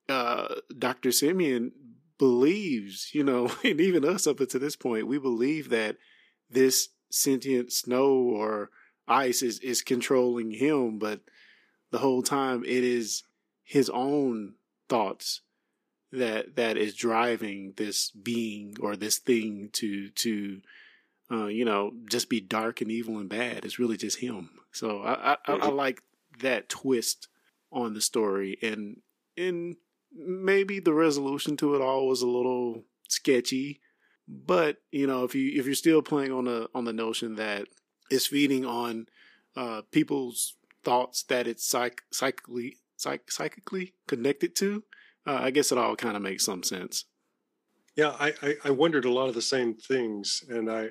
uh, 0.10 0.56
Dr. 0.78 1.12
Simeon 1.12 1.72
believes, 2.18 3.10
you 3.14 3.24
know, 3.24 3.52
and 3.64 3.82
even 3.82 4.06
us 4.06 4.28
up 4.28 4.40
until 4.40 4.60
this 4.60 4.76
point, 4.76 5.08
we 5.08 5.18
believe 5.18 5.70
that 5.70 5.98
this 6.50 6.90
sentient 7.10 7.72
snow 7.72 8.12
or 8.12 8.70
ice 9.08 9.42
is, 9.42 9.60
is 9.60 9.82
controlling 9.82 10.52
him, 10.52 11.00
but 11.00 11.22
the 11.92 12.00
whole 12.00 12.24
time 12.24 12.64
it 12.64 12.84
is 12.84 13.24
his 13.64 13.90
own 13.90 14.56
thoughts 14.90 15.42
that 16.12 16.56
that 16.56 16.78
is 16.78 16.96
driving 16.96 17.74
this 17.78 18.12
being 18.12 18.76
or 18.80 18.96
this 18.96 19.18
thing 19.18 19.70
to 19.74 20.10
to 20.10 20.62
uh, 21.32 21.46
you 21.46 21.66
know 21.66 21.92
just 22.10 22.30
be 22.30 22.40
dark 22.40 22.82
and 22.82 22.92
evil 22.92 23.18
and 23.18 23.30
bad. 23.30 23.66
It's 23.66 23.80
really 23.80 23.98
just 23.98 24.20
him. 24.20 24.50
So 24.72 25.02
I 25.02 25.34
I, 25.34 25.38
I, 25.46 25.54
I 25.54 25.68
like 25.70 26.02
that 26.40 26.70
twist 26.70 27.28
on 27.72 27.94
the 27.94 28.02
story 28.02 28.58
and 28.62 29.02
and 29.38 29.76
maybe 30.16 30.80
the 30.80 30.94
resolution 30.94 31.58
to 31.58 31.76
it 31.76 31.82
all 31.82 32.08
was 32.08 32.22
a 32.22 32.28
little 32.28 32.84
sketchy 33.08 33.82
but 34.28 34.78
you 34.92 35.06
know 35.06 35.24
if 35.24 35.36
you 35.36 35.60
if 35.60 35.66
you're 35.66 35.76
still 35.76 36.02
playing 36.02 36.32
on 36.32 36.46
the 36.46 36.68
on 36.74 36.86
the 36.86 36.94
notion 36.94 37.36
that 37.36 37.68
it's 38.10 38.28
feeding 38.28 38.66
on 38.66 39.06
uh 39.56 39.82
people's 39.92 40.56
thoughts 40.84 41.24
that 41.24 41.48
it's 41.48 41.68
psych 41.68 42.02
psychically 42.12 42.78
psych 42.98 43.30
psychically 43.30 43.94
connected 44.08 44.56
to 44.56 44.84
uh, 45.28 45.40
i 45.42 45.52
guess 45.52 45.72
it 45.72 45.78
all 45.78 45.96
kind 45.96 46.16
of 46.16 46.24
makes 46.24 46.46
some 46.46 46.64
sense 46.64 47.06
yeah. 47.96 48.16
I, 48.20 48.34
I 48.42 48.56
I 48.66 48.70
wondered 48.72 49.06
a 49.06 49.12
lot 49.12 49.30
of 49.30 49.36
the 49.36 49.42
same 49.42 49.74
things, 49.74 50.44
and 50.50 50.70
I 50.70 50.90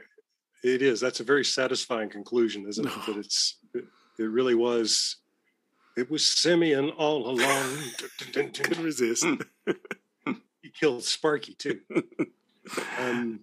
it 0.62 0.82
is 0.82 1.00
that's 1.00 1.20
a 1.20 1.24
very 1.24 1.44
satisfying 1.44 2.08
conclusion, 2.08 2.66
isn't 2.68 2.86
it? 2.86 2.92
That 3.06 3.16
it's 3.18 3.58
it, 3.74 3.84
it 4.18 4.24
really 4.24 4.54
was. 4.54 5.16
It 5.96 6.10
was 6.10 6.26
Simeon 6.26 6.90
all 6.90 7.28
along. 7.30 7.78
couldn't 8.32 8.82
resist 8.82 9.26
he 10.64 10.70
killed 10.70 11.04
Sparky 11.04 11.54
too. 11.54 11.80
um, 12.98 13.40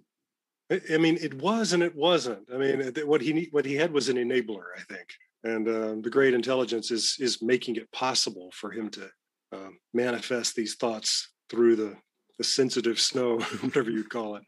I, 0.72 0.82
I 0.96 0.98
mean, 0.98 1.20
it 1.22 1.36
was 1.36 1.72
and 1.72 1.84
it 1.84 1.96
wasn't. 1.96 2.48
I 2.52 2.58
mean, 2.58 2.92
what 3.06 3.22
he 3.22 3.48
what 3.52 3.64
he 3.64 3.76
had 3.76 3.94
was 3.94 4.10
an 4.10 4.18
enabler, 4.18 4.64
I 4.76 4.82
think, 4.92 5.08
and 5.44 5.68
um, 5.70 6.02
the 6.02 6.10
great 6.10 6.34
intelligence 6.34 6.90
is 6.90 7.16
is 7.20 7.42
making 7.42 7.76
it 7.76 7.92
possible 7.92 8.50
for 8.54 8.72
him 8.72 8.90
to 8.90 9.10
um, 9.54 9.78
manifest 9.94 10.56
these 10.56 10.76
thoughts 10.76 11.30
through 11.50 11.76
the 11.76 11.96
the 12.40 12.44
sensitive 12.44 13.00
snow, 13.00 13.40
whatever 13.62 13.92
you'd 13.92 14.10
call 14.10 14.38
it. 14.38 14.44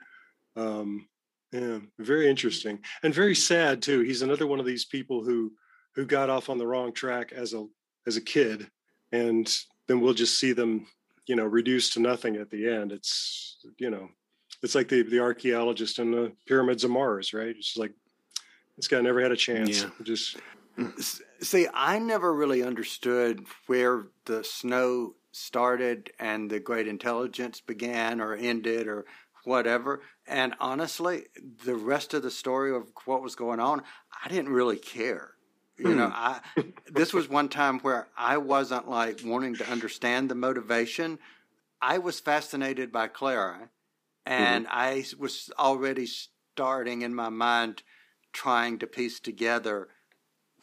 Um, 0.55 1.07
yeah, 1.51 1.77
very 1.99 2.27
interesting 2.27 2.79
and 3.03 3.13
very 3.13 3.35
sad 3.35 3.83
too. 3.83 3.99
He's 3.99 4.23
another 4.23 4.47
one 4.47 4.59
of 4.59 4.65
these 4.65 4.85
people 4.85 5.23
who 5.23 5.53
who 5.93 6.07
got 6.07 6.31
off 6.31 6.49
on 6.49 6.57
the 6.57 6.65
wrong 6.65 6.91
track 6.91 7.31
as 7.33 7.53
a 7.53 7.67
as 8.07 8.17
a 8.17 8.21
kid, 8.21 8.69
and 9.11 9.49
then 9.87 10.01
we'll 10.01 10.13
just 10.13 10.39
see 10.39 10.53
them, 10.53 10.87
you 11.27 11.35
know, 11.35 11.45
reduced 11.45 11.93
to 11.93 11.99
nothing 11.99 12.35
at 12.35 12.49
the 12.49 12.69
end. 12.69 12.91
It's 12.91 13.65
you 13.77 13.89
know, 13.89 14.09
it's 14.61 14.75
like 14.75 14.89
the 14.89 15.03
the 15.03 15.19
archaeologist 15.19 15.99
in 15.99 16.11
the 16.11 16.33
pyramids 16.47 16.83
of 16.83 16.91
Mars, 16.91 17.33
right? 17.33 17.55
It's 17.55 17.67
just 17.67 17.79
like 17.79 17.93
this 18.77 18.87
guy 18.87 19.01
never 19.01 19.21
had 19.21 19.31
a 19.31 19.37
chance. 19.37 19.83
Yeah. 19.83 19.89
Just 20.03 20.37
See, 21.41 21.67
I 21.73 21.99
never 21.99 22.33
really 22.33 22.63
understood 22.63 23.45
where 23.67 24.07
the 24.25 24.43
snow 24.43 25.15
started 25.31 26.11
and 26.19 26.49
the 26.49 26.59
great 26.59 26.87
intelligence 26.87 27.61
began 27.61 28.19
or 28.19 28.35
ended 28.35 28.87
or 28.87 29.05
whatever. 29.43 30.01
And 30.27 30.55
honestly, 30.59 31.25
the 31.65 31.75
rest 31.75 32.13
of 32.13 32.23
the 32.23 32.31
story 32.31 32.75
of 32.75 32.89
what 33.05 33.21
was 33.21 33.35
going 33.35 33.59
on, 33.59 33.83
I 34.23 34.29
didn't 34.29 34.53
really 34.53 34.77
care. 34.77 35.32
You 35.77 35.95
know, 35.95 36.07
hmm. 36.07 36.13
I 36.13 36.39
this 36.91 37.13
was 37.13 37.27
one 37.27 37.49
time 37.49 37.79
where 37.79 38.07
I 38.15 38.37
wasn't 38.37 38.89
like 38.89 39.21
wanting 39.23 39.55
to 39.55 39.69
understand 39.69 40.29
the 40.29 40.35
motivation. 40.35 41.19
I 41.81 41.97
was 41.97 42.19
fascinated 42.19 42.91
by 42.91 43.07
Clara, 43.07 43.69
mm-hmm. 44.27 44.31
and 44.31 44.67
I 44.69 45.05
was 45.17 45.49
already 45.57 46.05
starting 46.05 47.01
in 47.01 47.15
my 47.15 47.29
mind 47.29 47.83
trying 48.31 48.79
to 48.79 48.87
piece 48.87 49.19
together 49.19 49.89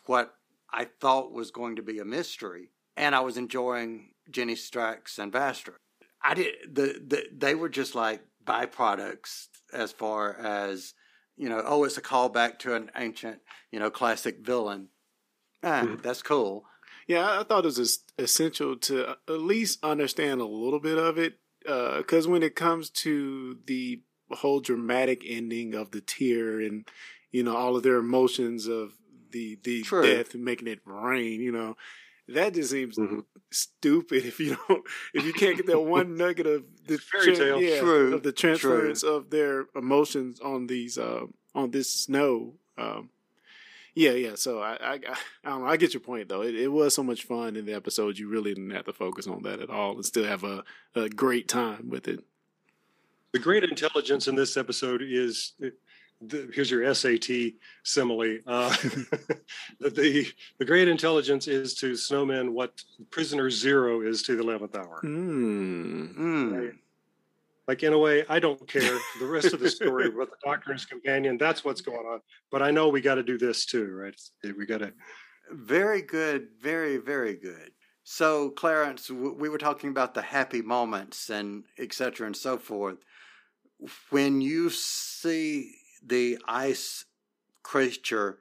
what 0.07 0.35
I 0.73 0.87
thought 1.01 1.33
was 1.33 1.51
going 1.51 1.77
to 1.77 1.83
be 1.83 1.99
a 1.99 2.05
mystery, 2.05 2.71
and 2.97 3.15
I 3.15 3.21
was 3.21 3.37
enjoying 3.37 4.13
Jenny 4.31 4.55
Strax 4.55 5.19
and 5.19 5.33
Vastra. 5.33 5.75
I 6.23 6.35
did 6.35 6.55
the, 6.73 7.03
the 7.07 7.25
they 7.33 7.55
were 7.55 7.69
just 7.69 7.95
like 7.95 8.23
byproducts 8.45 9.49
as 9.73 9.93
far 9.93 10.37
as 10.37 10.95
you 11.37 11.49
know. 11.49 11.63
Oh, 11.65 11.85
it's 11.85 11.97
a 11.97 12.03
callback 12.03 12.59
to 12.61 12.75
an 12.75 12.91
ancient, 12.97 13.41
you 13.73 13.81
know, 13.81 13.91
classic 13.91 14.39
villain. 14.45 14.89
Ah, 15.63 15.97
that's 16.03 16.23
cool. 16.23 16.65
Yeah, 17.07 17.41
I 17.41 17.43
thought 17.43 17.65
it 17.65 17.77
was 17.77 18.05
essential 18.19 18.77
to 18.77 19.17
at 19.29 19.41
least 19.41 19.83
understand 19.83 20.41
a 20.41 20.45
little 20.47 20.81
bit 20.81 20.97
of 20.99 21.19
it, 21.19 21.35
because 21.65 22.29
when 22.29 22.43
it 22.43 22.55
comes 22.55 22.89
to 22.91 23.59
the 23.67 24.03
whole 24.31 24.61
dramatic 24.61 25.23
ending 25.27 25.75
of 25.75 25.91
the 25.91 26.01
tear 26.01 26.61
and 26.61 26.87
you 27.33 27.43
know 27.43 27.57
all 27.57 27.75
of 27.77 27.83
their 27.83 27.97
emotions 27.97 28.69
of 28.69 28.93
the 29.33 29.59
the 29.65 29.83
True. 29.83 30.03
death 30.03 30.35
and 30.35 30.45
making 30.45 30.69
it 30.69 30.81
rain, 30.85 31.41
you 31.41 31.51
know, 31.53 31.77
that 32.29 32.55
just 32.55 32.71
seems 32.71 32.97
stupid 33.51 34.25
if 34.25 34.39
you 34.39 34.57
don't 34.69 34.85
if 35.15 35.25
you 35.25 35.33
can't 35.33 35.57
get 35.57 35.67
that 35.67 35.81
one 35.99 36.17
nugget 36.17 36.47
of 36.47 36.65
the 36.87 36.97
fairy 36.99 37.37
tale. 37.37 37.61
yeah, 37.61 37.81
True, 37.81 38.15
of 38.15 38.23
the 38.23 38.33
true. 38.33 38.51
transference 38.55 39.03
of 39.03 39.31
their 39.31 39.67
emotions 39.75 40.39
on 40.41 40.69
these 40.69 40.97
uh, 40.97 41.27
on 41.55 41.71
this 41.73 41.93
snow. 41.93 42.55
Um, 42.79 43.11
yeah, 44.01 44.13
yeah. 44.13 44.35
So 44.35 44.61
I, 44.61 44.77
I, 44.81 44.93
I 45.45 45.51
don't 45.51 45.61
know. 45.61 45.67
I 45.67 45.77
get 45.77 45.93
your 45.93 46.01
point 46.01 46.29
though. 46.29 46.43
It, 46.43 46.55
it 46.55 46.69
was 46.69 46.95
so 46.95 47.03
much 47.03 47.25
fun 47.25 47.55
in 47.57 47.67
the 47.67 47.75
episode. 47.75 48.19
You 48.19 48.29
really 48.29 48.55
didn't 48.55 48.71
have 48.71 48.87
to 48.87 48.93
focus 48.95 49.27
on 49.27 49.43
that 49.43 49.61
at 49.61 49.69
all, 49.69 49.93
and 49.93 50.05
still 50.05 50.25
have 50.25 50.43
a, 50.45 50.65
a 50.95 51.09
great 51.11 51.49
time 51.49 51.91
with 51.91 52.09
it. 52.09 52.21
the 53.33 53.39
great 53.39 53.63
intelligence 53.65 54.27
in 54.27 54.35
this 54.37 54.57
episode 54.57 55.03
is 55.03 55.53
the, 56.23 56.51
here's 56.55 56.71
your 56.71 56.95
SAT 56.95 57.29
simile. 57.83 58.39
Uh, 58.47 58.71
the, 59.81 59.91
the 59.91 60.27
the 60.59 60.65
great 60.65 60.89
intelligence 60.89 61.47
is 61.47 61.75
to 61.75 61.93
snowmen 61.93 62.51
what 62.53 62.83
prisoner 63.11 63.51
zero 63.51 64.01
is 64.01 64.23
to 64.23 64.37
the 64.37 64.43
eleventh 64.43 64.77
hour. 64.77 65.01
Hmm. 65.03 66.07
Mm. 66.19 66.73
Like 67.71 67.85
in 67.85 67.93
a 67.93 67.99
way, 67.99 68.25
I 68.29 68.41
don't 68.41 68.67
care 68.67 68.99
the 69.21 69.27
rest 69.27 69.53
of 69.53 69.61
the 69.61 69.71
story 69.71 70.09
about 70.09 70.29
the 70.31 70.37
doctor 70.45 70.73
and 70.73 70.81
his 70.81 70.87
companion. 70.87 71.39
That's 71.39 71.65
what's 71.65 71.81
going 71.81 72.05
on. 72.05 72.19
But 72.51 72.63
I 72.63 72.73
know 72.73 72.89
we 72.89 73.01
got 73.01 73.15
to 73.15 73.23
do 73.23 73.39
this 73.39 73.65
too, 73.65 73.93
right? 73.93 74.21
We 74.59 74.67
got 74.67 74.79
to. 74.79 74.93
Very 75.53 76.03
good, 76.03 76.49
very 76.61 76.97
very 76.97 77.37
good. 77.37 77.71
So, 78.03 78.51
Clarence, 78.51 79.09
we 79.09 79.49
were 79.49 79.57
talking 79.57 79.91
about 79.91 80.15
the 80.15 80.23
happy 80.23 80.63
moments 80.63 81.31
and 81.31 81.63
et 81.79 81.93
cetera 81.93 82.27
and 82.27 82.37
so 82.37 82.59
forth. 82.59 82.99
When 84.11 84.41
you 84.41 84.69
see 84.71 85.71
the 86.05 86.39
ice 86.49 87.05
creature 87.63 88.39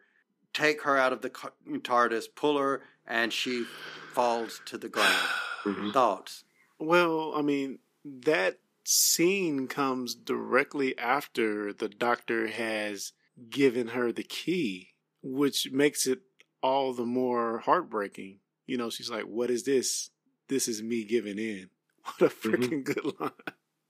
take 0.54 0.82
her 0.82 0.98
out 0.98 1.14
of 1.14 1.22
the 1.22 1.30
TARDIS, 1.30 2.26
pull 2.36 2.58
her, 2.58 2.82
and 3.06 3.32
she 3.32 3.66
falls 4.12 4.60
to 4.66 4.80
the 4.80 4.90
ground. 4.90 5.28
Mm-hmm. 5.66 5.92
Thoughts? 5.92 6.46
Well, 6.80 7.34
I 7.36 7.44
mean 7.44 7.78
that 8.04 8.58
scene 8.90 9.68
comes 9.68 10.16
directly 10.16 10.98
after 10.98 11.72
the 11.72 11.90
doctor 11.90 12.48
has 12.48 13.14
given 13.50 13.90
her 13.90 14.12
the 14.12 14.24
key, 14.24 14.90
which 15.22 15.70
makes 15.72 16.08
it 16.08 16.20
all 16.64 16.94
the 16.94 17.06
more 17.06 17.60
heartbreaking. 17.60 18.40
You 18.66 18.78
know, 18.78 18.90
she's 18.90 19.10
like, 19.10 19.24
"What 19.26 19.50
is 19.52 19.64
this? 19.64 20.10
This 20.48 20.68
is 20.68 20.82
me 20.82 21.04
giving 21.06 21.38
in." 21.38 21.70
What 22.18 22.32
a 22.32 22.36
freaking 22.36 22.84
good 22.84 23.14
line! 23.20 23.32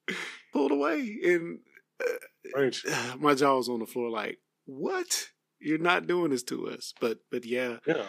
Pulled 0.54 0.72
away, 0.72 1.18
and 1.24 1.60
Right. 2.56 2.76
uh, 2.90 3.16
my 3.20 3.36
jaw 3.36 3.56
was 3.58 3.70
on 3.70 3.80
the 3.80 3.86
floor. 3.86 4.10
Like, 4.10 4.40
what? 4.66 5.30
You're 5.62 5.78
not 5.78 6.08
doing 6.08 6.32
this 6.32 6.44
to 6.44 6.70
us. 6.70 6.94
But, 7.02 7.20
but 7.32 7.46
yeah, 7.46 7.78
Yeah. 7.86 8.06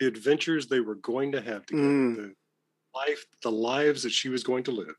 the 0.00 0.06
adventures 0.06 0.66
they 0.68 0.80
were 0.80 0.94
going 0.96 1.32
to 1.32 1.40
have 1.40 1.66
together, 1.66 1.84
Mm. 1.88 2.16
the 2.16 2.34
life, 2.94 3.26
the 3.42 3.52
lives 3.52 4.02
that 4.02 4.10
she 4.12 4.28
was 4.28 4.42
going 4.42 4.64
to 4.64 4.72
live. 4.72 4.96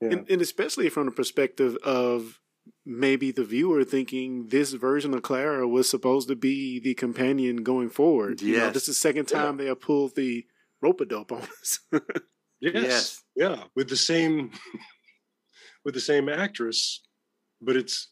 Yeah. 0.00 0.08
And, 0.12 0.30
and 0.30 0.42
especially 0.42 0.88
from 0.88 1.06
the 1.06 1.12
perspective 1.12 1.76
of 1.82 2.40
maybe 2.86 3.30
the 3.30 3.44
viewer 3.44 3.84
thinking 3.84 4.48
this 4.48 4.72
version 4.72 5.14
of 5.14 5.22
Clara 5.22 5.66
was 5.68 5.88
supposed 5.88 6.28
to 6.28 6.36
be 6.36 6.78
the 6.80 6.94
companion 6.94 7.62
going 7.62 7.90
forward. 7.90 8.40
You 8.40 8.58
know, 8.58 8.70
this 8.70 8.82
is 8.88 8.94
the 8.96 9.00
second 9.00 9.26
time 9.26 9.56
they 9.56 9.66
have 9.66 9.80
pulled 9.80 10.16
the 10.16 10.46
rope 10.80 11.00
a 11.00 11.04
dope 11.04 11.32
on 11.32 11.42
us. 11.60 11.80
Yes. 12.62 12.74
Yes. 12.74 13.22
Yeah, 13.36 13.62
with 13.74 13.88
the 13.88 13.96
same 13.96 14.50
with 15.84 15.94
the 15.94 16.00
same 16.00 16.28
actress, 16.28 17.00
but 17.62 17.74
it's 17.74 18.08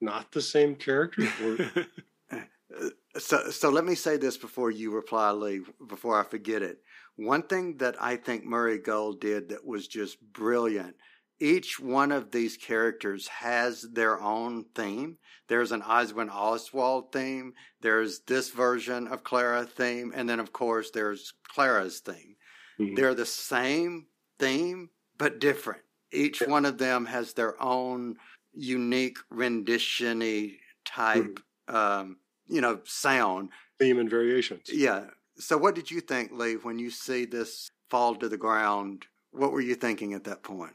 not 0.00 0.32
the 0.32 0.42
same 0.42 0.74
character. 0.74 1.28
Or, 1.40 1.86
uh, 2.36 2.88
So, 3.16 3.50
so 3.50 3.70
let 3.70 3.84
me 3.84 3.94
say 3.94 4.16
this 4.16 4.36
before 4.36 4.72
you 4.72 4.90
reply, 4.90 5.30
Lee, 5.30 5.60
before 5.86 6.18
I 6.18 6.24
forget 6.24 6.62
it. 6.62 6.80
One 7.20 7.42
thing 7.42 7.76
that 7.78 7.96
I 8.02 8.16
think 8.16 8.44
Murray 8.44 8.78
Gold 8.78 9.20
did 9.20 9.50
that 9.50 9.64
was 9.66 9.86
just 9.86 10.18
brilliant. 10.32 10.96
Each 11.38 11.78
one 11.78 12.12
of 12.12 12.30
these 12.30 12.56
characters 12.56 13.28
has 13.28 13.82
their 13.92 14.20
own 14.20 14.64
theme. 14.74 15.18
There's 15.48 15.72
an 15.72 15.82
Oswin 15.82 16.30
Oswald 16.30 17.12
theme. 17.12 17.52
There's 17.82 18.20
this 18.20 18.50
version 18.50 19.06
of 19.08 19.22
Clara 19.24 19.64
theme, 19.66 20.12
and 20.14 20.28
then 20.28 20.40
of 20.40 20.52
course 20.52 20.90
there's 20.92 21.32
Clara's 21.48 22.00
theme. 22.00 22.36
Mhm. 22.78 22.96
They're 22.96 23.14
the 23.14 23.26
same 23.26 24.06
theme 24.38 24.90
but 25.18 25.40
different. 25.40 25.82
Each 26.12 26.40
one 26.40 26.64
of 26.64 26.78
them 26.78 27.04
has 27.06 27.34
their 27.34 27.60
own 27.62 28.16
unique 28.54 29.18
rendition-y 29.30 30.58
type, 30.86 31.38
um, 31.68 32.16
you 32.48 32.60
know, 32.62 32.80
sound. 32.84 33.50
theme 33.78 33.98
and 33.98 34.10
variations. 34.10 34.68
Yeah. 34.70 35.08
So, 35.40 35.56
what 35.56 35.74
did 35.74 35.90
you 35.90 36.00
think, 36.00 36.32
Lee, 36.32 36.54
when 36.54 36.78
you 36.78 36.90
see 36.90 37.24
this 37.24 37.70
fall 37.88 38.14
to 38.16 38.28
the 38.28 38.36
ground? 38.36 39.06
What 39.32 39.52
were 39.52 39.60
you 39.60 39.74
thinking 39.74 40.12
at 40.14 40.24
that 40.24 40.42
point? 40.42 40.74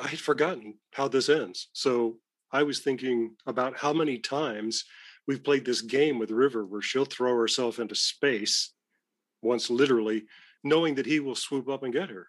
I 0.00 0.08
had 0.08 0.20
forgotten 0.20 0.74
how 0.92 1.08
this 1.08 1.28
ends. 1.28 1.68
So 1.72 2.18
I 2.52 2.62
was 2.62 2.80
thinking 2.80 3.34
about 3.46 3.78
how 3.78 3.92
many 3.92 4.18
times 4.18 4.84
we've 5.26 5.42
played 5.42 5.64
this 5.64 5.80
game 5.80 6.18
with 6.18 6.30
River 6.30 6.64
where 6.64 6.82
she'll 6.82 7.04
throw 7.04 7.34
herself 7.36 7.78
into 7.78 7.94
space, 7.94 8.72
once 9.42 9.70
literally, 9.70 10.24
knowing 10.62 10.94
that 10.96 11.06
he 11.06 11.20
will 11.20 11.34
swoop 11.34 11.68
up 11.68 11.82
and 11.82 11.92
get 11.92 12.10
her. 12.10 12.28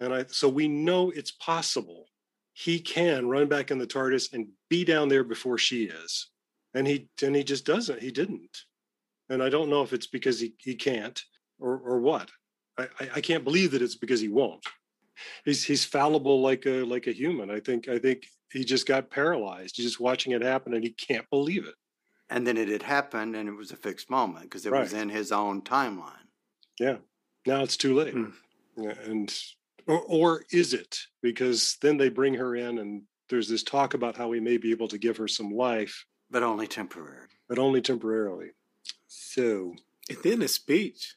And 0.00 0.14
I 0.14 0.24
so 0.28 0.48
we 0.48 0.68
know 0.68 1.10
it's 1.10 1.32
possible. 1.32 2.06
He 2.52 2.78
can 2.78 3.28
run 3.28 3.48
back 3.48 3.70
in 3.70 3.78
the 3.78 3.86
TARDIS 3.86 4.32
and 4.32 4.48
be 4.68 4.84
down 4.84 5.08
there 5.08 5.24
before 5.24 5.58
she 5.58 5.84
is. 5.84 6.28
And 6.74 6.86
he 6.86 7.08
and 7.22 7.34
he 7.34 7.44
just 7.44 7.66
doesn't. 7.66 8.02
He 8.02 8.10
didn't. 8.10 8.56
And 9.28 9.42
I 9.42 9.48
don't 9.48 9.70
know 9.70 9.82
if 9.82 9.92
it's 9.92 10.06
because 10.06 10.40
he, 10.40 10.54
he 10.58 10.74
can't 10.74 11.20
or 11.58 11.76
or 11.78 12.00
what. 12.00 12.30
I, 12.76 12.88
I, 13.14 13.20
can't 13.20 13.44
believe 13.44 13.70
that 13.70 13.82
it's 13.82 13.94
because 13.94 14.20
he 14.20 14.26
won't 14.26 14.66
he's 15.44 15.64
he's 15.64 15.84
fallible 15.84 16.40
like 16.40 16.66
a 16.66 16.84
like 16.84 17.06
a 17.06 17.12
human. 17.12 17.50
I 17.50 17.60
think 17.60 17.88
I 17.88 17.98
think 17.98 18.26
he 18.50 18.64
just 18.64 18.86
got 18.86 19.10
paralyzed. 19.10 19.76
He's 19.76 19.86
just 19.86 20.00
watching 20.00 20.32
it 20.32 20.42
happen 20.42 20.74
and 20.74 20.84
he 20.84 20.90
can't 20.90 21.28
believe 21.30 21.66
it. 21.66 21.74
And 22.30 22.46
then 22.46 22.56
it 22.56 22.68
had 22.68 22.82
happened, 22.82 23.36
and 23.36 23.48
it 23.48 23.52
was 23.52 23.70
a 23.70 23.76
fixed 23.76 24.08
moment 24.08 24.44
because 24.44 24.64
it 24.64 24.72
was 24.72 24.94
in 24.94 25.10
his 25.10 25.30
own 25.30 25.60
timeline. 25.60 26.12
Yeah. 26.80 26.96
Now 27.46 27.62
it's 27.62 27.76
too 27.76 27.94
late. 27.94 28.14
Mm. 28.14 28.32
Yeah, 28.78 28.94
and 29.04 29.38
or, 29.86 30.00
or 30.00 30.44
is 30.50 30.72
it? 30.72 30.98
Because 31.22 31.76
then 31.82 31.98
they 31.98 32.08
bring 32.08 32.34
her 32.34 32.56
in 32.56 32.78
and 32.78 33.02
there's 33.28 33.48
this 33.48 33.62
talk 33.62 33.94
about 33.94 34.16
how 34.16 34.28
we 34.28 34.40
may 34.40 34.56
be 34.56 34.70
able 34.70 34.88
to 34.88 34.98
give 34.98 35.18
her 35.18 35.28
some 35.28 35.50
life, 35.50 36.06
But 36.30 36.42
only 36.42 36.66
temporary. 36.66 37.28
but 37.48 37.58
only 37.58 37.82
temporarily. 37.82 38.48
So 39.06 39.74
and 40.08 40.18
then 40.22 40.40
his 40.40 40.54
speech. 40.54 41.14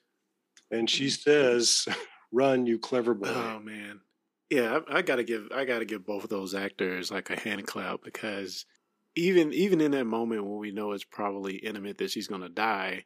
and 0.72 0.89
she 0.89 1.09
says, 1.09 1.88
Run, 2.32 2.65
you 2.65 2.80
clever 2.80 3.13
boy. 3.13 3.28
Oh 3.28 3.59
man, 3.59 4.01
yeah, 4.49 4.80
I, 4.89 4.97
I 4.97 5.01
gotta 5.01 5.24
give 5.24 5.49
I 5.53 5.65
gotta 5.65 5.86
give 5.86 6.05
both 6.05 6.24
of 6.24 6.30
those 6.30 6.53
actors 6.53 7.11
like 7.11 7.30
a 7.30 7.39
hand 7.39 7.65
clap 7.68 8.03
because 8.03 8.65
even 9.15 9.53
even 9.53 9.82
in 9.82 9.91
that 9.91 10.05
moment 10.05 10.45
when 10.45 10.57
we 10.57 10.72
know 10.72 10.91
it's 10.91 11.03
probably 11.03 11.55
intimate 11.55 11.97
that 11.97 12.11
she's 12.11 12.28
gonna 12.28 12.49
die, 12.49 13.03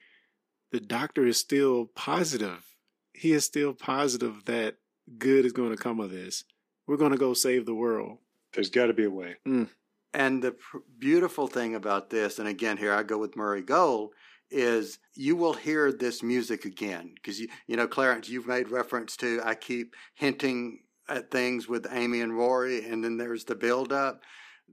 the 0.72 0.80
doctor 0.80 1.26
is 1.26 1.38
still 1.38 1.86
positive. 1.96 2.66
He 3.14 3.34
is 3.34 3.46
still 3.46 3.74
positive 3.74 4.46
that 4.46 4.78
good 5.18 5.46
is 5.46 5.52
going 5.52 5.72
to 5.72 5.78
come 5.78 6.00
of 6.00 6.12
this. 6.12 6.44
We're 6.88 6.98
going 6.98 7.12
to 7.12 7.18
go 7.18 7.34
save 7.34 7.66
the 7.66 7.76
world. 7.76 8.18
There's 8.54 8.70
got 8.70 8.88
to 8.88 8.94
be 8.94 9.06
a 9.06 9.10
way. 9.10 9.36
Mm. 9.48 9.70
And 10.14 10.42
the 10.42 10.54
pr- 10.54 10.78
beautiful 10.98 11.48
thing 11.48 11.76
about 11.76 12.10
this, 12.10 12.40
and 12.40 12.48
again, 12.48 12.78
here 12.78 12.94
I 12.94 13.04
go 13.04 13.18
with 13.18 13.36
Murray 13.36 13.62
Gold, 13.62 14.14
is 14.52 15.00
you 15.16 15.36
will 15.36 15.54
hear 15.54 15.92
this 15.92 16.22
music 16.22 16.66
again 16.66 17.12
because 17.16 17.40
you, 17.40 17.48
you 17.68 17.76
know, 17.76 17.88
Clarence, 17.88 18.30
you've 18.30 18.48
made 18.48 18.70
reference 18.70 19.16
to. 19.18 19.42
I 19.44 19.56
keep 19.56 19.96
hinting 20.14 20.80
at 21.10 21.32
things 21.32 21.68
with 21.68 21.88
Amy 21.92 22.22
and 22.22 22.38
Rory, 22.38 22.86
and 22.86 23.04
then 23.04 23.18
there's 23.18 23.46
the 23.46 23.56
build 23.56 23.92
up. 23.92 24.22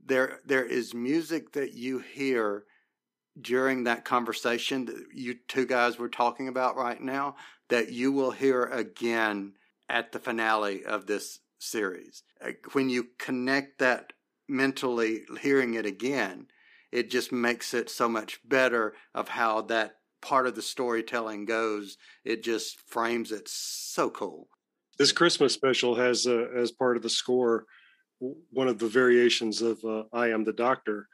There, 0.05 0.39
there 0.45 0.65
is 0.65 0.93
music 0.93 1.53
that 1.53 1.73
you 1.73 1.99
hear 1.99 2.63
during 3.39 3.83
that 3.83 4.05
conversation 4.05 4.85
that 4.85 5.05
you 5.13 5.35
two 5.47 5.65
guys 5.65 5.97
were 5.97 6.09
talking 6.09 6.47
about 6.47 6.75
right 6.75 7.01
now 7.01 7.35
that 7.69 7.91
you 7.91 8.11
will 8.11 8.31
hear 8.31 8.63
again 8.63 9.53
at 9.87 10.11
the 10.11 10.19
finale 10.19 10.83
of 10.83 11.05
this 11.05 11.39
series. 11.59 12.23
When 12.73 12.89
you 12.89 13.07
connect 13.17 13.79
that 13.79 14.13
mentally, 14.47 15.21
hearing 15.41 15.75
it 15.75 15.85
again, 15.85 16.47
it 16.91 17.09
just 17.09 17.31
makes 17.31 17.73
it 17.73 17.89
so 17.89 18.09
much 18.09 18.39
better 18.47 18.95
of 19.13 19.29
how 19.29 19.61
that 19.63 19.95
part 20.21 20.47
of 20.47 20.55
the 20.55 20.61
storytelling 20.61 21.45
goes. 21.45 21.97
It 22.25 22.43
just 22.43 22.81
frames 22.89 23.31
it 23.31 23.47
so 23.47 24.09
cool. 24.09 24.49
This 24.97 25.11
Christmas 25.11 25.53
special 25.53 25.95
has, 25.95 26.27
uh, 26.27 26.47
as 26.55 26.71
part 26.71 26.97
of 26.97 27.03
the 27.03 27.09
score, 27.09 27.65
one 28.19 28.67
of 28.67 28.79
the 28.79 28.87
variations 28.89 29.61
of 29.61 29.83
uh, 29.85 30.03
"I 30.11 30.29
Am 30.29 30.43
the 30.43 30.53
Doctor," 30.53 31.07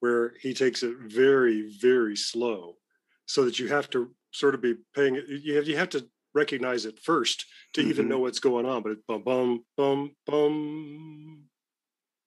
where 0.00 0.34
he 0.40 0.54
takes 0.54 0.82
it 0.82 0.96
very, 0.98 1.74
very 1.80 2.16
slow, 2.16 2.78
so 3.26 3.44
that 3.44 3.58
you 3.58 3.68
have 3.68 3.90
to 3.90 4.14
sort 4.32 4.54
of 4.54 4.60
be 4.62 4.76
paying. 4.94 5.16
You 5.28 5.56
have 5.56 5.68
you 5.68 5.76
have 5.76 5.90
to 5.90 6.08
recognize 6.34 6.86
it 6.86 7.00
first 7.00 7.46
to 7.74 7.82
even 7.82 8.06
Mhm. 8.06 8.08
know 8.08 8.20
what's 8.20 8.40
going 8.40 8.66
on. 8.66 8.82
But 8.82 8.92
it's 8.92 9.02
bum 9.08 9.22
bum 9.24 9.64
bum 9.76 10.16
bum 10.26 11.48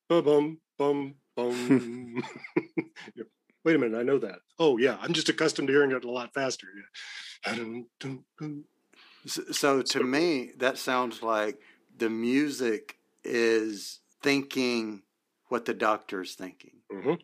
bum 0.09 0.23
bum 0.25 0.61
bum 0.77 1.15
bum. 1.47 2.23
Yeah. 3.15 3.23
Wait 3.65 3.75
a 3.75 3.79
minute, 3.79 3.97
I 3.99 4.03
know 4.03 4.19
that. 4.19 4.39
Oh 4.57 4.77
yeah, 4.77 4.97
I'm 5.01 5.13
just 5.13 5.29
accustomed 5.29 5.67
to 5.67 5.73
hearing 5.73 5.91
it 5.91 6.05
a 6.05 6.11
lot 6.11 6.33
faster. 6.33 6.67
So, 9.25 9.43
so 9.51 9.81
to 9.81 10.03
me, 10.03 10.51
that 10.57 10.77
sounds 10.77 11.21
like 11.21 11.59
the 11.95 12.09
music 12.09 12.97
is 13.23 13.99
thinking 14.23 15.03
what 15.47 15.65
the 15.65 15.73
doctor 15.73 16.21
is 16.21 16.35
thinking 16.35 16.81
Mhm. 16.91 17.19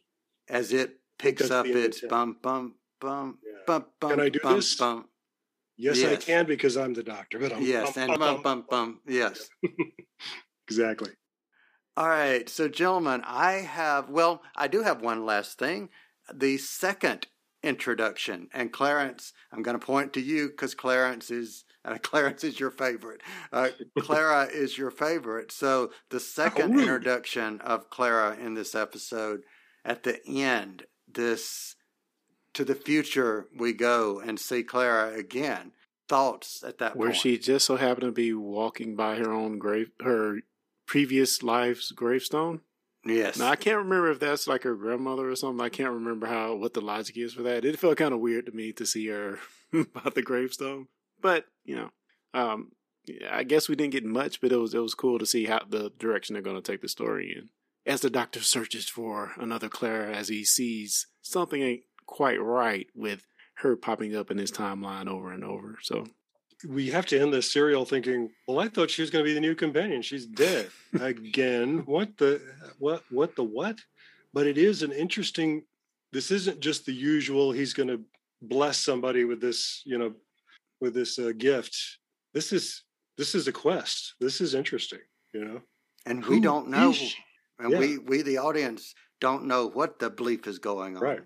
as 0.50 0.74
it 0.74 1.00
picks 1.18 1.42
that's 1.44 1.52
up 1.52 1.66
its 1.68 1.98
intent. 2.04 2.10
bum 2.10 2.38
bum 2.42 2.76
bum 3.00 3.40
Yeah. 3.46 3.64
bum 3.66 3.86
bum. 4.00 4.10
Can 4.12 4.20
I 4.20 4.30
do 4.30 4.40
bum, 4.40 4.56
this? 4.56 4.76
Bum. 4.76 5.10
Yes, 5.78 6.04
I 6.04 6.16
can 6.18 6.46
because 6.46 6.76
I'm 6.78 6.94
the 6.94 7.04
doctor. 7.04 7.40
But 7.40 7.54
I'm 7.54 7.62
Yes, 7.64 7.98
and 7.98 8.18
bum 8.20 8.42
bum 8.42 8.66
bum. 8.70 9.02
Yes. 9.08 9.50
Exactly. 10.68 11.12
All 11.98 12.10
right, 12.10 12.50
so 12.50 12.68
gentlemen, 12.68 13.22
I 13.26 13.54
have 13.54 14.10
well, 14.10 14.42
I 14.56 14.68
do 14.68 14.84
have 14.84 15.02
one 15.02 15.26
last 15.26 15.58
thing. 15.58 15.90
The 16.34 16.58
second 16.58 17.28
introduction, 17.64 18.50
and 18.54 18.74
Clarence, 18.74 19.32
I'm 19.52 19.64
going 19.64 19.80
to 19.80 19.86
point 19.86 20.12
to 20.14 20.22
you 20.22 20.50
because 20.50 20.76
Clarence 20.76 21.32
is 21.32 21.64
uh, 21.86 21.98
Clarence 22.02 22.44
is 22.44 22.60
your 22.60 22.72
favorite. 22.72 23.22
Uh, 23.54 23.70
Clara 24.00 24.44
is 24.54 24.78
your 24.78 24.92
favorite. 24.92 25.54
So 25.54 25.92
the 26.10 26.20
second 26.20 26.78
introduction 26.78 27.62
of 27.62 27.90
Clara 27.90 28.36
in 28.36 28.56
this 28.56 28.76
episode, 28.76 29.44
at 29.86 30.04
the 30.04 30.20
end, 30.28 30.88
this 31.08 31.78
to 32.54 32.66
the 32.66 32.76
future 32.76 33.48
we 33.58 33.72
go 33.72 34.20
and 34.20 34.38
see 34.38 34.64
Clara 34.64 35.14
again. 35.14 35.72
Thoughts 36.10 36.62
at 36.62 36.78
that 36.80 36.90
point. 36.90 36.98
Where 36.98 37.10
point? 37.10 37.22
she 37.22 37.38
just 37.38 37.66
so 37.66 37.78
happened 37.78 38.08
to 38.08 38.12
be 38.12 38.34
walking 38.34 38.96
by 38.98 39.16
her 39.16 39.32
own 39.32 39.58
grave, 39.60 39.92
her 40.04 40.42
previous 40.86 41.44
life's 41.44 41.92
gravestone. 41.92 42.62
yes. 43.06 43.38
Now 43.38 43.50
I 43.50 43.56
can't 43.56 43.78
remember 43.78 44.12
if 44.12 44.20
that's 44.20 44.48
like 44.48 44.64
her 44.64 44.76
grandmother 44.76 45.30
or 45.30 45.36
something. 45.36 45.64
I 45.64 45.70
can't 45.70 45.94
remember 45.94 46.28
how 46.28 46.56
what 46.56 46.74
the 46.74 46.82
logic 46.82 47.18
is 47.18 47.34
for 47.34 47.44
that. 47.44 47.66
It 47.66 47.80
felt 47.80 47.98
kind 47.98 48.14
of 48.14 48.20
weird 48.20 48.46
to 48.48 48.52
me 48.52 48.72
to 48.74 48.86
see 48.86 49.08
her 49.08 49.40
by 49.74 50.10
the 50.14 50.22
gravestone, 50.22 50.88
but 51.22 51.46
you 51.64 51.76
know, 51.76 51.90
um, 52.34 52.72
I 53.30 53.44
guess 53.44 53.70
we 53.70 53.76
didn't 53.76 53.94
get 53.94 54.06
much, 54.06 54.42
but 54.42 54.52
it 54.52 54.58
was 54.58 54.74
it 54.74 54.80
was 54.80 54.96
cool 54.96 55.20
to 55.20 55.26
see 55.26 55.46
how 55.46 55.62
the 55.68 55.92
direction 55.98 56.34
they're 56.34 56.42
going 56.42 56.62
to 56.62 56.72
take 56.72 56.82
the 56.82 56.90
story 56.90 57.34
in. 57.36 57.50
As 57.86 58.02
the 58.02 58.10
doctor 58.10 58.42
searches 58.42 58.90
for 58.90 59.34
another 59.38 59.70
Clara, 59.70 60.16
as 60.16 60.28
he 60.28 60.44
sees 60.44 61.08
something 61.22 61.62
ain't 61.62 61.84
quite 62.08 62.42
right 62.42 62.88
with 62.96 63.28
her 63.60 63.76
popping 63.76 64.16
up 64.16 64.32
in 64.32 64.38
his 64.38 64.52
timeline 64.52 65.08
over 65.08 65.32
and 65.32 65.44
over. 65.44 65.78
So 65.82 66.08
We 66.68 66.90
have 66.92 67.06
to 67.08 67.20
end 67.20 67.34
this 67.34 67.52
serial 67.52 67.86
thinking, 67.86 68.32
well, 68.48 68.60
I 68.60 68.68
thought 68.68 68.90
she 68.90 69.02
was 69.02 69.10
going 69.12 69.24
to 69.24 69.30
be 69.30 69.34
the 69.34 69.40
new 69.40 69.56
companion. 69.56 70.02
She's 70.02 70.26
dead 70.26 70.70
again. 71.00 71.86
What 71.86 72.18
the 72.18 72.42
what 72.80 73.04
what 73.10 73.36
the 73.36 73.44
what? 73.44 73.78
But 74.34 74.48
it 74.48 74.58
is 74.58 74.84
an 74.84 74.92
interesting 74.92 75.64
this 76.12 76.32
isn't 76.32 76.60
just 76.62 76.86
the 76.86 76.94
usual 76.94 77.52
he's 77.52 77.74
going 77.74 77.90
to 77.90 78.02
bless 78.42 78.78
somebody 78.78 79.26
with 79.26 79.42
this, 79.42 79.82
you 79.86 79.98
know, 79.98 80.14
with 80.80 80.94
this 80.94 81.20
uh, 81.20 81.32
gift. 81.38 81.78
This 82.34 82.54
is 82.54 82.84
this 83.18 83.36
is 83.36 83.48
a 83.48 83.52
quest. 83.52 84.16
This 84.20 84.42
is 84.42 84.54
interesting, 84.56 85.00
you 85.34 85.46
know. 85.46 85.62
And 86.06 86.26
we 86.26 86.40
don't 86.40 86.70
know, 86.70 86.94
and 87.60 87.72
Yeah. 87.72 87.80
we 87.80 87.98
we 87.98 88.22
the 88.22 88.38
audience 88.38 88.94
don't 89.20 89.46
know 89.46 89.68
what 89.68 90.00
the 90.00 90.10
belief 90.10 90.48
is 90.48 90.60
going 90.60 90.96
on. 90.98 91.02
Right. 91.02 91.22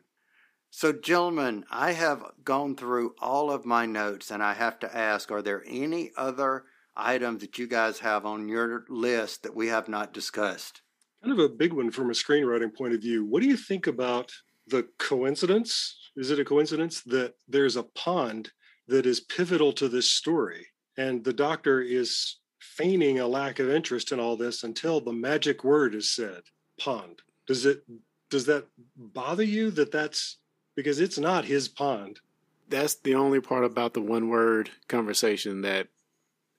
So, 0.72 0.94
gentlemen, 0.94 1.66
I 1.72 1.94
have 1.94 2.24
gone 2.44 2.76
through 2.76 3.16
all 3.20 3.52
of 3.52 3.66
my 3.66 3.86
notes, 3.86 4.32
and 4.32 4.44
I 4.44 4.54
have 4.54 4.80
to 4.80 4.96
ask: 4.96 5.32
Are 5.32 5.42
there 5.42 5.64
any 5.68 6.12
other 6.16 6.66
items 6.96 7.42
that 7.42 7.58
you 7.58 7.68
guys 7.68 8.00
have 8.00 8.26
on 8.26 8.48
your 8.48 8.86
list 8.90 9.44
that 9.44 9.56
we 9.56 9.68
have 9.68 9.90
not 9.90 10.14
discussed? 10.14 10.82
kind 11.24 11.38
of 11.38 11.40
a 11.40 11.54
big 11.54 11.74
one 11.74 11.92
from 11.92 12.10
a 12.10 12.14
screenwriting 12.14 12.74
point 12.74 12.94
of 12.94 13.02
view. 13.02 13.26
What 13.26 13.42
do 13.42 13.48
you 13.48 13.58
think 13.58 13.88
about 13.88 14.32
the 14.68 14.88
coincidence? 14.98 16.12
Is 16.16 16.32
it 16.32 16.40
a 16.40 16.46
coincidence 16.46 17.02
that 17.02 17.34
there's 17.48 17.76
a 17.76 17.84
pond 17.84 18.52
that 18.88 19.06
is 19.06 19.20
pivotal 19.20 19.74
to 19.74 19.90
this 19.90 20.10
story? 20.10 20.68
And 20.98 21.24
the 21.24 21.34
doctor 21.34 21.82
is 21.82 22.38
feigning 22.60 23.20
a 23.20 23.28
lack 23.28 23.60
of 23.60 23.70
interest 23.70 24.12
in 24.12 24.20
all 24.20 24.38
this 24.38 24.64
until 24.64 25.02
the 25.02 25.14
magic 25.14 25.64
word 25.64 25.96
is 25.96 26.14
said 26.14 26.42
pond. 26.80 27.22
Does 27.48 27.66
it 27.66 27.84
does 28.30 28.46
that 28.46 28.68
bother 28.96 29.44
you 29.44 29.72
that 29.72 29.92
that's 29.92 30.38
because 30.80 31.02
it's 31.02 31.18
not 31.20 31.44
his 31.44 31.68
pond? 31.68 32.22
That's 32.70 32.96
the 32.96 33.16
only 33.16 33.42
part 33.42 33.66
about 33.66 33.94
the 33.94 34.02
one 34.02 34.30
word 34.30 34.70
conversation 34.88 35.60
that 35.64 35.88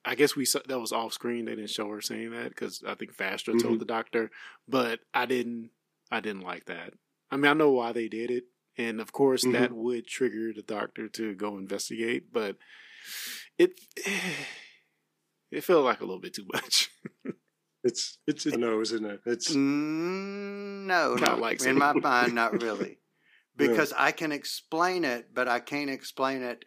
I 0.05 0.15
guess 0.15 0.37
we 0.37 0.45
saw 0.45 0.61
that 0.67 0.79
was 0.79 0.93
off 0.93 1.15
screen. 1.15 1.47
They 1.47 1.55
didn't 1.55 1.71
show 1.71 1.89
her 1.89 2.03
saying 2.03 2.33
that 2.33 2.51
because 2.51 2.83
I 2.87 2.95
think 2.97 3.17
Vastra 3.17 3.55
Mhm. 3.55 3.63
told 3.63 3.79
the 3.79 3.87
doctor, 3.87 4.31
but 4.69 5.01
I 5.15 5.25
didn't. 5.25 5.71
I 6.11 6.21
didn't 6.21 6.43
like 6.43 6.67
that. 6.67 6.93
I 7.31 7.37
mean, 7.37 7.47
I 7.51 7.55
know 7.55 7.71
why 7.71 7.93
they 7.93 8.09
did 8.09 8.31
it, 8.31 8.45
and 8.77 9.01
of 9.01 9.11
course 9.13 9.43
Mhm. 9.45 9.53
that 9.53 9.73
would 9.73 10.07
trigger 10.07 10.53
the 10.53 10.63
doctor 10.63 11.09
to 11.09 11.35
go 11.35 11.57
investigate. 11.57 12.31
But 12.31 12.57
it 13.59 13.81
it 15.51 15.65
felt 15.65 15.85
like 15.85 16.01
a 16.01 16.05
little 16.05 16.21
bit 16.21 16.35
too 16.35 16.47
much. 16.53 16.91
It's 17.83 18.19
it's 18.27 18.45
a 18.45 18.59
no, 18.59 18.83
isn't 18.83 19.07
it? 19.07 19.23
It's 19.25 19.55
Mm, 19.57 20.85
no, 20.87 21.15
Not 21.15 21.37
no. 21.39 21.43
like 21.43 21.63
in 21.65 21.79
my 21.79 21.95
mind, 21.95 22.35
not 22.35 22.61
really, 22.61 22.99
Because 23.69 23.93
I 23.97 24.13
can 24.13 24.33
explain 24.33 25.05
it, 25.05 25.35
but 25.35 25.49
I 25.49 25.61
can't 25.61 25.91
explain 25.91 26.43
it 26.43 26.65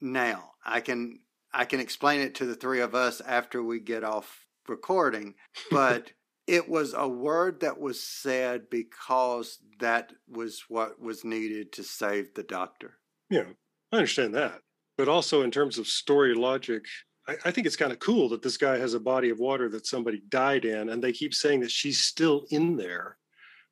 now. 0.00 0.52
I 0.64 0.80
can 0.80 1.20
I 1.52 1.64
can 1.64 1.80
explain 1.80 2.20
it 2.20 2.34
to 2.36 2.46
the 2.46 2.54
three 2.54 2.80
of 2.80 2.94
us 2.94 3.20
after 3.20 3.62
we 3.62 3.80
get 3.80 4.04
off 4.04 4.46
recording, 4.68 5.34
but 5.70 6.12
it 6.46 6.68
was 6.68 6.94
a 6.96 7.08
word 7.08 7.60
that 7.60 7.78
was 7.78 8.02
said 8.02 8.68
because 8.70 9.58
that 9.80 10.12
was 10.28 10.64
what 10.68 11.00
was 11.00 11.24
needed 11.24 11.72
to 11.72 11.84
save 11.84 12.34
the 12.34 12.42
doctor. 12.42 12.98
Yeah, 13.30 13.44
I 13.92 13.96
understand 13.96 14.34
that. 14.34 14.60
But 14.98 15.08
also 15.08 15.42
in 15.42 15.50
terms 15.50 15.78
of 15.78 15.86
story 15.86 16.34
logic, 16.34 16.84
I, 17.28 17.36
I 17.44 17.50
think 17.50 17.66
it's 17.66 17.76
kind 17.76 17.92
of 17.92 17.98
cool 17.98 18.28
that 18.30 18.42
this 18.42 18.56
guy 18.56 18.78
has 18.78 18.94
a 18.94 19.00
body 19.00 19.30
of 19.30 19.38
water 19.38 19.68
that 19.70 19.86
somebody 19.86 20.22
died 20.28 20.64
in, 20.64 20.88
and 20.88 21.02
they 21.02 21.12
keep 21.12 21.34
saying 21.34 21.60
that 21.60 21.70
she's 21.70 22.00
still 22.00 22.46
in 22.50 22.76
there 22.76 23.16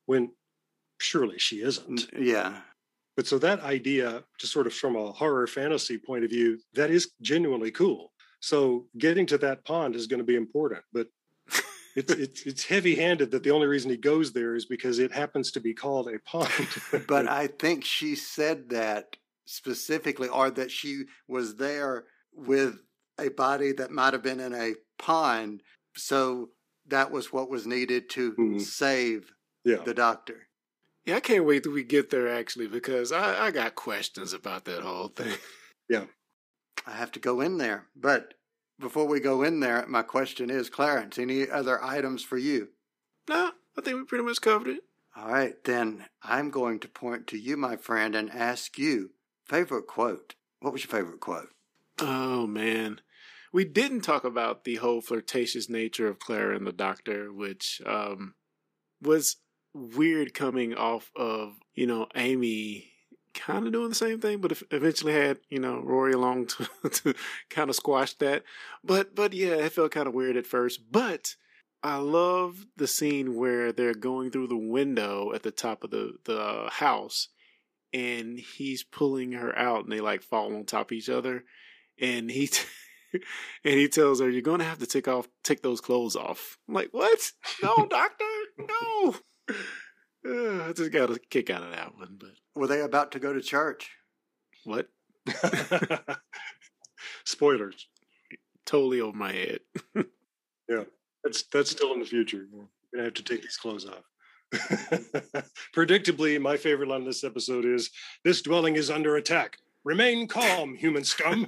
when 0.05 0.31
surely 1.01 1.37
she 1.39 1.61
isn't. 1.61 2.07
Yeah. 2.17 2.61
But 3.17 3.27
so 3.27 3.37
that 3.39 3.59
idea, 3.61 4.23
just 4.39 4.53
sort 4.53 4.67
of 4.67 4.73
from 4.73 4.95
a 4.95 5.11
horror 5.11 5.47
fantasy 5.47 5.97
point 5.97 6.23
of 6.23 6.29
view, 6.29 6.59
that 6.73 6.89
is 6.89 7.11
genuinely 7.21 7.71
cool. 7.71 8.13
So 8.39 8.87
getting 8.97 9.25
to 9.27 9.37
that 9.39 9.63
pond 9.65 9.95
is 9.95 10.07
going 10.07 10.19
to 10.19 10.23
be 10.25 10.35
important, 10.35 10.83
but 10.93 11.07
it's 11.95 12.11
it's 12.13 12.41
it's 12.43 12.65
heavy-handed 12.65 13.31
that 13.31 13.43
the 13.43 13.51
only 13.51 13.67
reason 13.67 13.91
he 13.91 13.97
goes 13.97 14.31
there 14.31 14.55
is 14.55 14.65
because 14.65 14.97
it 14.99 15.11
happens 15.11 15.51
to 15.51 15.59
be 15.59 15.73
called 15.73 16.07
a 16.07 16.19
pond. 16.19 16.49
But 17.07 17.27
I 17.27 17.47
think 17.47 17.83
she 17.83 18.15
said 18.15 18.69
that 18.69 19.17
specifically, 19.45 20.29
or 20.29 20.49
that 20.51 20.71
she 20.71 21.03
was 21.27 21.55
there 21.57 22.05
with 22.33 22.79
a 23.19 23.27
body 23.29 23.73
that 23.73 23.91
might 23.91 24.13
have 24.13 24.23
been 24.23 24.39
in 24.39 24.53
a 24.55 24.73
pond. 24.97 25.61
So 25.97 26.49
that 26.87 27.11
was 27.11 27.31
what 27.33 27.49
was 27.49 27.67
needed 27.67 28.09
to 28.11 28.31
Mhm. 28.33 28.61
save 28.61 29.31
yeah. 29.65 29.83
the 29.83 29.93
doctor. 29.93 30.47
Yeah, 31.05 31.15
I 31.17 31.19
can't 31.19 31.45
wait 31.45 31.63
till 31.63 31.71
we 31.73 31.83
get 31.83 32.09
there 32.09 32.27
actually 32.27 32.67
because 32.67 33.11
I, 33.11 33.47
I 33.47 33.51
got 33.51 33.75
questions 33.75 34.33
about 34.33 34.65
that 34.65 34.81
whole 34.81 35.07
thing. 35.09 35.33
Yeah. 35.89 36.05
I 36.87 36.91
have 36.93 37.11
to 37.13 37.19
go 37.19 37.41
in 37.41 37.57
there. 37.57 37.87
But 37.97 38.35
before 38.79 39.05
we 39.05 39.19
go 39.19 39.43
in 39.43 39.59
there, 39.59 39.85
my 39.89 40.03
question 40.03 40.49
is 40.49 40.69
Clarence, 40.69 41.17
any 41.19 41.49
other 41.49 41.83
items 41.83 42.23
for 42.23 42.37
you? 42.37 42.69
no, 43.27 43.51
I 43.77 43.81
think 43.81 43.97
we 43.97 44.05
pretty 44.05 44.23
much 44.23 44.39
covered 44.39 44.69
it. 44.69 44.83
All 45.17 45.27
right, 45.29 45.61
then 45.65 46.05
I'm 46.23 46.49
going 46.49 46.79
to 46.79 46.87
point 46.87 47.27
to 47.27 47.37
you, 47.37 47.57
my 47.57 47.75
friend, 47.75 48.15
and 48.15 48.29
ask 48.31 48.77
you 48.77 49.11
favorite 49.45 49.87
quote. 49.87 50.35
What 50.61 50.71
was 50.71 50.83
your 50.85 50.91
favorite 50.97 51.19
quote? 51.19 51.49
Oh 51.99 52.47
man. 52.47 53.01
We 53.51 53.65
didn't 53.65 54.01
talk 54.01 54.23
about 54.23 54.63
the 54.63 54.75
whole 54.75 55.01
flirtatious 55.01 55.67
nature 55.69 56.07
of 56.07 56.19
Clara 56.19 56.55
and 56.55 56.65
the 56.65 56.71
doctor, 56.71 57.33
which 57.33 57.81
um 57.85 58.35
was 59.01 59.35
weird 59.73 60.33
coming 60.33 60.73
off 60.73 61.11
of, 61.15 61.53
you 61.73 61.87
know, 61.87 62.07
Amy 62.15 62.91
kind 63.33 63.65
of 63.65 63.73
doing 63.73 63.89
the 63.89 63.95
same 63.95 64.19
thing, 64.19 64.39
but 64.39 64.61
eventually 64.71 65.13
had, 65.13 65.39
you 65.49 65.59
know, 65.59 65.81
Rory 65.81 66.13
along 66.13 66.47
to, 66.47 66.67
to 66.89 67.13
kind 67.49 67.69
of 67.69 67.75
squash 67.75 68.13
that. 68.15 68.43
But 68.83 69.15
but 69.15 69.33
yeah, 69.33 69.55
it 69.55 69.71
felt 69.71 69.91
kind 69.91 70.07
of 70.07 70.13
weird 70.13 70.37
at 70.37 70.47
first, 70.47 70.91
but 70.91 71.35
I 71.83 71.97
love 71.97 72.65
the 72.77 72.87
scene 72.87 73.35
where 73.35 73.71
they're 73.71 73.93
going 73.93 74.31
through 74.31 74.47
the 74.47 74.57
window 74.57 75.31
at 75.33 75.43
the 75.43 75.51
top 75.51 75.83
of 75.83 75.91
the 75.91 76.13
the 76.25 76.39
uh, 76.39 76.69
house 76.69 77.29
and 77.93 78.39
he's 78.39 78.83
pulling 78.83 79.33
her 79.33 79.57
out 79.57 79.83
and 79.83 79.91
they 79.91 79.99
like 79.99 80.21
fall 80.21 80.55
on 80.55 80.65
top 80.65 80.91
of 80.91 80.97
each 80.97 81.09
other. 81.09 81.43
And 81.99 82.29
he 82.29 82.47
t- 82.47 82.65
and 83.13 83.73
he 83.73 83.87
tells 83.87 84.19
her 84.21 84.29
you're 84.29 84.41
gonna 84.41 84.63
have 84.63 84.79
to 84.79 84.87
take 84.87 85.07
off 85.07 85.27
take 85.43 85.61
those 85.61 85.81
clothes 85.81 86.15
off. 86.15 86.57
I'm 86.67 86.75
like 86.75 86.89
what? 86.91 87.31
No 87.63 87.87
doctor? 87.89 88.25
No 88.57 89.15
Uh, 90.27 90.65
i 90.65 90.73
just 90.75 90.91
got 90.91 91.09
a 91.09 91.19
kick 91.29 91.49
out 91.49 91.63
of 91.63 91.71
that 91.71 91.95
one 91.97 92.15
but 92.19 92.29
Were 92.55 92.67
they 92.67 92.81
about 92.81 93.11
to 93.13 93.19
go 93.19 93.33
to 93.33 93.41
church? 93.41 93.89
what 94.65 94.87
Spoilers. 97.25 97.87
totally 98.65 99.01
over 99.01 99.17
my 99.17 99.31
head 99.31 99.59
Yeah, 100.69 100.83
that's 101.23 101.43
that's 101.51 101.71
still 101.71 101.91
in 101.93 101.99
the 101.99 102.05
future. 102.05 102.45
We're 102.51 102.65
gonna 102.93 103.03
have 103.05 103.13
to 103.15 103.23
take 103.23 103.41
these 103.41 103.57
clothes 103.57 103.85
off. 103.85 104.05
Predictably, 105.75 106.39
my 106.39 106.55
favorite 106.55 106.87
line 106.87 107.01
of 107.01 107.05
this 107.07 107.23
episode 107.25 107.65
is 107.65 107.89
This 108.23 108.41
dwelling 108.41 108.75
is 108.77 108.89
under 108.89 109.17
attack. 109.17 109.57
Remain 109.83 110.27
calm, 110.27 110.75
human 110.75 111.03
scum. 111.03 111.47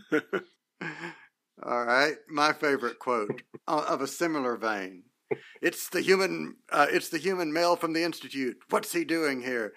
All 1.63 1.85
right, 1.85 2.15
my 2.29 2.51
favorite 2.51 2.99
quote 2.99 3.41
uh, 3.67 3.85
of 3.87 4.01
a 4.01 4.07
similar 4.07 4.57
vein. 4.57 5.03
It's 5.61 5.89
the 5.89 6.01
human. 6.01 6.55
Uh, 6.71 6.87
it's 6.89 7.09
the 7.09 7.17
human 7.17 7.53
male 7.53 7.75
from 7.75 7.93
the 7.93 8.03
institute. 8.03 8.57
What's 8.69 8.93
he 8.93 9.05
doing 9.05 9.41
here? 9.41 9.73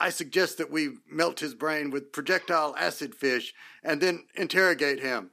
I 0.00 0.10
suggest 0.10 0.58
that 0.58 0.70
we 0.70 0.90
melt 1.10 1.40
his 1.40 1.54
brain 1.54 1.90
with 1.90 2.12
projectile 2.12 2.74
acid 2.76 3.14
fish 3.14 3.54
and 3.82 4.00
then 4.00 4.26
interrogate 4.34 5.00
him. 5.00 5.30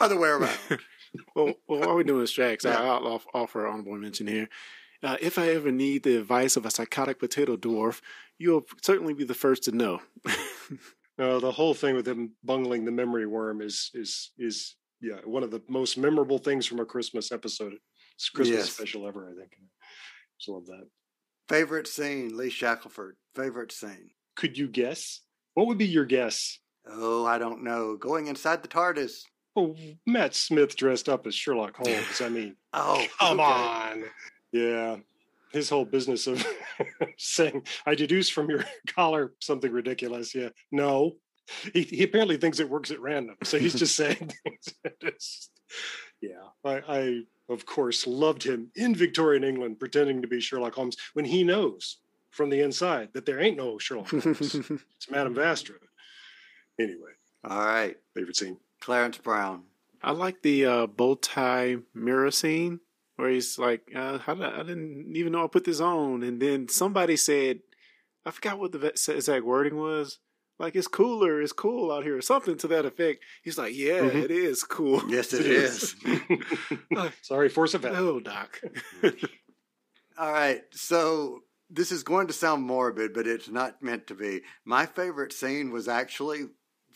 Other 0.00 0.18
way 0.18 0.28
around. 0.28 0.58
well, 1.34 1.54
well 1.66 1.80
while 1.80 1.94
we're 1.94 2.04
doing 2.04 2.26
tracks 2.26 2.66
i'll 2.66 3.06
off, 3.06 3.26
offer 3.32 3.64
an 3.64 3.72
honorable 3.72 3.96
mention 3.96 4.26
here 4.26 4.48
uh, 5.02 5.16
if 5.20 5.38
i 5.38 5.48
ever 5.48 5.72
need 5.72 6.02
the 6.02 6.16
advice 6.16 6.56
of 6.56 6.66
a 6.66 6.70
psychotic 6.70 7.18
potato 7.18 7.56
dwarf 7.56 8.02
you'll 8.36 8.64
certainly 8.82 9.14
be 9.14 9.24
the 9.24 9.32
first 9.32 9.62
to 9.62 9.72
know 9.72 10.00
No, 11.18 11.40
the 11.40 11.52
whole 11.52 11.74
thing 11.74 11.94
with 11.94 12.06
him 12.06 12.32
bungling 12.44 12.84
the 12.84 12.90
memory 12.90 13.26
worm 13.26 13.62
is 13.62 13.90
is 13.94 14.32
is 14.38 14.76
yeah 15.00 15.16
one 15.24 15.42
of 15.42 15.50
the 15.50 15.62
most 15.68 15.96
memorable 15.98 16.38
things 16.38 16.66
from 16.66 16.80
a 16.80 16.84
Christmas 16.84 17.30
episode. 17.32 17.74
It's 18.14 18.28
a 18.28 18.32
Christmas 18.36 18.58
Yes. 18.60 18.72
special 18.72 19.06
ever, 19.06 19.28
I 19.30 19.34
think. 19.38 19.52
Just 20.38 20.48
love 20.48 20.66
that. 20.66 20.86
favorite 21.48 21.86
scene, 21.86 22.36
Lee 22.36 22.50
Shackelford. 22.50 23.16
Favorite 23.34 23.72
scene. 23.72 24.10
Could 24.36 24.56
you 24.58 24.68
guess? 24.68 25.20
What 25.54 25.66
would 25.68 25.78
be 25.78 25.86
your 25.86 26.04
guess? 26.06 26.58
Oh, 26.88 27.24
I 27.26 27.38
don't 27.38 27.62
know. 27.64 27.96
Going 27.96 28.26
inside 28.26 28.62
the 28.62 28.68
TARDIS. 28.68 29.22
Oh, 29.54 29.74
Matt 30.06 30.34
Smith 30.34 30.76
dressed 30.76 31.08
up 31.08 31.26
as 31.26 31.34
Sherlock 31.34 31.76
Holmes. 31.76 32.20
I 32.20 32.28
mean, 32.28 32.56
Oh, 32.72 33.04
come 33.18 33.40
okay. 33.40 33.48
on. 33.50 34.04
Yeah. 34.52 34.96
His 35.52 35.70
whole 35.70 35.84
business 35.86 36.26
of 36.26 36.44
saying, 37.18 37.62
I 37.86 37.94
deduce 37.94 38.28
from 38.28 38.50
your 38.50 38.64
collar 38.94 39.32
something 39.40 39.72
ridiculous. 39.72 40.34
Yeah. 40.34 40.50
No. 40.72 41.12
He, 41.72 41.82
he 41.82 42.02
apparently 42.02 42.36
thinks 42.36 42.58
it 42.60 42.68
works 42.68 42.90
at 42.90 43.00
random. 43.00 43.36
So 43.44 43.58
he's 43.58 43.74
just 43.74 43.94
saying 44.02 44.16
things. 44.44 44.74
It's- 45.02 45.48
yeah. 46.20 46.48
I, 46.64 46.82
I, 46.88 47.20
of 47.48 47.66
course, 47.66 48.06
loved 48.06 48.42
him 48.42 48.70
in 48.74 48.94
Victorian 48.94 49.44
England 49.44 49.78
pretending 49.78 50.22
to 50.22 50.28
be 50.28 50.40
Sherlock 50.40 50.74
Holmes 50.74 50.96
when 51.12 51.24
he 51.24 51.44
knows 51.44 51.98
from 52.30 52.50
the 52.50 52.60
inside 52.62 53.10
that 53.14 53.26
there 53.26 53.40
ain't 53.40 53.56
no 53.56 53.78
Sherlock 53.78 54.10
Holmes. 54.10 54.26
it's 54.96 55.10
Madame 55.10 55.34
Vastra. 55.34 55.74
Anyway, 56.80 57.10
All 57.44 57.58
right, 57.64 57.96
favorite 58.14 58.36
scene. 58.36 58.58
Clarence 58.80 59.18
Brown. 59.18 59.62
I 60.02 60.12
like 60.12 60.42
the 60.42 60.66
uh, 60.66 60.86
bow 60.86 61.14
tie 61.14 61.76
mirror 61.94 62.30
scene 62.30 62.80
where 63.16 63.30
he's 63.30 63.58
like, 63.58 63.82
uh, 63.94 64.18
"How 64.18 64.34
did 64.34 64.44
I, 64.44 64.60
I 64.60 64.62
didn't 64.62 65.12
even 65.16 65.32
know 65.32 65.44
I 65.44 65.48
put 65.48 65.64
this 65.64 65.80
on?" 65.80 66.22
And 66.22 66.40
then 66.40 66.68
somebody 66.68 67.16
said, 67.16 67.60
"I 68.24 68.30
forgot 68.30 68.58
what 68.58 68.72
the 68.72 68.86
exact 68.86 69.44
wording 69.44 69.76
was." 69.76 70.18
Like 70.58 70.74
it's 70.74 70.88
cooler, 70.88 71.40
it's 71.42 71.52
cool 71.52 71.92
out 71.92 72.04
here, 72.04 72.16
or 72.16 72.22
something 72.22 72.56
to 72.58 72.68
that 72.68 72.86
effect. 72.86 73.22
He's 73.42 73.58
like, 73.58 73.74
yeah, 73.76 74.00
Mhm. 74.00 74.22
it 74.24 74.30
is 74.30 74.64
cool. 74.64 75.02
Yes, 75.08 75.32
it 75.34 75.44
is. 75.46 75.94
Sorry, 77.22 77.48
force 77.48 77.74
of 77.74 77.82
habit. 77.82 77.98
Oh, 77.98 78.20
doc. 78.20 78.60
All 80.18 80.32
right. 80.32 80.62
So 80.72 81.40
this 81.68 81.92
is 81.92 82.02
going 82.02 82.26
to 82.28 82.32
sound 82.32 82.62
morbid, 82.62 83.12
but 83.12 83.26
it's 83.26 83.48
not 83.48 83.82
meant 83.82 84.06
to 84.06 84.14
be. 84.14 84.40
My 84.64 84.86
favorite 84.86 85.32
scene 85.32 85.70
was 85.72 85.88
actually 85.88 86.46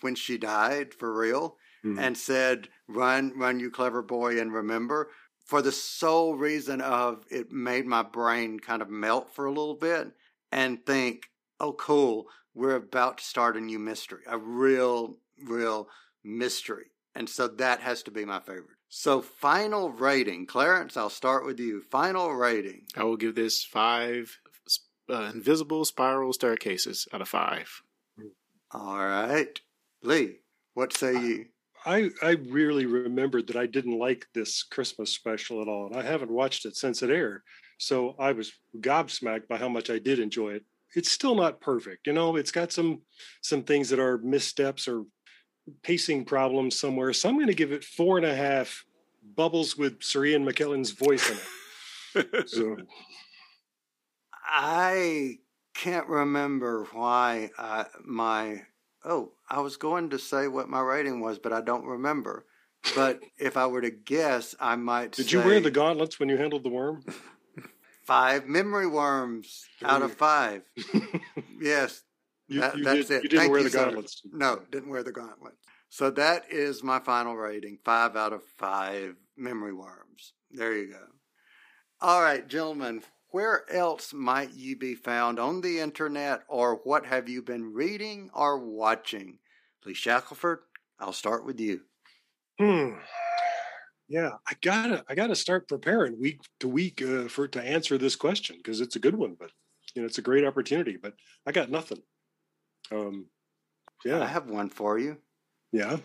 when 0.00 0.14
she 0.14 0.38
died 0.38 0.94
for 0.94 1.12
real 1.12 1.56
Mhm. 1.84 1.98
and 1.98 2.16
said, 2.16 2.68
Run, 2.88 3.32
run, 3.38 3.60
you 3.60 3.70
clever 3.70 4.02
boy, 4.02 4.40
and 4.40 4.52
remember. 4.52 5.10
For 5.44 5.60
the 5.62 5.72
sole 5.72 6.36
reason 6.36 6.80
of 6.80 7.24
it 7.30 7.50
made 7.50 7.84
my 7.86 8.02
brain 8.02 8.58
kind 8.60 8.80
of 8.82 8.88
melt 8.88 9.34
for 9.34 9.44
a 9.46 9.50
little 9.50 9.74
bit 9.74 10.12
and 10.52 10.84
think, 10.86 11.28
oh, 11.58 11.72
cool, 11.72 12.28
we're 12.54 12.76
about 12.76 13.18
to 13.18 13.24
start 13.24 13.56
a 13.56 13.60
new 13.60 13.78
mystery, 13.78 14.22
a 14.26 14.38
real, 14.38 15.16
real 15.44 15.88
mystery. 16.24 16.86
And 17.14 17.28
so 17.28 17.48
that 17.48 17.80
has 17.80 18.02
to 18.04 18.10
be 18.10 18.24
my 18.24 18.40
favorite. 18.40 18.76
So, 18.88 19.22
final 19.22 19.90
rating. 19.90 20.46
Clarence, 20.46 20.96
I'll 20.96 21.10
start 21.10 21.46
with 21.46 21.60
you. 21.60 21.80
Final 21.80 22.32
rating. 22.34 22.86
I 22.96 23.04
will 23.04 23.16
give 23.16 23.36
this 23.36 23.62
five 23.62 24.36
uh, 25.08 25.30
invisible 25.32 25.84
spiral 25.84 26.32
staircases 26.32 27.06
out 27.12 27.20
of 27.20 27.28
five. 27.28 27.82
All 28.72 28.98
right. 28.98 29.60
Lee, 30.02 30.38
what 30.74 30.92
say 30.92 31.12
you? 31.12 31.46
I 31.84 32.10
I 32.22 32.30
really 32.30 32.86
remembered 32.86 33.46
that 33.48 33.56
I 33.56 33.66
didn't 33.66 33.98
like 33.98 34.26
this 34.34 34.62
Christmas 34.62 35.12
special 35.12 35.62
at 35.62 35.68
all, 35.68 35.86
and 35.86 35.96
I 35.96 36.02
haven't 36.02 36.30
watched 36.30 36.66
it 36.66 36.76
since 36.76 37.02
it 37.02 37.10
aired. 37.10 37.42
So 37.78 38.14
I 38.18 38.32
was 38.32 38.52
gobsmacked 38.78 39.48
by 39.48 39.56
how 39.56 39.68
much 39.68 39.88
I 39.88 39.98
did 39.98 40.18
enjoy 40.18 40.50
it. 40.50 40.64
It's 40.94 41.10
still 41.10 41.34
not 41.34 41.60
perfect, 41.60 42.06
you 42.06 42.12
know. 42.12 42.36
It's 42.36 42.50
got 42.50 42.72
some 42.72 43.02
some 43.42 43.62
things 43.62 43.88
that 43.90 43.98
are 43.98 44.18
missteps 44.18 44.88
or 44.88 45.04
pacing 45.82 46.24
problems 46.24 46.78
somewhere. 46.78 47.12
So 47.12 47.28
I'm 47.28 47.36
going 47.36 47.46
to 47.46 47.54
give 47.54 47.72
it 47.72 47.84
four 47.84 48.16
and 48.16 48.26
a 48.26 48.34
half 48.34 48.84
bubbles 49.36 49.76
with 49.76 50.02
Sir 50.02 50.24
Ian 50.26 50.44
McKellen's 50.44 50.90
voice 50.90 51.30
in 51.30 51.36
it. 52.22 52.48
So 52.48 52.76
I 54.44 55.38
can't 55.74 56.08
remember 56.08 56.86
why 56.92 57.50
uh, 57.56 57.84
my. 58.04 58.62
Oh, 59.02 59.32
I 59.48 59.60
was 59.60 59.78
going 59.78 60.10
to 60.10 60.18
say 60.18 60.46
what 60.46 60.68
my 60.68 60.80
rating 60.80 61.20
was, 61.20 61.38
but 61.38 61.54
I 61.54 61.62
don't 61.62 61.86
remember. 61.86 62.44
But 62.94 63.20
if 63.38 63.56
I 63.56 63.66
were 63.66 63.80
to 63.80 63.90
guess, 63.90 64.54
I 64.60 64.76
might 64.76 65.12
did 65.12 65.28
say 65.28 65.38
you 65.38 65.44
wear 65.44 65.60
the 65.60 65.70
gauntlets 65.70 66.18
when 66.18 66.28
you 66.28 66.36
handled 66.36 66.64
the 66.64 66.70
worm? 66.70 67.04
five 68.04 68.46
memory 68.46 68.86
worms 68.86 69.64
out 69.84 70.02
of 70.02 70.12
five. 70.14 70.62
yes, 71.60 72.02
You, 72.48 72.60
That- 72.60 72.76
you 72.78 72.84
that's 72.84 73.08
did, 73.08 73.16
it. 73.18 73.22
you 73.24 73.28
didn't 73.28 73.40
Thank 73.40 73.50
wear 73.52 73.60
you, 73.60 73.64
the 73.64 73.70
sir. 73.70 73.84
gauntlets. 73.84 74.22
No, 74.32 74.60
didn't 74.70 74.90
wear 74.90 75.02
the 75.02 75.12
gauntlet. 75.12 75.54
So 75.88 76.10
that 76.10 76.44
is 76.50 76.82
my 76.84 76.98
final 77.00 77.36
rating. 77.36 77.78
Five 77.84 78.16
out 78.16 78.32
of 78.32 78.42
five 78.56 79.16
memory 79.36 79.72
worms. 79.72 80.32
There 80.50 80.76
you 80.76 80.88
go. 80.92 81.04
All 82.00 82.22
right, 82.22 82.46
gentlemen, 82.46 83.02
where 83.30 83.64
else 83.72 84.12
might 84.12 84.52
you 84.54 84.76
be 84.76 84.94
found 84.94 85.38
on 85.38 85.60
the 85.60 85.80
internet 85.80 86.42
or 86.48 86.76
what 86.84 87.06
have 87.06 87.28
you 87.28 87.42
been 87.42 87.72
reading 87.72 88.30
or 88.34 88.58
watching? 88.58 89.38
Lee 89.84 89.94
Shackelford, 89.94 90.60
I'll 90.98 91.12
start 91.12 91.44
with 91.44 91.60
you. 91.60 91.80
Hmm. 92.58 92.94
Yeah, 94.10 94.32
I 94.46 94.54
gotta 94.60 95.04
I 95.08 95.14
gotta 95.14 95.36
start 95.36 95.68
preparing 95.68 96.20
week 96.20 96.40
to 96.58 96.68
week 96.68 97.00
uh, 97.00 97.28
for 97.28 97.46
to 97.48 97.62
answer 97.62 97.96
this 97.96 98.16
question 98.16 98.56
because 98.56 98.80
it's 98.80 98.96
a 98.96 99.00
good 99.00 99.14
one, 99.14 99.36
but 99.38 99.52
you 99.94 100.02
know 100.02 100.06
it's 100.06 100.18
a 100.18 100.22
great 100.22 100.44
opportunity. 100.44 100.96
But 101.00 101.14
I 101.46 101.52
got 101.52 101.70
nothing. 101.70 102.02
Um, 102.90 103.30
yeah. 104.04 104.22
I 104.22 104.26
have 104.26 104.50
one 104.50 104.68
for 104.70 104.98
you. 104.98 105.18
yeah. 105.72 105.98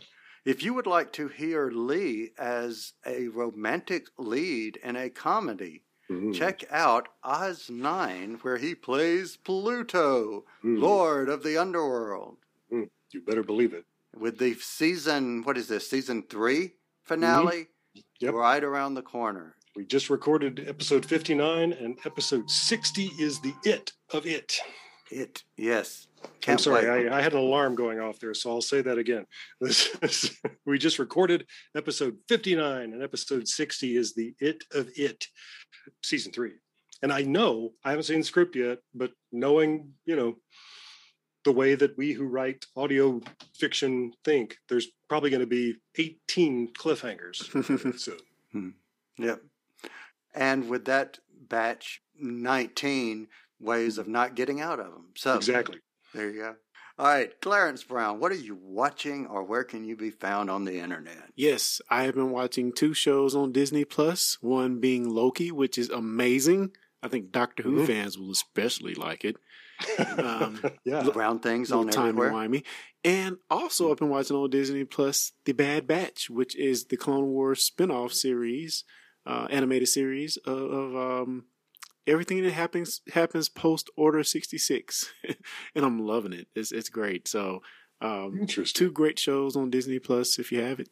If 0.45 0.62
you 0.62 0.76
would 0.76 0.86
like 0.86 1.12
to 1.14 1.28
hear 1.28 1.72
Lee 1.72 2.30
as 2.38 2.93
a 3.03 3.30
romantic 3.30 4.06
lead 4.20 4.78
in 4.78 4.95
a 4.95 5.10
comedy, 5.10 5.86
Mhm. 6.12 6.36
check 6.36 6.64
out 6.70 7.08
Oz 7.24 7.68
9, 7.72 8.36
where 8.43 8.58
he 8.58 8.76
plays 8.76 9.38
Pluto, 9.38 10.45
Mhm. 10.64 10.80
Lord 10.80 11.30
of 11.30 11.41
the 11.41 11.58
Underworld. 11.58 12.38
Mm, 12.72 12.91
You 13.12 13.22
better 13.22 13.41
believe 13.41 13.74
it. 13.74 13.86
With 14.16 14.38
the 14.38 14.53
season, 14.53 15.41
what 15.43 15.58
is 15.58 15.68
this, 15.68 15.89
season 15.89 16.22
three 16.30 16.76
finale? 17.01 17.70
Yep. 18.22 18.34
Right 18.34 18.63
around 18.63 18.93
the 18.93 19.01
corner. 19.01 19.55
We 19.76 19.86
just 19.86 20.09
recorded 20.09 20.66
episode 20.68 21.05
fifty 21.05 21.34
nine, 21.36 21.74
and 21.74 21.97
episode 22.05 22.49
sixty 22.49 23.11
is 23.20 23.41
the 23.41 23.53
it 23.66 23.91
of 24.13 24.26
it. 24.26 24.59
It, 25.11 25.43
yes. 25.57 26.07
I'm 26.47 26.57
sorry. 26.57 27.09
I, 27.09 27.20
I 27.20 27.22
had 27.22 27.34
an 27.34 27.39
alarm 27.39 27.76
going 27.76 27.99
off 27.99 28.20
there, 28.20 28.34
so 28.34 28.49
I'll 28.49 28.61
say 28.61 28.82
that 28.82 28.97
again. 28.97 29.26
Is- 29.61 30.36
we 30.66 30.80
just 30.80 30.97
recorded 30.97 31.45
episode 31.76 32.18
59, 32.28 32.91
and 32.91 33.03
episode 33.03 33.47
60 33.47 33.95
is 33.97 34.16
the 34.16 34.34
It 34.39 34.63
of 34.74 34.89
It, 34.95 35.28
season 36.03 36.32
three. 36.32 36.53
And 37.03 37.13
I 37.13 37.22
know 37.22 37.74
I 37.84 37.91
haven't 37.91 38.05
seen 38.05 38.18
the 38.20 38.24
script 38.24 38.55
yet, 38.55 38.80
but 38.95 39.11
knowing, 39.32 39.91
you 40.05 40.16
know, 40.16 40.38
the 41.45 41.51
way 41.51 41.75
that 41.75 41.97
we 41.97 42.11
who 42.13 42.25
write 42.25 42.65
audio 42.75 43.21
fiction 43.57 44.11
think, 44.25 44.57
there's 44.67 44.87
probably 45.07 45.29
going 45.29 45.39
to 45.41 45.45
be 45.47 45.75
18 45.97 46.73
cliffhangers. 46.73 47.97
so 47.99 48.13
Yep. 49.17 49.41
And 50.33 50.67
with 50.69 50.85
that 50.85 51.19
batch, 51.47 52.01
19 52.19 53.27
ways 53.59 53.97
of 53.97 54.07
not 54.07 54.35
getting 54.35 54.59
out 54.59 54.79
of 54.79 54.87
them. 54.87 55.07
So 55.15 55.35
exactly. 55.35 55.79
there 56.13 56.29
you 56.29 56.41
go. 56.41 56.55
All 56.97 57.05
right, 57.07 57.29
Clarence 57.41 57.83
Brown, 57.83 58.19
what 58.21 58.31
are 58.31 58.35
you 58.35 58.57
watching 58.61 59.27
or 59.27 59.43
where 59.43 59.65
can 59.65 59.83
you 59.83 59.97
be 59.97 60.11
found 60.11 60.49
on 60.49 60.63
the 60.63 60.79
internet? 60.79 61.29
Yes, 61.35 61.81
I 61.89 62.03
have 62.03 62.15
been 62.15 62.31
watching 62.31 62.71
two 62.71 62.93
shows 62.93 63.35
on 63.35 63.51
Disney 63.51 63.83
Plus. 63.83 64.37
One 64.41 64.79
being 64.79 65.09
Loki, 65.09 65.51
which 65.51 65.77
is 65.77 65.89
amazing. 65.89 66.71
I 67.03 67.09
think 67.09 67.31
Doctor 67.31 67.63
Who 67.63 67.79
Mhm. 67.81 67.87
fans 67.87 68.17
will 68.17 68.31
especially 68.31 68.95
like 68.95 69.25
it. 69.25 69.35
Um, 70.17 70.61
yeah. 70.86 71.03
Brown 71.13 71.39
things 71.39 71.71
on 71.71 71.89
everywhere. 71.89 72.32
wimey. 72.32 72.63
And 73.03 73.38
also, 73.49 73.91
I've 73.91 73.97
been 73.97 74.09
watching 74.09 74.36
on 74.36 74.49
Disney 74.49 74.84
Plus 74.84 75.32
The 75.45 75.53
Bad 75.53 75.88
Batch, 75.88 76.30
which 76.30 76.55
is 76.55 76.86
the 76.86 76.97
Clone 76.97 77.28
Wars 77.28 77.61
spin-off 77.61 78.13
series, 78.13 78.84
uh, 79.26 79.47
animated 79.49 79.88
series 79.88 80.38
of, 80.38 80.57
of 80.57 80.95
um, 80.95 81.45
everything 82.07 82.43
that 82.43 82.53
happens 82.53 83.01
happens 83.13 83.49
post 83.49 83.89
Order 83.95 84.23
sixty 84.23 84.57
six, 84.57 85.11
and 85.76 85.86
I'm 85.86 85.99
loving 85.99 86.34
it. 86.34 86.47
It's 86.55 86.71
it's 86.71 86.89
great. 86.89 87.28
So, 87.28 87.61
um, 88.01 88.47
two 88.47 88.91
great 88.91 89.19
shows 89.19 89.55
on 89.55 89.69
Disney 89.69 89.99
Plus 89.99 90.39
if 90.39 90.51
you 90.51 90.61
have 90.61 90.80
it. 90.80 90.89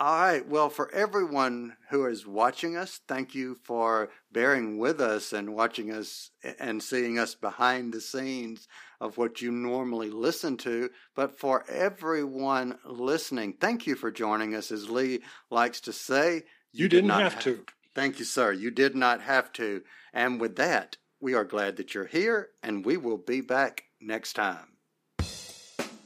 All 0.00 0.18
right. 0.18 0.48
Well, 0.48 0.70
for 0.70 0.90
everyone 0.94 1.76
who 1.90 2.06
is 2.06 2.26
watching 2.26 2.74
us, 2.74 3.00
thank 3.06 3.34
you 3.34 3.58
for 3.64 4.08
bearing 4.32 4.78
with 4.78 4.98
us 4.98 5.34
and 5.34 5.54
watching 5.54 5.92
us 5.92 6.30
and 6.58 6.82
seeing 6.82 7.18
us 7.18 7.34
behind 7.34 7.92
the 7.92 8.00
scenes 8.00 8.66
of 8.98 9.18
what 9.18 9.42
you 9.42 9.52
normally 9.52 10.08
listen 10.08 10.56
to. 10.58 10.88
But 11.14 11.38
for 11.38 11.66
everyone 11.68 12.78
listening, 12.86 13.56
thank 13.60 13.86
you 13.86 13.94
for 13.94 14.10
joining 14.10 14.54
us. 14.54 14.72
As 14.72 14.88
Lee 14.88 15.20
likes 15.50 15.82
to 15.82 15.92
say, 15.92 16.44
You 16.72 16.88
did 16.88 16.96
didn't 16.96 17.08
not 17.08 17.20
have 17.20 17.40
to. 17.40 17.66
Thank 17.94 18.18
you, 18.18 18.24
sir. 18.24 18.52
You 18.52 18.70
did 18.70 18.96
not 18.96 19.20
have 19.20 19.52
to. 19.54 19.82
And 20.14 20.40
with 20.40 20.56
that, 20.56 20.96
we 21.20 21.34
are 21.34 21.44
glad 21.44 21.76
that 21.76 21.92
you're 21.92 22.06
here, 22.06 22.48
and 22.62 22.86
we 22.86 22.96
will 22.96 23.18
be 23.18 23.42
back 23.42 23.82
next 24.00 24.32
time. 24.32 24.78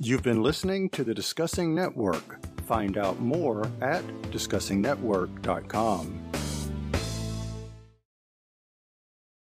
You've 0.00 0.24
been 0.24 0.42
listening 0.42 0.90
to 0.90 1.04
the 1.04 1.14
Discussing 1.14 1.76
Network. 1.76 2.40
Find 2.66 2.98
out 2.98 3.20
more 3.20 3.66
at 3.80 4.04
discussingnetwork.com. 4.30 6.20